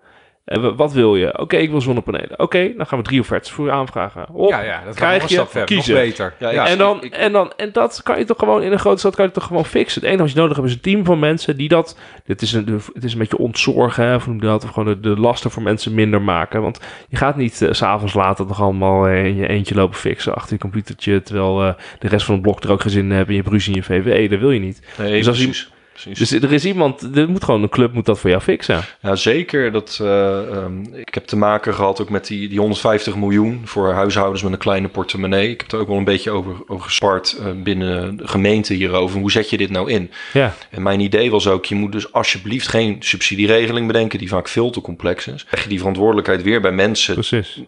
[0.45, 1.39] En we- wat wil je?
[1.39, 2.39] Oké, ik wil zonnepanelen.
[2.39, 4.25] Oké, dan gaan we drie offertes voor je aanvragen.
[4.33, 5.61] Hop, Ja, ja, dat gaat krijg je, stap verder.
[5.77, 5.95] Nog kiezen.
[6.05, 6.35] beter.
[6.39, 8.99] Ja, en, dan, ik- en, dan, en dat kan je toch gewoon in een grote
[8.99, 10.01] stad kan je toch gewoon fixen.
[10.01, 11.99] Het enige wat je nodig hebt is een team van mensen die dat.
[12.25, 14.65] Dit is een, het is een beetje ontzorgen, hè, of noem dat?
[14.65, 16.63] Of gewoon de, de lasten voor mensen minder maken.
[16.63, 20.35] Want je gaat niet s s'avonds later nog allemaal eh, in je eentje lopen fixen
[20.35, 21.23] achter je computertje.
[21.23, 23.29] Terwijl eh, de rest van het blok er ook geen zin in hebben.
[23.29, 24.83] En je hebt ruzie in je VVE, dat wil je niet.
[24.99, 26.19] Nee, Dus als je- precies.
[26.19, 28.85] Dus er is iemand, er moet gewoon een club moet dat voor jou fixen.
[29.03, 29.73] Ja, zeker.
[29.73, 33.93] Dat, eh, ehm, ik heb te maken gehad ook met die, die 150 miljoen voor
[33.93, 35.51] huishoudens met een kleine portemonnee.
[35.51, 39.21] Ik heb er ook wel een beetje over, over gespart eh, binnen de gemeente hierover.
[39.21, 40.11] Hoe zet je dit nou in?
[40.33, 44.49] Ja, En mijn idee was ook, je moet dus alsjeblieft geen subsidieregeling bedenken die vaak
[44.49, 45.47] veel te complex is.
[45.51, 47.61] Leg je die verantwoordelijkheid weer bij mensen precies.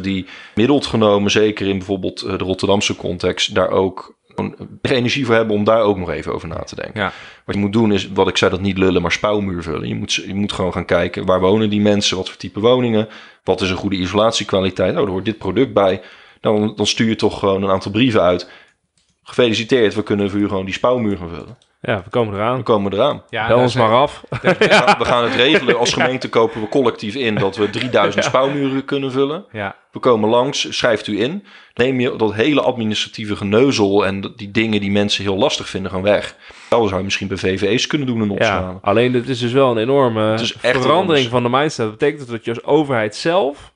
[0.00, 4.17] die middeld genomen, zeker in bijvoorbeeld eh, de Rotterdamse context, daar ook
[4.82, 7.00] energie voor hebben om daar ook nog even over na te denken.
[7.00, 7.12] Ja.
[7.44, 9.88] Wat je moet doen is, wat ik zei, dat niet lullen, maar spouwmuur vullen.
[9.88, 13.08] Je moet, je moet gewoon gaan kijken, waar wonen die mensen, wat voor type woningen,
[13.44, 14.96] wat is een goede isolatiekwaliteit.
[14.96, 16.00] Oh, er hoort dit product bij.
[16.40, 18.50] Dan, dan stuur je toch gewoon een aantal brieven uit.
[19.22, 21.58] Gefeliciteerd, we kunnen voor u gewoon die spouwmuur gaan vullen.
[21.80, 22.52] Ja, we komen eraan.
[22.54, 23.22] Dan komen we eraan.
[23.28, 24.24] Ja, Bel ons zijn- maar af.
[24.42, 25.78] We gaan, we gaan het regelen.
[25.78, 29.44] Als gemeente kopen we collectief in dat we 3000 spouwmuren kunnen vullen.
[29.52, 29.76] Ja.
[29.92, 31.44] We komen langs, schrijft u in.
[31.74, 36.02] Neem je dat hele administratieve geneuzel en die dingen die mensen heel lastig vinden, gaan
[36.02, 36.36] weg.
[36.68, 38.78] Dat zou je misschien bij VVE's kunnen doen en Ja, opschalen.
[38.82, 41.86] alleen dit is dus wel een enorme verandering van de mindset.
[41.86, 43.72] Dat betekent dus dat je als overheid zelf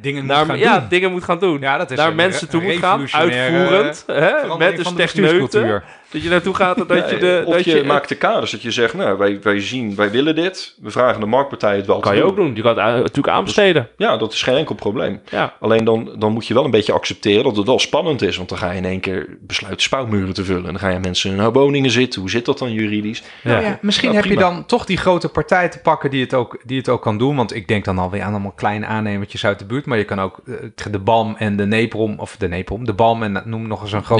[0.00, 0.88] Dingen moet naar, gaan ja, doen.
[0.88, 1.60] dingen moet gaan doen.
[1.60, 5.82] Ja, dat is naar een mensen toe moet gaan, uitvoerend, hè, met de techneuten.
[6.10, 7.42] Dat je naartoe gaat en dat je de...
[7.46, 10.10] of dat je, je, maakt de kaders dat je zegt, nou, wij, wij zien, wij
[10.10, 10.74] willen dit.
[10.80, 12.54] We vragen de marktpartij het wel kan te je ook doen.
[12.54, 13.88] Je kan het natuurlijk aanbesteden.
[13.96, 15.20] Ja, dat is geen enkel probleem.
[15.30, 15.54] Ja.
[15.60, 18.36] Alleen dan, dan moet je wel een beetje accepteren dat het wel spannend is.
[18.36, 20.64] Want dan ga je in één keer besluiten spouwmuren te vullen.
[20.64, 22.20] En dan ga je mensen in hun woningen zitten.
[22.20, 23.22] Hoe zit dat dan juridisch?
[23.42, 26.34] Nou ja, misschien Ja, heb je dan toch die grote partij te pakken die het,
[26.34, 27.36] ook, die het ook kan doen.
[27.36, 29.86] Want ik denk dan alweer aan allemaal kleine aannemertjes uit de buurt.
[29.86, 30.54] Maar je kan ook eh,
[30.90, 34.04] de BAM en de Neprom, of de Neprom, de BAM en noem nog eens een
[34.04, 34.18] groot...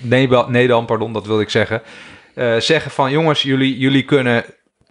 [0.00, 0.50] Nedam.
[0.50, 1.82] Nedam, pardon, dat wil ik zeggen.
[2.34, 4.44] Eh, zeggen van jongens, jullie, jullie kunnen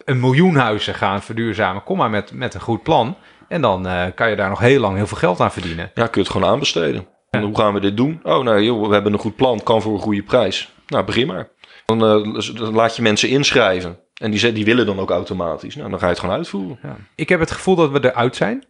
[0.05, 1.83] een miljoen huizen gaan verduurzamen.
[1.83, 3.17] Kom maar met, met een goed plan.
[3.47, 5.91] En dan eh, kan je daar nog heel lang heel veel geld aan verdienen.
[5.93, 7.07] Ja, kun je het gewoon aanbesteden.
[7.29, 8.19] En hoe gaan we dit doen?
[8.23, 9.63] Oh, nou joh, we hebben een goed plan.
[9.63, 10.73] Kan voor een goede prijs.
[10.87, 11.47] Nou, begin maar.
[11.85, 13.99] Dan, eh, dan laat je mensen inschrijven.
[14.15, 15.75] En die, die willen dan ook automatisch.
[15.75, 16.79] Nou, dan ga je het gewoon uitvoeren.
[16.83, 16.95] Ja.
[17.15, 18.63] Ik heb het gevoel dat we eruit zijn.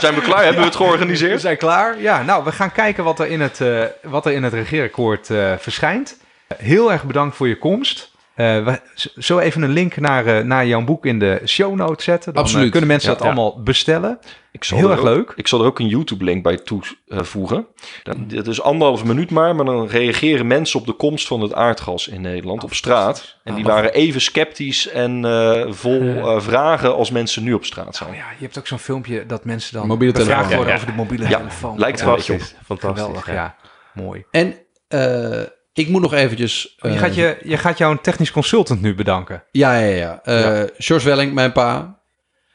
[0.00, 0.42] Zijn we klaar?
[0.42, 1.40] hebben we het We georganiseerd?
[1.40, 2.00] zijn klaar.
[2.00, 3.62] Ja, nou, we gaan kijken wat er in het,
[4.02, 5.26] wat er in het regeerakkoord
[5.58, 6.16] verschijnt.
[6.56, 8.16] Heel erg bedankt voor je komst.
[8.34, 11.42] Eh, we z- zullen we even een link naar, eh, naar jouw boek in de
[11.46, 12.34] show notes zetten?
[12.34, 12.70] Dan eh, Absoluut.
[12.70, 13.32] kunnen mensen Ja, dat ja.
[13.32, 14.18] allemaal bestellen.
[14.52, 15.32] Ik zal Heel er erg ook- leuk.
[15.36, 17.66] Ik zal er ook een YouTube-link bij toevoegen.
[18.02, 21.54] Dan- Dit is anderhalf minuut maar, maar dan reageren mensen op de komst van het
[21.54, 23.36] aardgas in Nederland op straat.
[23.44, 27.64] En die Ah, waren even sceptisch en eh, vol eh, vragen als mensen nu op
[27.64, 28.08] straat zijn.
[28.10, 30.46] Oh ja, je hebt ook zo'n filmpje dat mensen dan Mobiele telefoon.
[30.48, 31.78] worden Ja, over de mobiele Ja, telefoon.
[31.78, 32.18] lijkt er op.
[32.20, 32.54] Fantastisch.
[32.78, 33.32] Geweldig, ja.
[33.32, 33.54] ja.
[33.94, 34.24] Mooi.
[34.30, 34.54] En
[34.88, 35.42] eh,
[35.78, 36.74] ik moet nog eventjes...
[36.76, 39.44] je, eh, gaat je, je gaat jouw technisch consultant nu bedanken.
[39.50, 40.20] Ja, ja, ja.
[40.22, 41.96] Eh George Welling, mijn pa.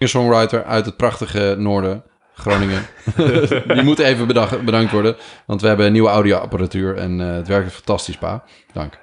[0.08, 2.86] Songwriter uit het prachtige noorden, Groningen.
[3.74, 4.28] Die moet even
[4.66, 5.16] bedankt worden.
[5.46, 8.44] Want we hebben nieuwe audioapparatuur en eh, het werkt fantastisch, pa.
[8.74, 9.02] Dank.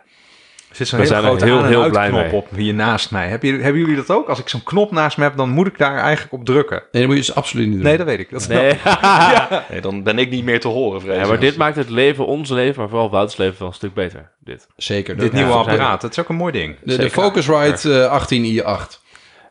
[0.70, 2.32] Er zit zo'n hele zijn grote heel, aan- en heel blij uitknop mee.
[2.34, 3.28] op hier naast mij.
[3.28, 4.28] Heb je, hebben jullie dat ook?
[4.28, 6.76] Als ik zo'n knop naast me heb, dan moet ik daar eigenlijk op drukken.
[6.92, 7.84] Nee, dat moet je dus absoluut niet doen.
[7.84, 8.30] Nee, dat weet ik.
[8.30, 8.78] Dat Nee.
[9.70, 11.28] Nee, dan ben ik niet meer te horen, vrees Ja, ik.
[11.28, 14.30] maar dit maakt het leven, ons leven, maar vooral Wouter's leven wel een stuk beter.
[14.40, 14.66] Dit.
[14.76, 15.16] Zeker.
[15.16, 16.76] Dit nieuwe ja, apparaat, dat is ook een mooi ding.
[16.78, 17.10] De, de Zeker.
[17.10, 18.22] Focusrite eh,
[18.84, 18.98] 18i8.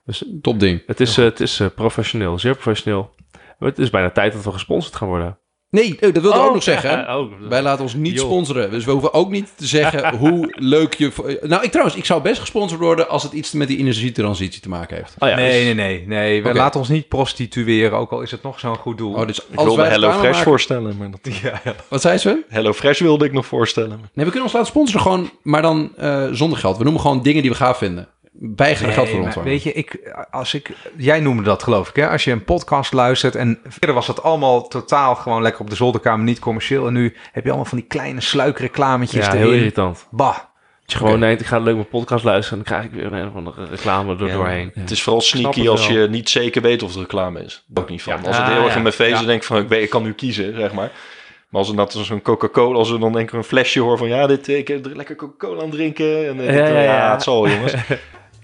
[0.05, 0.81] Dus Top ding.
[0.85, 3.09] het is, eh, het is eh, professioneel, zeer professioneel.
[3.59, 5.37] Maar het is bijna tijd dat we gesponsord gaan worden.
[5.71, 6.89] Nee, oh, dat wilde ik ook nog zeggen.
[6.89, 8.25] ja, oh, Wij laten ons niet Joh.
[8.25, 8.71] sponsoren.
[8.71, 11.37] Dus we hoeven ook niet te zeggen hoe leuk je...
[11.41, 14.69] Nou, ik trouwens, ik zou best gesponsord worden als het iets met die energietransitie te
[14.69, 15.15] maken heeft.
[15.19, 16.43] Oh ja, nee, dus- nee, nee, nee.
[16.43, 19.13] We laten ons niet prostitueren, ook al is het nog zo'n goed doel.
[19.13, 20.97] Oh, dus Ik als wilde Hello Fresh maken- voorstellen.
[20.97, 21.19] Maar dat...
[21.43, 21.75] ja, ja.
[21.87, 22.43] Wat zei ze?
[22.49, 23.89] Hello Fresh wilde ik nog voorstellen.
[23.89, 26.77] Nee, we kunnen ons laten sponsoren gewoon, maar dan eh, zonder geld.
[26.77, 28.07] We noemen gewoon dingen die we gaaf vinden.
[28.55, 29.49] Er geld voor Nee, ontvangen.
[29.49, 32.09] Weet je, ik, als ik, jij noemde dat geloof ik, hè?
[32.09, 35.75] Als je een podcast luistert en verder was dat allemaal totaal gewoon lekker op de
[35.75, 36.87] zolderkamer, niet commercieel.
[36.87, 39.57] En nu heb je allemaal van die kleine sluikreclametjes ja, heel erin.
[39.57, 40.07] irritant.
[40.11, 40.35] Bah.
[40.81, 42.59] Dat je gewoon denkt, ik ga leuk mijn podcast luisteren...
[42.59, 44.33] en dan krijg ik weer een of andere reclame er Ja.
[44.33, 44.71] doorheen.
[44.73, 47.65] Het is vooral sneaky als je niet zeker weet of het reclame is.
[47.73, 48.13] Ook niet van.
[48.13, 48.27] Ja.
[48.27, 48.75] Als het Ah, heel erg ja.
[48.75, 49.25] in mijn face is, Ja.
[49.25, 50.91] denk ik van, ik, weet, ik kan nu kiezen, zeg maar.
[51.49, 54.07] Maar als er dat zo'n Coca-Cola, als er dan denk ik een flesje hoor van,
[54.07, 56.27] ja, dit, ik heb er lekker Coca-Cola aan het drinken.
[56.27, 56.81] En, ja.
[56.81, 57.73] ja, het zal jongens.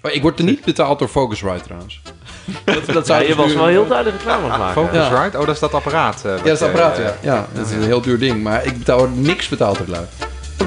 [0.05, 2.01] Maar ik word er niet betaald door Focusrite trouwens.
[2.65, 4.81] Dat, dat Ja, zou je dus was wel heel duidelijk reclame aan het maken.
[4.83, 5.37] Focusrite?
[5.39, 6.21] Oh, dat is dat apparaat.
[6.25, 7.11] eh, Ja, dat is je, apparaat, eh, ja.
[7.33, 8.43] Ja, dat is een heel duur ding.
[8.43, 10.03] Maar ik betaal er niks betaald door lui.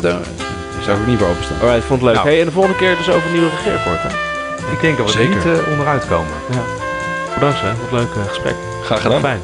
[0.00, 0.18] Daar
[0.84, 1.60] zou ik niet voor openstaan.
[1.60, 2.14] Alright, vond het leuk.
[2.14, 2.28] Nou.
[2.28, 4.08] Hey, en de volgende keer dus over een nieuwe regeerakkoord, hè?
[4.72, 5.46] Ik denk dat we er Zeker.
[5.50, 6.32] niet eh, onderuit komen.
[7.34, 7.68] Bedankt, hè.
[7.68, 8.54] Wat een leuk gesprek.
[8.84, 9.20] Graag gedaan.
[9.20, 9.40] Fijn.